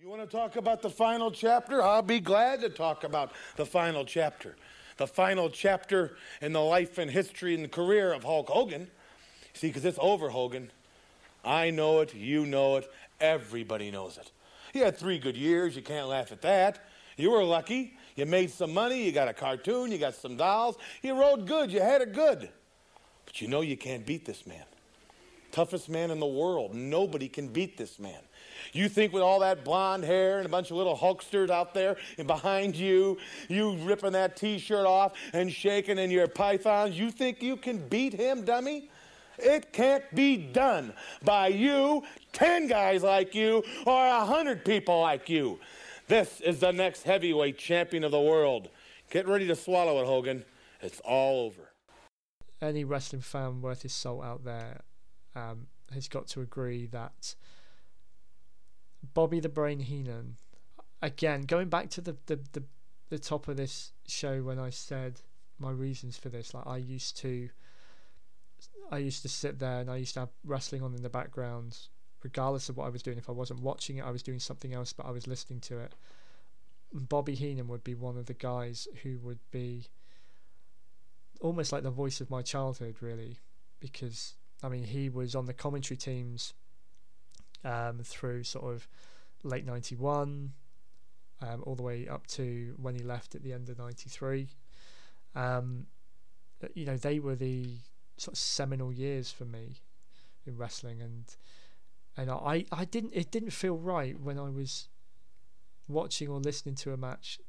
You 0.00 0.08
want 0.08 0.22
to 0.22 0.36
talk 0.36 0.56
about 0.56 0.82
the 0.82 0.90
final 0.90 1.30
chapter? 1.30 1.82
I'll 1.82 2.02
be 2.02 2.20
glad 2.20 2.60
to 2.62 2.68
talk 2.68 3.04
about 3.04 3.32
the 3.56 3.66
final 3.66 4.04
chapter. 4.04 4.56
The 4.96 5.06
final 5.06 5.48
chapter 5.50 6.16
in 6.40 6.52
the 6.52 6.60
life 6.60 6.98
and 6.98 7.10
history 7.10 7.54
and 7.54 7.64
the 7.64 7.68
career 7.68 8.12
of 8.12 8.24
Hulk 8.24 8.48
Hogan. 8.48 8.90
See, 9.54 9.68
because 9.68 9.84
it's 9.84 9.98
over, 10.00 10.30
Hogan. 10.30 10.70
I 11.44 11.70
know 11.70 12.00
it, 12.00 12.14
you 12.14 12.46
know 12.46 12.76
it, 12.76 12.90
everybody 13.20 13.90
knows 13.90 14.18
it. 14.18 14.30
You 14.74 14.84
had 14.84 14.96
three 14.96 15.18
good 15.18 15.36
years, 15.36 15.74
you 15.76 15.82
can't 15.82 16.08
laugh 16.08 16.32
at 16.32 16.42
that. 16.42 16.84
You 17.16 17.30
were 17.30 17.42
lucky. 17.42 17.94
You 18.14 18.26
made 18.26 18.50
some 18.50 18.74
money, 18.74 19.04
you 19.04 19.12
got 19.12 19.28
a 19.28 19.32
cartoon, 19.32 19.92
you 19.92 19.98
got 19.98 20.14
some 20.14 20.36
dolls, 20.36 20.76
you 21.02 21.14
rode 21.14 21.46
good, 21.46 21.70
you 21.70 21.80
had 21.80 22.00
it 22.00 22.12
good. 22.12 22.48
But 23.26 23.40
you 23.40 23.46
know 23.46 23.60
you 23.60 23.76
can't 23.76 24.04
beat 24.04 24.24
this 24.24 24.44
man. 24.44 24.64
Toughest 25.52 25.88
man 25.88 26.10
in 26.10 26.18
the 26.18 26.26
world. 26.26 26.74
Nobody 26.74 27.28
can 27.28 27.48
beat 27.48 27.76
this 27.76 27.98
man. 27.98 28.20
You 28.72 28.88
think 28.88 29.12
with 29.12 29.22
all 29.22 29.40
that 29.40 29.64
blonde 29.64 30.04
hair 30.04 30.38
and 30.38 30.46
a 30.46 30.48
bunch 30.48 30.70
of 30.70 30.76
little 30.76 30.96
Hulksters 30.96 31.48
out 31.48 31.74
there 31.74 31.96
and 32.18 32.26
behind 32.26 32.74
you, 32.74 33.18
you 33.48 33.76
ripping 33.76 34.12
that 34.12 34.36
t 34.36 34.58
shirt 34.58 34.86
off 34.86 35.12
and 35.32 35.52
shaking 35.52 35.98
in 35.98 36.10
your 36.10 36.26
pythons, 36.26 36.98
you 36.98 37.10
think 37.10 37.42
you 37.42 37.56
can 37.56 37.86
beat 37.88 38.12
him, 38.12 38.44
dummy? 38.44 38.90
It 39.38 39.72
can't 39.72 40.04
be 40.14 40.36
done 40.36 40.92
by 41.24 41.48
you, 41.48 42.02
10 42.32 42.66
guys 42.66 43.02
like 43.02 43.34
you, 43.34 43.62
or 43.86 44.08
100 44.08 44.64
people 44.64 45.00
like 45.00 45.28
you. 45.28 45.58
This 46.08 46.40
is 46.40 46.60
the 46.60 46.72
next 46.72 47.02
heavyweight 47.02 47.58
champion 47.58 48.02
of 48.02 48.10
the 48.10 48.20
world. 48.20 48.68
Get 49.10 49.28
ready 49.28 49.46
to 49.46 49.54
swallow 49.54 50.00
it, 50.02 50.06
Hogan. 50.06 50.44
It's 50.80 51.00
all 51.00 51.46
over. 51.46 51.70
Any 52.60 52.84
wrestling 52.84 53.22
fan 53.22 53.62
worth 53.62 53.82
his 53.82 53.92
salt 53.92 54.24
out 54.24 54.44
there 54.44 54.80
um, 55.36 55.68
has 55.92 56.08
got 56.08 56.26
to 56.28 56.40
agree 56.40 56.86
that 56.86 57.34
Bobby 59.14 59.40
the 59.40 59.48
Brain 59.48 59.80
Heenan, 59.80 60.36
again, 61.00 61.42
going 61.42 61.68
back 61.68 61.90
to 61.90 62.00
the, 62.00 62.16
the, 62.26 62.40
the, 62.52 62.64
the 63.10 63.18
top 63.18 63.48
of 63.48 63.56
this 63.56 63.92
show 64.06 64.42
when 64.42 64.58
I 64.58 64.70
said 64.70 65.20
my 65.58 65.70
reasons 65.70 66.16
for 66.16 66.28
this, 66.28 66.54
like 66.54 66.66
I 66.66 66.78
used 66.78 67.16
to. 67.18 67.50
I 68.90 68.98
used 68.98 69.22
to 69.22 69.28
sit 69.28 69.58
there 69.58 69.80
and 69.80 69.90
I 69.90 69.96
used 69.96 70.14
to 70.14 70.20
have 70.20 70.30
wrestling 70.44 70.82
on 70.82 70.94
in 70.94 71.02
the 71.02 71.10
background, 71.10 71.78
regardless 72.22 72.68
of 72.68 72.76
what 72.76 72.86
I 72.86 72.90
was 72.90 73.02
doing. 73.02 73.18
If 73.18 73.28
I 73.28 73.32
wasn't 73.32 73.60
watching 73.60 73.98
it, 73.98 74.04
I 74.04 74.10
was 74.10 74.22
doing 74.22 74.38
something 74.40 74.72
else, 74.72 74.92
but 74.92 75.06
I 75.06 75.10
was 75.10 75.26
listening 75.26 75.60
to 75.60 75.78
it. 75.78 75.94
Bobby 76.92 77.34
Heenan 77.34 77.68
would 77.68 77.84
be 77.84 77.94
one 77.94 78.16
of 78.16 78.26
the 78.26 78.34
guys 78.34 78.88
who 79.02 79.18
would 79.18 79.40
be 79.50 79.88
almost 81.40 81.72
like 81.72 81.82
the 81.82 81.90
voice 81.90 82.20
of 82.20 82.30
my 82.30 82.42
childhood, 82.42 82.96
really, 83.00 83.38
because 83.80 84.34
I 84.62 84.68
mean 84.68 84.84
he 84.84 85.08
was 85.08 85.34
on 85.34 85.46
the 85.46 85.52
commentary 85.52 85.96
teams 85.96 86.54
um, 87.64 88.00
through 88.02 88.44
sort 88.44 88.74
of 88.74 88.88
late 89.42 89.66
'91, 89.66 90.52
um, 91.42 91.62
all 91.64 91.74
the 91.74 91.82
way 91.82 92.08
up 92.08 92.26
to 92.28 92.74
when 92.78 92.94
he 92.94 93.02
left 93.02 93.34
at 93.34 93.42
the 93.42 93.52
end 93.52 93.68
of 93.68 93.78
'93. 93.78 94.48
Um, 95.34 95.86
you 96.74 96.86
know, 96.86 96.96
they 96.96 97.20
were 97.20 97.36
the 97.36 97.76
sort 98.18 98.34
of 98.34 98.38
seminal 98.38 98.92
years 98.92 99.30
for 99.30 99.44
me 99.44 99.80
in 100.46 100.56
wrestling, 100.56 101.00
and 101.00 101.24
and 102.16 102.30
I 102.30 102.66
I 102.72 102.84
didn't 102.84 103.12
it 103.14 103.30
didn't 103.30 103.50
feel 103.50 103.76
right 103.76 104.18
when 104.18 104.38
I 104.38 104.50
was 104.50 104.88
watching 105.88 106.28
or 106.28 106.38
listening 106.38 106.74
to 106.76 106.92
a 106.92 106.96
match 106.96 107.40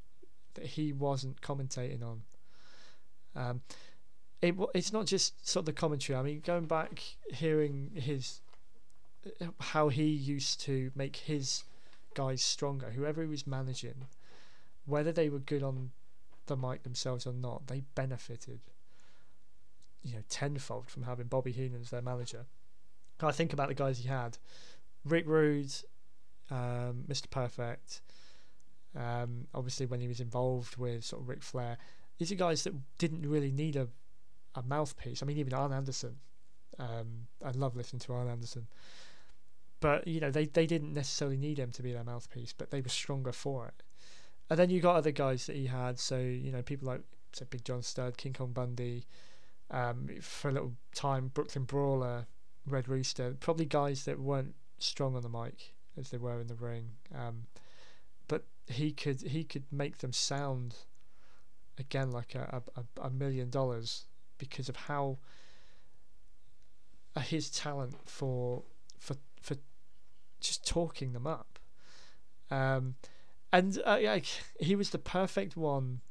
that 0.53 0.65
he 0.65 0.93
wasn't 0.93 1.41
commentating 1.41 2.03
on. 2.03 2.21
Um, 3.35 3.61
it 4.41 4.55
it's 4.73 4.93
not 4.93 5.05
just 5.05 5.47
sort 5.47 5.63
of 5.63 5.65
the 5.67 5.73
commentary. 5.73 6.17
I 6.17 6.23
mean, 6.23 6.41
going 6.45 6.65
back 6.65 7.01
hearing 7.29 7.91
his 7.95 8.41
how 9.59 9.89
he 9.89 10.05
used 10.05 10.61
to 10.61 10.91
make 10.95 11.17
his 11.17 11.63
guys 12.13 12.41
stronger, 12.41 12.91
whoever 12.91 13.21
he 13.21 13.27
was 13.27 13.45
managing, 13.45 14.07
whether 14.85 15.11
they 15.11 15.29
were 15.29 15.39
good 15.39 15.63
on 15.63 15.91
the 16.47 16.55
mic 16.57 16.83
themselves 16.83 17.27
or 17.27 17.33
not, 17.33 17.67
they 17.67 17.83
benefited, 17.95 18.59
you 20.03 20.13
know, 20.13 20.23
tenfold 20.29 20.89
from 20.89 21.03
having 21.03 21.27
Bobby 21.27 21.51
Heenan 21.51 21.81
as 21.81 21.89
their 21.89 22.01
manager. 22.01 22.45
I 23.21 23.31
think 23.31 23.51
about 23.51 23.67
the 23.67 23.73
guys 23.73 23.99
he 23.99 24.07
had: 24.07 24.37
Rick 25.03 25.25
Rude, 25.27 25.73
um, 26.49 27.03
Mr. 27.07 27.29
Perfect. 27.29 28.01
Um, 28.95 29.47
obviously, 29.53 29.85
when 29.85 29.99
he 29.99 30.07
was 30.07 30.19
involved 30.19 30.77
with 30.77 31.03
sort 31.03 31.21
of 31.21 31.29
Ric 31.29 31.43
Flair, 31.43 31.77
these 32.17 32.31
are 32.31 32.35
guys 32.35 32.63
that 32.63 32.73
didn't 32.97 33.27
really 33.27 33.51
need 33.51 33.75
a 33.75 33.87
a 34.55 34.63
mouthpiece. 34.63 35.21
I 35.21 35.25
mean, 35.25 35.37
even 35.37 35.53
Arn 35.53 35.73
Anderson. 35.73 36.17
Um, 36.77 37.27
I 37.43 37.51
love 37.51 37.75
listening 37.75 37.99
to 38.01 38.13
Arn 38.13 38.29
Anderson, 38.29 38.67
but 39.81 40.07
you 40.07 40.21
know 40.21 40.31
they 40.31 40.45
they 40.45 40.65
didn't 40.65 40.93
necessarily 40.93 41.37
need 41.37 41.59
him 41.59 41.71
to 41.71 41.83
be 41.83 41.91
their 41.91 42.03
mouthpiece, 42.03 42.53
but 42.57 42.71
they 42.71 42.81
were 42.81 42.89
stronger 42.89 43.33
for 43.33 43.67
it. 43.67 43.83
And 44.49 44.57
then 44.57 44.69
you 44.69 44.79
got 44.79 44.95
other 44.95 45.11
guys 45.11 45.45
that 45.45 45.55
he 45.55 45.67
had. 45.67 45.99
So 45.99 46.17
you 46.17 46.51
know 46.51 46.61
people 46.61 46.87
like 46.87 47.01
so 47.33 47.45
Big 47.49 47.65
John 47.65 47.81
Studd, 47.81 48.17
King 48.17 48.33
Kong 48.33 48.51
Bundy, 48.51 49.05
um, 49.71 50.09
for 50.21 50.49
a 50.49 50.51
little 50.51 50.73
time 50.93 51.29
Brooklyn 51.33 51.65
Brawler, 51.65 52.27
Red 52.65 52.87
Rooster, 52.87 53.35
probably 53.39 53.65
guys 53.65 54.05
that 54.05 54.19
weren't 54.19 54.55
strong 54.79 55.15
on 55.15 55.21
the 55.21 55.29
mic 55.29 55.73
as 55.97 56.09
they 56.09 56.17
were 56.17 56.39
in 56.39 56.47
the 56.47 56.55
ring. 56.55 56.91
Um, 57.13 57.43
but 58.27 58.45
he 58.67 58.91
could 58.91 59.21
he 59.21 59.43
could 59.43 59.63
make 59.71 59.99
them 59.99 60.13
sound 60.13 60.75
again 61.77 62.11
like 62.11 62.35
a, 62.35 62.61
a, 62.75 62.83
a 63.01 63.09
million 63.09 63.49
dollars 63.49 64.05
because 64.37 64.69
of 64.69 64.75
how 64.75 65.17
uh, 67.15 67.21
his 67.21 67.49
talent 67.49 67.95
for 68.05 68.63
for 68.97 69.15
for 69.41 69.55
just 70.39 70.65
talking 70.67 71.13
them 71.13 71.27
up. 71.27 71.59
Um, 72.51 72.95
and 73.51 73.79
uh, 73.85 73.99
like 74.01 74.25
he 74.59 74.75
was 74.75 74.91
the 74.91 74.97
perfect 74.97 75.57
one. 75.57 76.01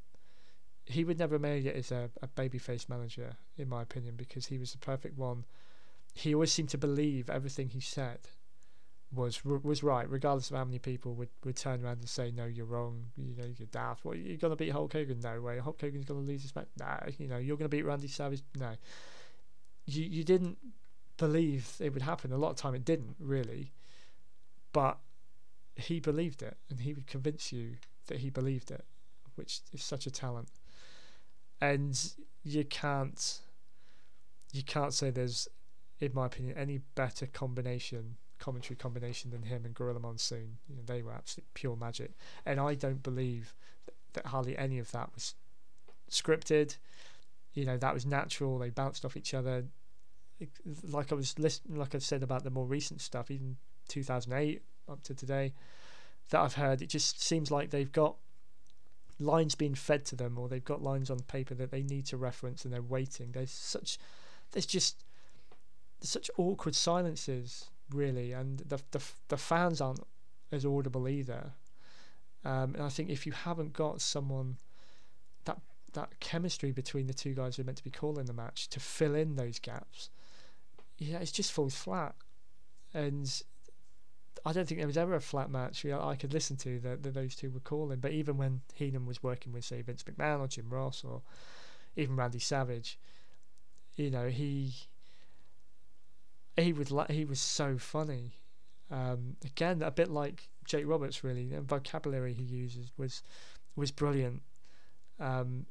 He 0.89 1.05
would 1.05 1.19
never 1.19 1.35
have 1.35 1.43
made 1.43 1.67
it 1.67 1.77
as 1.77 1.93
a, 1.93 2.11
a 2.23 2.29
babyface 2.29 2.89
manager, 2.89 3.37
in 3.59 3.69
my 3.69 3.83
opinion, 3.83 4.15
because 4.17 4.47
he 4.47 4.59
was 4.59 4.73
the 4.73 4.79
perfect 4.79 5.19
one. 5.19 5.45
He 6.15 6.35
always 6.35 6.51
seemed 6.51 6.71
to 6.71 6.79
believe 6.79 7.29
everything 7.29 7.69
he 7.69 7.81
said 7.81 8.21
was 9.13 9.45
was 9.45 9.83
right, 9.83 10.09
regardless 10.09 10.51
of 10.51 10.57
how 10.57 10.65
many 10.65 10.79
people 10.79 11.15
would, 11.15 11.29
would 11.45 11.57
turn 11.57 11.85
around 11.85 11.99
and 11.99 12.09
say, 12.09 12.31
"No, 12.31 12.45
you're 12.45 12.67
wrong. 12.67 13.07
You 13.17 13.35
know, 13.37 13.45
you're 13.57 13.69
daft. 13.71 14.05
What 14.05 14.19
you're 14.19 14.37
gonna 14.37 14.57
beat 14.57 14.71
Hulk 14.71 14.93
Hogan? 14.93 15.21
No 15.21 15.41
way. 15.41 15.59
Hulk 15.59 15.81
Hogan's 15.81 16.05
gonna 16.05 16.21
lose 16.21 16.43
this 16.43 16.55
match. 16.55 16.69
Nah. 16.79 16.99
You 17.19 17.29
know, 17.29 17.39
you're 17.39 17.57
gonna 17.57 17.69
beat 17.69 17.85
Randy 17.85 18.09
Savage. 18.09 18.43
No. 18.59 18.73
You 19.87 20.05
you 20.05 20.25
didn't 20.25 20.59
believe 21.17 21.77
it 21.81 21.93
would 21.93 22.03
happen. 22.03 22.33
A 22.33 22.39
lot 22.39 22.51
of 22.51 22.57
time 22.57 22.75
it 22.75 22.85
didn't 22.85 23.17
really, 23.19 23.73
but 24.73 24.99
he 25.77 26.01
believed 26.01 26.43
it, 26.43 26.57
and 26.69 26.81
he 26.81 26.93
would 26.93 27.07
convince 27.07 27.53
you 27.53 27.77
that 28.07 28.19
he 28.19 28.31
believed 28.31 28.71
it, 28.71 28.85
which 29.37 29.61
is 29.73 29.83
such 29.83 30.07
a 30.07 30.11
talent. 30.11 30.49
And 31.61 32.13
you 32.45 32.65
can't 32.65 33.41
you 34.53 34.63
can't 34.63 34.95
say 34.95 35.11
there's, 35.11 35.49
in 36.01 36.13
my 36.15 36.27
opinion, 36.27 36.57
any 36.57 36.81
better 36.95 37.27
combination 37.27 38.17
commentary 38.39 38.77
combination 38.77 39.31
than 39.31 39.43
him 39.43 39.65
and 39.65 39.75
Gorilla 39.75 40.01
Monsoon. 40.01 40.59
You 40.69 40.77
know, 40.77 40.83
they 40.87 41.03
were 41.03 41.13
absolute 41.13 41.47
pure 41.55 41.77
magic, 41.77 42.13
and 42.47 42.61
I 42.61 42.75
don't 42.75 43.03
believe 43.03 43.55
that, 43.87 43.95
that 44.15 44.27
hardly 44.27 44.57
any 44.57 44.79
of 44.79 44.91
that 44.93 45.11
was 45.15 45.35
scripted. 46.11 46.77
You 47.55 47.65
know, 47.65 47.77
that 47.77 47.95
was 47.95 48.07
natural. 48.07 48.59
They 48.59 48.71
bounced 48.71 49.05
off 49.05 49.17
each 49.17 49.35
other. 49.35 49.65
Like 50.85 51.11
I 51.11 51.17
was 51.17 51.39
listening, 51.39 51.79
like 51.79 51.95
I've 51.95 52.05
said 52.05 52.23
about 52.23 52.45
the 52.45 52.51
more 52.51 52.67
recent 52.67 53.01
stuff, 53.01 53.31
even 53.31 53.57
2008 53.89 54.63
up 54.89 55.03
to 55.03 55.15
today, 55.15 55.53
that 56.31 56.41
I've 56.41 56.55
heard, 56.55 56.81
it 56.81 56.89
just 56.89 57.23
seems 57.23 57.51
like 57.51 57.71
they've 57.71 57.91
got 57.91 58.17
lines 59.19 59.55
being 59.55 59.75
fed 59.75 60.05
to 60.07 60.17
them, 60.17 60.39
or 60.39 60.49
they've 60.49 60.65
got 60.65 60.83
lines 60.83 61.11
on 61.11 61.21
paper 61.21 61.55
that 61.55 61.71
they 61.71 61.83
need 61.83 62.07
to 62.07 62.17
reference, 62.17 62.65
and 62.65 62.73
they're 62.73 62.83
waiting. 62.83 63.33
There's 63.33 63.51
such, 63.51 63.99
there's 64.53 64.67
just 64.67 65.05
there's 66.01 66.11
such 66.11 66.31
awkward 66.37 66.75
silences 66.75 67.71
really, 67.91 68.33
and 68.33 68.61
the 68.61 68.81
the 68.91 69.03
the 69.29 69.37
fans 69.37 69.81
aren't 69.81 70.01
as 70.53 70.65
audible 70.65 71.09
either. 71.09 71.53
Um, 72.45 72.75
and 72.75 72.83
I 72.83 72.89
think 72.89 73.11
if 73.11 73.27
you 73.27 73.33
haven't 73.33 73.73
got 73.73 74.01
someone 74.01 74.57
that 75.45 75.59
that 75.95 76.21
chemistry 76.21 76.73
between 76.73 77.07
the 77.07 77.15
two 77.15 77.35
guys 77.35 77.57
who 77.57 77.63
are 77.63 77.67
meant 77.67 77.79
to 77.79 77.85
be 77.85 77.91
calling 77.91 78.27
the 78.27 78.33
match 78.33 78.69
to 78.69 78.81
fill 78.81 79.15
in 79.15 79.37
those 79.37 79.59
gaps, 79.59 80.11
yeah, 80.99 81.19
it 81.19 81.33
just 81.33 81.53
falls 81.53 81.75
flat. 81.75 82.15
And 82.95 83.43
I 84.45 84.53
don't 84.53 84.67
think 84.67 84.79
there 84.79 84.87
was 84.87 84.97
ever 84.97 85.15
a 85.15 85.21
flat 85.21 85.51
match 85.51 85.85
I 85.85 86.17
could 86.17 86.33
listen 86.33 86.57
to 86.59 86.79
that, 86.81 87.03
those 87.03 87.35
two 87.35 87.51
were 87.51 87.61
calling. 87.61 88.01
But 88.01 88.13
even 88.13 88.37
when 88.37 88.61
Heenan 88.75 89.07
was 89.07 89.23
working 89.23 89.53
with, 89.53 89.65
say, 89.65 89.83
Vince 89.83 90.05
McMahon 90.05 90.41
or 90.41 90.49
Jim 90.49 90.69
Ross 90.71 91.05
or 91.05 91.23
even 91.97 92.17
Randy 92.17 92.39
Savage, 92.39 92.99
you 93.97 94.11
know, 94.11 94.29
he 94.29 94.75
he 96.57 96.73
would 96.73 96.91
like 96.91 97.11
he 97.11 97.25
was 97.25 97.41
so 97.41 97.79
funny. 97.79 98.35
Um, 98.91 99.37
again, 99.45 99.83
a 99.83 99.91
bit 99.91 100.11
like 100.11 100.49
Jake 100.65 100.87
Roberts, 100.87 101.23
really. 101.23 101.47
The 101.47 101.61
vocabulary 101.61 102.33
he 102.33 102.43
uses 102.43 102.91
was 102.97 103.23
was 103.77 103.91
brilliant. 103.91 104.43
Um, 105.21 105.67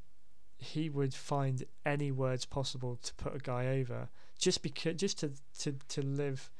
he 0.58 0.90
would 0.90 1.14
find 1.14 1.64
any 1.86 2.10
words 2.10 2.44
possible 2.44 2.98
to 3.02 3.14
put 3.14 3.34
a 3.34 3.38
guy 3.38 3.66
over, 3.66 4.08
just 4.38 4.62
because, 4.62 4.94
just 4.96 5.18
to 5.20 5.32
to 5.60 5.74
to 5.88 6.02
live 6.02 6.50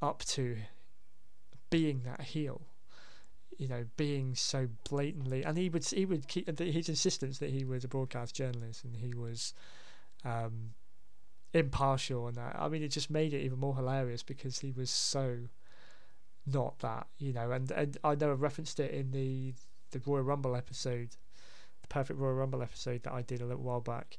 up 0.00 0.24
to 0.24 0.56
being 1.72 2.02
that 2.04 2.20
heel. 2.20 2.62
You 3.58 3.68
know, 3.68 3.84
being 3.96 4.34
so 4.34 4.68
blatantly, 4.88 5.44
and 5.44 5.56
he 5.56 5.68
would 5.68 5.84
he 5.84 6.04
would 6.04 6.26
keep 6.26 6.58
his 6.58 6.88
insistence 6.88 7.38
that 7.38 7.50
he 7.50 7.64
was 7.64 7.84
a 7.84 7.88
broadcast 7.88 8.34
journalist 8.34 8.82
and 8.82 8.96
he 8.96 9.14
was 9.14 9.54
um, 10.24 10.70
impartial 11.52 12.26
and 12.26 12.36
that. 12.36 12.56
I 12.58 12.68
mean, 12.68 12.82
it 12.82 12.88
just 12.88 13.10
made 13.10 13.34
it 13.34 13.42
even 13.42 13.58
more 13.58 13.76
hilarious 13.76 14.22
because 14.22 14.60
he 14.60 14.72
was 14.72 14.90
so 14.90 15.48
not 16.46 16.78
that, 16.80 17.06
you 17.18 17.32
know. 17.32 17.52
And 17.52 17.70
and 17.70 17.96
I 18.02 18.14
know 18.14 18.30
I 18.30 18.34
referenced 18.34 18.80
it 18.80 18.90
in 18.90 19.12
the 19.12 19.54
the 19.90 20.00
Royal 20.04 20.22
Rumble 20.22 20.56
episode, 20.56 21.10
the 21.82 21.88
Perfect 21.88 22.18
Royal 22.18 22.34
Rumble 22.34 22.62
episode 22.62 23.02
that 23.04 23.12
I 23.12 23.22
did 23.22 23.40
a 23.40 23.46
little 23.46 23.62
while 23.62 23.80
back. 23.80 24.18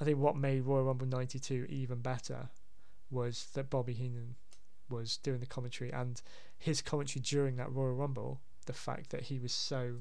I 0.00 0.04
think 0.04 0.18
what 0.18 0.36
made 0.36 0.62
Royal 0.62 0.84
Rumble 0.84 1.06
'92 1.06 1.66
even 1.68 2.00
better 2.00 2.48
was 3.10 3.48
that 3.52 3.70
Bobby 3.70 3.92
Heenan 3.92 4.34
was 4.88 5.16
doing 5.18 5.40
the 5.40 5.46
commentary 5.46 5.92
and 5.92 6.20
his 6.58 6.82
commentary 6.82 7.22
during 7.22 7.56
that 7.56 7.72
Royal 7.72 7.94
Rumble. 7.94 8.40
The 8.66 8.72
fact 8.72 9.10
that 9.10 9.22
he 9.22 9.38
was 9.38 9.52
so 9.52 9.96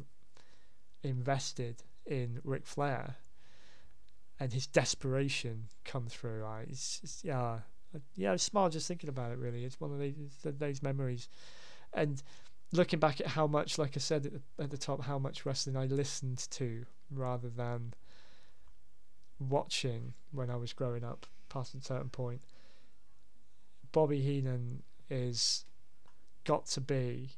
invested 1.04 1.84
in 2.06 2.40
Ric 2.44 2.66
Flair 2.66 3.16
and 4.40 4.54
his 4.54 4.68
desperation 4.68 5.68
come 5.84 6.08
through. 6.08 6.44
Right? 6.44 6.68
It's, 6.70 7.00
it's, 7.04 7.24
yeah, 7.24 7.60
I, 7.96 8.00
yeah, 8.16 8.34
I 8.34 8.36
smile 8.36 8.70
just 8.70 8.88
thinking 8.88 9.10
about 9.10 9.32
it. 9.32 9.38
Really, 9.38 9.66
it's 9.66 9.80
one 9.80 9.92
of 9.92 10.00
those 10.00 10.58
those 10.58 10.84
memories, 10.84 11.28
and 11.94 12.22
looking 12.72 13.00
back 13.00 13.20
at 13.20 13.28
how 13.28 13.48
much, 13.48 13.78
like 13.78 13.92
I 13.96 14.00
said 14.00 14.26
at 14.26 14.34
the, 14.34 14.64
at 14.64 14.72
the 14.72 14.78
top, 14.78 15.04
how 15.04 15.20
much 15.20 15.46
wrestling 15.46 15.76
I 15.76 15.86
listened 15.86 16.48
to 16.52 16.86
rather 17.12 17.50
than 17.50 17.94
watching 19.40 20.14
when 20.32 20.50
I 20.50 20.56
was 20.56 20.74
growing 20.74 21.04
up 21.04 21.26
past 21.50 21.76
a 21.76 21.82
certain 21.82 22.10
point. 22.10 22.42
Bobby 23.92 24.22
Heenan 24.22 24.84
is 25.10 25.66
got 26.44 26.66
to 26.68 26.82
be 26.82 27.32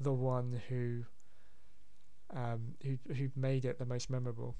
the 0.00 0.12
one 0.12 0.60
who 0.68 1.04
um, 2.34 2.74
who 2.82 2.98
who 3.14 3.30
made 3.36 3.64
it 3.64 3.78
the 3.78 3.86
most 3.86 4.10
memorable. 4.10 4.56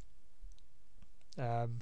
Um, 1.38 1.80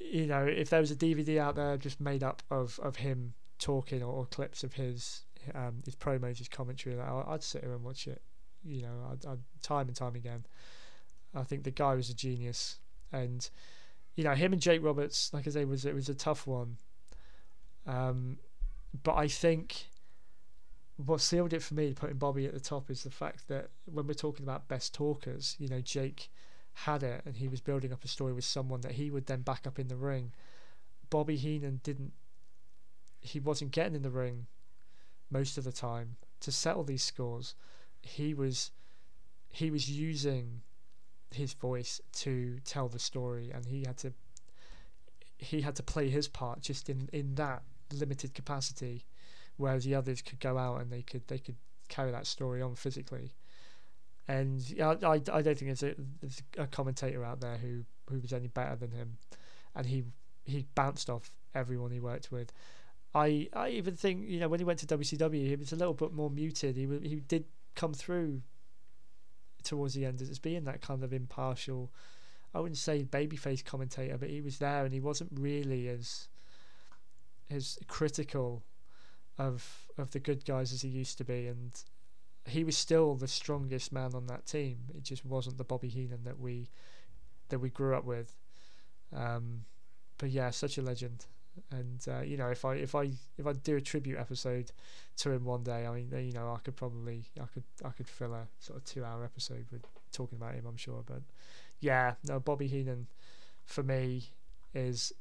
you 0.00 0.26
know, 0.26 0.44
if 0.44 0.70
there 0.70 0.80
was 0.80 0.90
a 0.90 0.96
DVD 0.96 1.38
out 1.38 1.56
there 1.56 1.76
just 1.76 2.00
made 2.00 2.22
up 2.22 2.42
of, 2.50 2.78
of 2.82 2.96
him 2.96 3.34
talking 3.58 4.02
or, 4.02 4.12
or 4.12 4.26
clips 4.26 4.62
of 4.62 4.74
his 4.74 5.22
um, 5.54 5.82
his 5.84 5.94
promos, 5.94 6.38
his 6.38 6.48
commentary, 6.48 6.98
I, 7.00 7.22
I'd 7.28 7.42
sit 7.42 7.62
here 7.62 7.72
and 7.72 7.84
watch 7.84 8.06
it. 8.06 8.20
You 8.64 8.82
know, 8.82 9.10
I'd, 9.12 9.26
I'd, 9.26 9.38
time 9.62 9.88
and 9.88 9.96
time 9.96 10.16
again. 10.16 10.44
I 11.34 11.42
think 11.42 11.64
the 11.64 11.70
guy 11.70 11.94
was 11.94 12.10
a 12.10 12.14
genius, 12.14 12.78
and 13.12 13.48
you 14.16 14.24
know 14.24 14.34
him 14.34 14.52
and 14.52 14.60
Jake 14.62 14.82
Roberts, 14.82 15.32
like 15.32 15.46
I 15.46 15.50
say, 15.50 15.64
was 15.64 15.84
it 15.84 15.94
was 15.94 16.08
a 16.08 16.14
tough 16.14 16.46
one. 16.46 16.78
Um, 17.86 18.38
but 19.02 19.14
I 19.14 19.28
think 19.28 19.86
what 20.96 21.20
sealed 21.20 21.52
it 21.52 21.62
for 21.62 21.74
me, 21.74 21.92
putting 21.92 22.16
Bobby 22.16 22.46
at 22.46 22.54
the 22.54 22.60
top, 22.60 22.90
is 22.90 23.02
the 23.02 23.10
fact 23.10 23.48
that 23.48 23.68
when 23.84 24.06
we're 24.06 24.14
talking 24.14 24.44
about 24.44 24.68
best 24.68 24.94
talkers, 24.94 25.54
you 25.58 25.68
know, 25.68 25.80
Jake 25.80 26.30
had 26.72 27.02
it 27.02 27.22
and 27.24 27.36
he 27.36 27.48
was 27.48 27.60
building 27.60 27.92
up 27.92 28.04
a 28.04 28.08
story 28.08 28.32
with 28.32 28.44
someone 28.44 28.80
that 28.82 28.92
he 28.92 29.10
would 29.10 29.26
then 29.26 29.42
back 29.42 29.66
up 29.66 29.78
in 29.78 29.88
the 29.88 29.96
ring. 29.96 30.32
Bobby 31.10 31.36
Heenan 31.36 31.80
didn't, 31.82 32.12
he 33.20 33.40
wasn't 33.40 33.70
getting 33.70 33.94
in 33.94 34.02
the 34.02 34.10
ring 34.10 34.46
most 35.30 35.58
of 35.58 35.64
the 35.64 35.72
time 35.72 36.16
to 36.40 36.52
settle 36.52 36.84
these 36.84 37.02
scores. 37.02 37.54
He 38.02 38.34
was, 38.34 38.70
he 39.48 39.70
was 39.70 39.90
using 39.90 40.62
his 41.30 41.52
voice 41.54 42.00
to 42.12 42.58
tell 42.64 42.88
the 42.88 42.98
story 42.98 43.50
and 43.50 43.66
he 43.66 43.84
had 43.86 43.98
to, 43.98 44.12
he 45.38 45.60
had 45.60 45.76
to 45.76 45.82
play 45.82 46.08
his 46.08 46.28
part 46.28 46.60
just 46.62 46.88
in, 46.88 47.08
in 47.12 47.34
that 47.34 47.62
limited 47.92 48.34
capacity 48.34 49.04
whereas 49.56 49.84
the 49.84 49.94
others 49.94 50.22
could 50.22 50.40
go 50.40 50.58
out 50.58 50.80
and 50.80 50.90
they 50.90 51.02
could 51.02 51.26
they 51.28 51.38
could 51.38 51.56
carry 51.88 52.10
that 52.10 52.26
story 52.26 52.62
on 52.62 52.74
physically. 52.74 53.32
And 54.28 54.60
I, 54.80 54.96
I, 55.02 55.12
I 55.12 55.42
don't 55.42 55.56
think 55.56 55.66
there's 55.66 55.82
a, 55.84 55.94
there's 56.20 56.42
a 56.58 56.66
commentator 56.66 57.24
out 57.24 57.40
there 57.40 57.58
who, 57.58 57.84
who 58.10 58.18
was 58.18 58.32
any 58.32 58.48
better 58.48 58.74
than 58.74 58.90
him, 58.90 59.18
and 59.74 59.86
he 59.86 60.04
he 60.44 60.66
bounced 60.74 61.08
off 61.08 61.30
everyone 61.54 61.92
he 61.92 62.00
worked 62.00 62.32
with. 62.32 62.52
I 63.14 63.48
I 63.52 63.68
even 63.70 63.94
think 63.94 64.28
you 64.28 64.40
know 64.40 64.48
when 64.48 64.60
he 64.60 64.64
went 64.64 64.80
to 64.80 64.86
WCW, 64.86 65.46
he 65.46 65.56
was 65.56 65.72
a 65.72 65.76
little 65.76 65.94
bit 65.94 66.12
more 66.12 66.30
muted. 66.30 66.76
He 66.76 66.86
he 67.02 67.16
did 67.16 67.44
come 67.76 67.94
through 67.94 68.42
towards 69.62 69.94
the 69.94 70.04
end 70.04 70.22
as 70.22 70.38
being 70.38 70.64
that 70.64 70.80
kind 70.80 71.04
of 71.04 71.12
impartial. 71.12 71.92
I 72.52 72.60
wouldn't 72.60 72.78
say 72.78 73.04
babyface 73.04 73.64
commentator, 73.64 74.16
but 74.16 74.30
he 74.30 74.40
was 74.40 74.58
there 74.58 74.84
and 74.84 74.94
he 74.94 75.00
wasn't 75.00 75.30
really 75.34 75.88
as 75.88 76.28
as 77.50 77.78
critical 77.88 78.64
of 79.38 79.86
of 79.98 80.10
the 80.10 80.18
good 80.18 80.44
guys 80.44 80.72
as 80.72 80.82
he 80.82 80.88
used 80.88 81.18
to 81.18 81.24
be, 81.24 81.46
and 81.46 81.82
he 82.46 82.64
was 82.64 82.76
still 82.76 83.14
the 83.14 83.28
strongest 83.28 83.92
man 83.92 84.14
on 84.14 84.26
that 84.26 84.46
team. 84.46 84.78
It 84.94 85.02
just 85.02 85.24
wasn't 85.24 85.58
the 85.58 85.64
Bobby 85.64 85.88
Heenan 85.88 86.24
that 86.24 86.38
we 86.38 86.68
that 87.48 87.58
we 87.58 87.70
grew 87.70 87.94
up 87.94 88.04
with. 88.04 88.36
Um, 89.14 89.64
but 90.18 90.30
yeah, 90.30 90.50
such 90.50 90.78
a 90.78 90.82
legend. 90.82 91.26
And 91.70 92.04
uh, 92.08 92.20
you 92.20 92.36
know, 92.36 92.48
if 92.48 92.64
I 92.64 92.74
if 92.74 92.94
I 92.94 93.10
if 93.38 93.46
I 93.46 93.52
do 93.52 93.76
a 93.76 93.80
tribute 93.80 94.18
episode 94.18 94.72
to 95.18 95.30
him 95.30 95.44
one 95.44 95.62
day, 95.62 95.86
I 95.86 95.94
mean, 95.94 96.10
you 96.12 96.32
know, 96.32 96.52
I 96.54 96.58
could 96.58 96.76
probably 96.76 97.24
I 97.40 97.46
could 97.46 97.64
I 97.84 97.90
could 97.90 98.08
fill 98.08 98.34
a 98.34 98.46
sort 98.58 98.78
of 98.78 98.84
two 98.84 99.04
hour 99.04 99.24
episode 99.24 99.66
with 99.72 99.82
talking 100.12 100.38
about 100.38 100.54
him. 100.54 100.66
I'm 100.66 100.76
sure, 100.76 101.02
but 101.06 101.22
yeah, 101.80 102.14
no, 102.24 102.40
Bobby 102.40 102.66
Heenan 102.66 103.06
for 103.64 103.82
me 103.82 104.30
is 104.74 105.12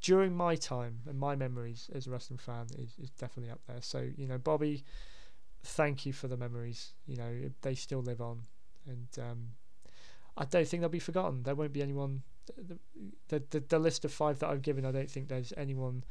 during 0.00 0.34
my 0.34 0.56
time 0.56 1.00
and 1.06 1.18
my 1.18 1.36
memories 1.36 1.90
as 1.94 2.06
a 2.06 2.10
wrestling 2.10 2.38
fan 2.38 2.66
is, 2.78 2.94
is 3.02 3.10
definitely 3.10 3.50
up 3.50 3.60
there. 3.66 3.80
So, 3.80 4.08
you 4.16 4.26
know, 4.26 4.38
Bobby, 4.38 4.84
thank 5.62 6.06
you 6.06 6.12
for 6.12 6.28
the 6.28 6.36
memories. 6.36 6.92
You 7.06 7.16
know, 7.16 7.50
they 7.62 7.74
still 7.74 8.00
live 8.00 8.20
on. 8.20 8.42
And 8.86 9.08
um, 9.18 9.48
I 10.36 10.44
don't 10.44 10.66
think 10.66 10.80
they'll 10.80 10.88
be 10.88 10.98
forgotten. 10.98 11.42
There 11.42 11.54
won't 11.54 11.72
be 11.72 11.82
anyone. 11.82 12.22
The, 13.28 13.42
the, 13.50 13.60
the, 13.60 13.78
list 13.78 14.04
of 14.04 14.12
five 14.12 14.38
that 14.40 14.48
I've 14.48 14.62
given, 14.62 14.84
I 14.84 14.90
don't 14.90 15.10
think 15.10 15.28
there's 15.28 15.52
anyone 15.56 16.02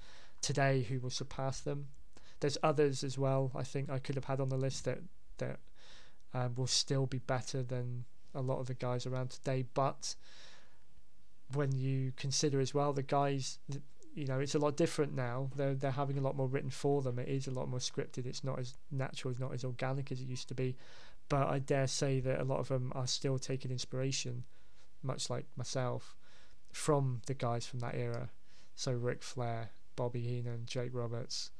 today 0.41 0.83
who 0.83 0.99
will 0.99 1.09
surpass 1.09 1.59
them. 1.59 1.87
There's 2.39 2.57
others 2.63 3.03
as 3.03 3.17
well. 3.17 3.51
I 3.55 3.63
think 3.63 3.89
I 3.89 3.99
could 3.99 4.15
have 4.15 4.25
had 4.25 4.39
on 4.39 4.49
the 4.49 4.57
list 4.57 4.85
that 4.85 4.99
that 5.39 5.59
um, 6.33 6.55
will 6.55 6.67
still 6.67 7.05
be 7.05 7.19
better 7.19 7.63
than 7.63 8.05
a 8.33 8.41
lot 8.41 8.59
of 8.59 8.67
the 8.67 8.73
guys 8.73 9.05
around 9.05 9.31
today. 9.31 9.65
But 9.73 10.15
when 11.53 11.77
you 11.77 12.13
consider 12.15 12.59
as 12.59 12.73
well 12.73 12.93
the 12.93 13.03
guys 13.03 13.59
you 14.13 14.25
know 14.25 14.39
it's 14.39 14.55
a 14.55 14.59
lot 14.59 14.75
different 14.75 15.15
now. 15.15 15.49
They're 15.55 15.75
they're 15.75 15.91
having 15.91 16.17
a 16.17 16.21
lot 16.21 16.35
more 16.35 16.47
written 16.47 16.69
for 16.69 17.01
them. 17.01 17.19
It 17.19 17.27
is 17.27 17.47
a 17.47 17.51
lot 17.51 17.69
more 17.69 17.79
scripted. 17.79 18.25
It's 18.25 18.43
not 18.43 18.59
as 18.59 18.75
natural 18.91 19.31
it's 19.31 19.39
not 19.39 19.53
as 19.53 19.63
organic 19.63 20.11
as 20.11 20.19
it 20.19 20.27
used 20.27 20.47
to 20.49 20.55
be. 20.55 20.75
But 21.29 21.47
I 21.47 21.59
dare 21.59 21.87
say 21.87 22.19
that 22.21 22.41
a 22.41 22.43
lot 22.43 22.59
of 22.59 22.69
them 22.69 22.91
are 22.95 23.07
still 23.07 23.37
taking 23.37 23.71
inspiration 23.71 24.43
much 25.03 25.29
like 25.29 25.45
myself 25.55 26.15
from 26.71 27.21
the 27.27 27.33
guys 27.33 27.65
from 27.65 27.79
that 27.79 27.95
era. 27.95 28.29
So 28.75 28.91
Ric 28.91 29.23
Flair 29.23 29.69
Bobby 29.95 30.21
Heenan 30.21 30.63
Jake 30.65 30.91
Roberts 30.93 31.51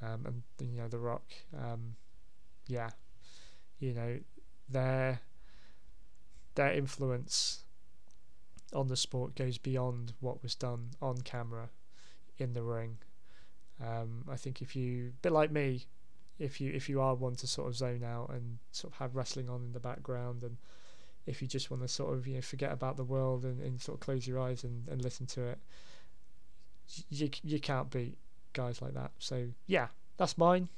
um, 0.00 0.24
and 0.26 0.42
you 0.70 0.76
know 0.76 0.88
The 0.88 0.98
Rock 0.98 1.24
um, 1.56 1.96
yeah. 2.66 2.90
You 3.78 3.92
know 3.92 4.18
their 4.68 5.20
their 6.54 6.72
influence 6.72 7.63
on 8.74 8.88
the 8.88 8.96
sport 8.96 9.34
goes 9.34 9.58
beyond 9.58 10.12
what 10.20 10.42
was 10.42 10.54
done 10.54 10.90
on 11.00 11.18
camera 11.18 11.68
in 12.38 12.52
the 12.52 12.62
ring. 12.62 12.98
Um, 13.82 14.24
I 14.30 14.36
think 14.36 14.62
if 14.62 14.76
you, 14.76 15.12
bit 15.22 15.32
like 15.32 15.50
me, 15.50 15.86
if 16.38 16.60
you 16.60 16.72
if 16.72 16.88
you 16.88 17.00
are 17.00 17.14
one 17.14 17.36
to 17.36 17.46
sort 17.46 17.68
of 17.68 17.76
zone 17.76 18.02
out 18.04 18.30
and 18.30 18.58
sort 18.72 18.92
of 18.92 18.98
have 18.98 19.14
wrestling 19.14 19.48
on 19.48 19.62
in 19.62 19.72
the 19.72 19.80
background, 19.80 20.42
and 20.42 20.56
if 21.26 21.40
you 21.40 21.48
just 21.48 21.70
want 21.70 21.82
to 21.82 21.88
sort 21.88 22.12
of 22.12 22.26
you 22.26 22.34
know 22.34 22.40
forget 22.40 22.72
about 22.72 22.96
the 22.96 23.04
world 23.04 23.44
and, 23.44 23.60
and 23.60 23.80
sort 23.80 23.96
of 23.96 24.00
close 24.00 24.26
your 24.26 24.40
eyes 24.40 24.64
and, 24.64 24.88
and 24.88 25.02
listen 25.02 25.26
to 25.26 25.42
it, 25.44 25.58
you 27.08 27.30
you 27.42 27.60
can't 27.60 27.90
beat 27.90 28.16
guys 28.52 28.82
like 28.82 28.94
that. 28.94 29.12
So 29.18 29.48
yeah, 29.66 29.88
that's 30.16 30.36
mine. 30.36 30.68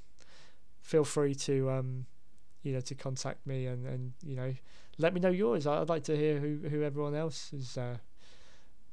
Feel 0.82 1.04
free 1.04 1.34
to 1.34 1.70
um, 1.70 2.06
you 2.62 2.72
know 2.72 2.80
to 2.80 2.94
contact 2.94 3.46
me 3.46 3.66
and 3.66 3.86
and 3.86 4.12
you 4.22 4.36
know 4.36 4.54
let 4.98 5.14
me 5.14 5.20
know 5.20 5.30
yours. 5.30 5.66
I'd 5.66 5.88
like 5.88 6.04
to 6.04 6.16
hear 6.16 6.38
who 6.38 6.68
who 6.68 6.82
everyone 6.82 7.14
else's 7.14 7.76
uh, 7.76 7.98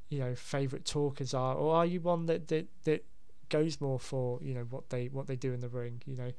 you 0.10 0.20
know 0.20 0.36
favorite 0.36 0.86
talkers 0.86 1.34
are, 1.34 1.56
or 1.56 1.76
are 1.76 1.86
you 1.86 2.02
one 2.02 2.26
that 2.28 2.48
that 2.50 2.68
that 2.84 3.06
goes 3.50 3.80
more 3.80 4.00
for 4.00 4.40
you 4.42 4.54
know 4.54 4.66
what 4.70 4.90
they 4.90 5.08
what 5.08 5.28
they 5.28 5.36
do 5.36 5.54
in 5.54 5.60
the 5.60 5.70
ring? 5.70 6.02
You 6.06 6.18
know, 6.18 6.32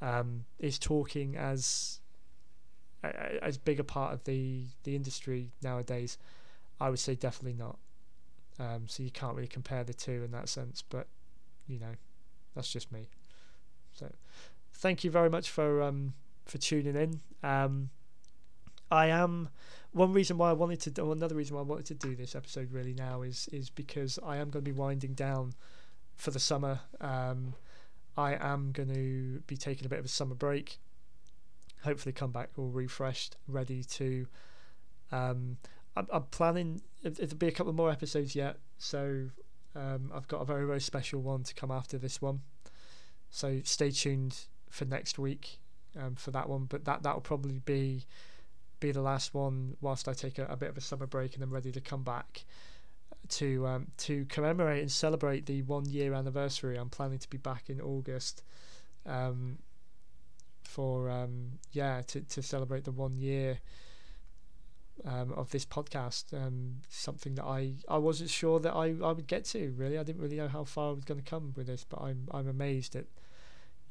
um, 0.00 0.44
is 0.58 0.78
talking 0.78 1.36
as 1.36 2.00
as 3.42 3.58
big 3.58 3.78
a 3.78 3.84
part 3.84 4.14
of 4.14 4.24
the 4.24 4.64
the 4.84 4.96
industry 4.96 5.50
nowadays? 5.62 6.18
I 6.80 6.90
would 6.90 6.98
say 6.98 7.14
definitely 7.14 7.58
not. 7.58 7.78
Um, 8.58 8.84
so 8.86 9.02
you 9.02 9.10
can't 9.10 9.34
really 9.34 9.48
compare 9.48 9.84
the 9.84 9.94
two 9.94 10.22
in 10.24 10.30
that 10.30 10.48
sense, 10.48 10.82
but 10.82 11.06
you 11.66 11.78
know, 11.78 11.94
that's 12.54 12.70
just 12.70 12.92
me. 12.92 13.08
So, 13.92 14.10
thank 14.72 15.04
you 15.04 15.10
very 15.10 15.30
much 15.30 15.50
for 15.50 15.82
um, 15.82 16.14
for 16.44 16.58
tuning 16.58 16.96
in. 16.96 17.20
Um, 17.42 17.90
I 18.94 19.06
am 19.06 19.48
one 19.92 20.12
reason 20.12 20.38
why 20.38 20.50
I 20.50 20.52
wanted 20.52 20.80
to 20.82 20.90
do 20.90 21.10
another 21.10 21.34
reason 21.34 21.56
why 21.56 21.62
I 21.62 21.64
wanted 21.64 21.86
to 21.86 21.94
do 21.94 22.14
this 22.14 22.36
episode 22.36 22.72
really 22.72 22.94
now 22.94 23.22
is 23.22 23.48
is 23.52 23.68
because 23.68 24.18
I 24.24 24.36
am 24.36 24.50
going 24.50 24.64
to 24.64 24.70
be 24.70 24.72
winding 24.72 25.14
down 25.14 25.54
for 26.16 26.30
the 26.30 26.38
summer. 26.38 26.80
Um, 27.00 27.54
I 28.16 28.34
am 28.34 28.70
going 28.70 28.94
to 28.94 29.40
be 29.48 29.56
taking 29.56 29.84
a 29.84 29.88
bit 29.88 29.98
of 29.98 30.04
a 30.04 30.08
summer 30.08 30.36
break. 30.36 30.78
Hopefully, 31.82 32.12
come 32.12 32.30
back 32.30 32.50
all 32.56 32.68
refreshed, 32.68 33.36
ready 33.48 33.82
to. 33.82 34.26
Um, 35.10 35.58
I'm, 35.96 36.06
I'm 36.12 36.22
planning. 36.30 36.80
It'll 37.02 37.36
be 37.36 37.48
a 37.48 37.52
couple 37.52 37.72
more 37.72 37.90
episodes 37.90 38.36
yet, 38.36 38.58
so 38.78 39.28
um, 39.74 40.12
I've 40.14 40.28
got 40.28 40.40
a 40.40 40.44
very 40.44 40.66
very 40.66 40.80
special 40.80 41.20
one 41.20 41.42
to 41.42 41.54
come 41.54 41.72
after 41.72 41.98
this 41.98 42.22
one. 42.22 42.42
So 43.28 43.60
stay 43.64 43.90
tuned 43.90 44.46
for 44.70 44.84
next 44.84 45.18
week 45.18 45.58
um, 46.00 46.14
for 46.14 46.30
that 46.30 46.48
one. 46.48 46.66
But 46.66 46.84
that 46.84 47.02
that 47.02 47.14
will 47.14 47.20
probably 47.22 47.58
be 47.58 48.06
be 48.80 48.92
the 48.92 49.02
last 49.02 49.34
one 49.34 49.76
whilst 49.80 50.08
I 50.08 50.12
take 50.12 50.38
a, 50.38 50.46
a 50.46 50.56
bit 50.56 50.68
of 50.68 50.76
a 50.76 50.80
summer 50.80 51.06
break 51.06 51.34
and 51.34 51.42
I'm 51.42 51.52
ready 51.52 51.72
to 51.72 51.80
come 51.80 52.02
back 52.02 52.44
to 53.28 53.66
um, 53.66 53.86
to 53.98 54.24
commemorate 54.26 54.82
and 54.82 54.90
celebrate 54.90 55.46
the 55.46 55.62
one 55.62 55.86
year 55.86 56.14
anniversary. 56.14 56.76
I'm 56.76 56.90
planning 56.90 57.18
to 57.18 57.30
be 57.30 57.38
back 57.38 57.70
in 57.70 57.80
August 57.80 58.42
um, 59.06 59.58
for 60.62 61.10
um, 61.10 61.52
yeah 61.72 62.02
to, 62.08 62.20
to 62.20 62.42
celebrate 62.42 62.84
the 62.84 62.92
one 62.92 63.16
year 63.16 63.58
um, 65.04 65.32
of 65.32 65.50
this 65.50 65.64
podcast. 65.64 66.34
Um, 66.34 66.82
something 66.88 67.34
that 67.36 67.44
I, 67.44 67.74
I 67.88 67.98
wasn't 67.98 68.30
sure 68.30 68.60
that 68.60 68.72
I, 68.72 68.94
I 69.02 69.12
would 69.12 69.26
get 69.26 69.44
to. 69.46 69.72
Really, 69.76 69.98
I 69.98 70.02
didn't 70.02 70.20
really 70.20 70.36
know 70.36 70.48
how 70.48 70.64
far 70.64 70.90
I 70.90 70.92
was 70.94 71.04
going 71.04 71.20
to 71.20 71.28
come 71.28 71.52
with 71.56 71.66
this, 71.66 71.84
but 71.88 72.00
I'm 72.00 72.28
I'm 72.30 72.48
amazed 72.48 72.94
at 72.96 73.06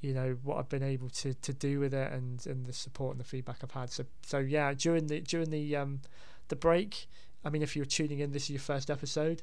you 0.03 0.13
know 0.13 0.37
what 0.43 0.57
I've 0.57 0.69
been 0.69 0.83
able 0.83 1.09
to, 1.09 1.33
to 1.33 1.53
do 1.53 1.79
with 1.79 1.93
it 1.93 2.11
and, 2.11 2.45
and 2.45 2.65
the 2.65 2.73
support 2.73 3.13
and 3.13 3.19
the 3.21 3.27
feedback 3.27 3.59
I've 3.63 3.71
had. 3.71 3.89
So 3.89 4.03
so 4.21 4.37
yeah, 4.37 4.73
during 4.73 5.07
the 5.07 5.21
during 5.21 5.49
the 5.49 5.75
um 5.77 6.01
the 6.49 6.57
break, 6.57 7.07
I 7.45 7.49
mean, 7.49 7.61
if 7.61 7.75
you're 7.75 7.85
tuning 7.85 8.19
in, 8.19 8.31
this 8.31 8.43
is 8.43 8.49
your 8.51 8.59
first 8.59 8.91
episode. 8.91 9.41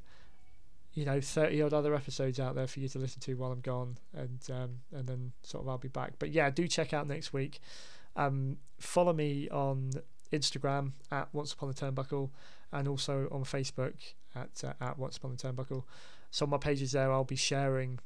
You 0.93 1.07
know, 1.07 1.21
thirty 1.21 1.63
odd 1.63 1.73
other 1.73 1.95
episodes 1.95 2.39
out 2.39 2.55
there 2.55 2.67
for 2.67 2.81
you 2.81 2.89
to 2.89 2.99
listen 2.99 3.21
to 3.23 3.35
while 3.35 3.53
I'm 3.53 3.61
gone, 3.61 3.97
and 4.15 4.39
um, 4.53 4.71
and 4.93 5.07
then 5.09 5.33
sort 5.43 5.65
of 5.65 5.69
I'll 5.69 5.79
be 5.79 5.89
back. 5.89 6.15
But 6.19 6.31
yeah, 6.31 6.51
do 6.51 6.69
check 6.69 6.93
out 6.93 7.07
next 7.09 7.33
week. 7.33 7.61
Um, 8.17 8.59
follow 8.79 9.15
me 9.15 9.49
on 9.49 9.93
Instagram 10.31 10.93
at 11.11 11.29
Once 11.33 11.55
Upon 11.55 11.71
a 11.71 11.73
Turnbuckle, 11.73 12.31
and 12.73 12.87
also 12.87 13.29
on 13.33 13.45
Facebook 13.45 13.95
at 14.35 14.63
uh, 14.63 14.73
at 14.81 14.99
Once 14.99 15.17
Upon 15.17 15.33
a 15.33 15.37
Turnbuckle. 15.37 15.85
So 16.31 16.45
on 16.45 16.51
my 16.51 16.59
pages 16.59 16.93
there, 16.93 17.11
I'll 17.11 17.25
be 17.25 17.37
sharing 17.37 17.99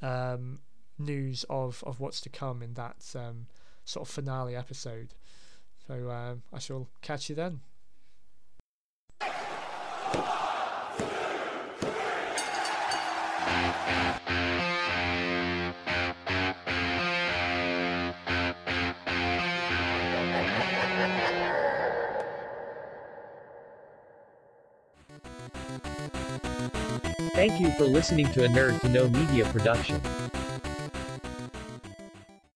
um, 0.00 0.60
news 0.98 1.44
of 1.48 1.82
of 1.86 2.00
what's 2.00 2.20
to 2.22 2.28
come 2.28 2.62
in 2.62 2.74
that 2.74 2.96
um, 3.14 3.46
sort 3.84 4.08
of 4.08 4.14
finale 4.14 4.56
episode. 4.56 5.14
So 5.86 6.10
um, 6.10 6.42
I 6.52 6.58
shall 6.58 6.88
catch 7.00 7.28
you 7.28 7.34
then. 7.34 7.60
Thank 27.34 27.60
you 27.60 27.72
for 27.72 27.86
listening 27.86 28.30
to 28.34 28.44
a 28.44 28.48
Nerd 28.48 28.80
to 28.82 28.88
Know 28.88 29.08
Media 29.08 29.44
production. 29.46 30.00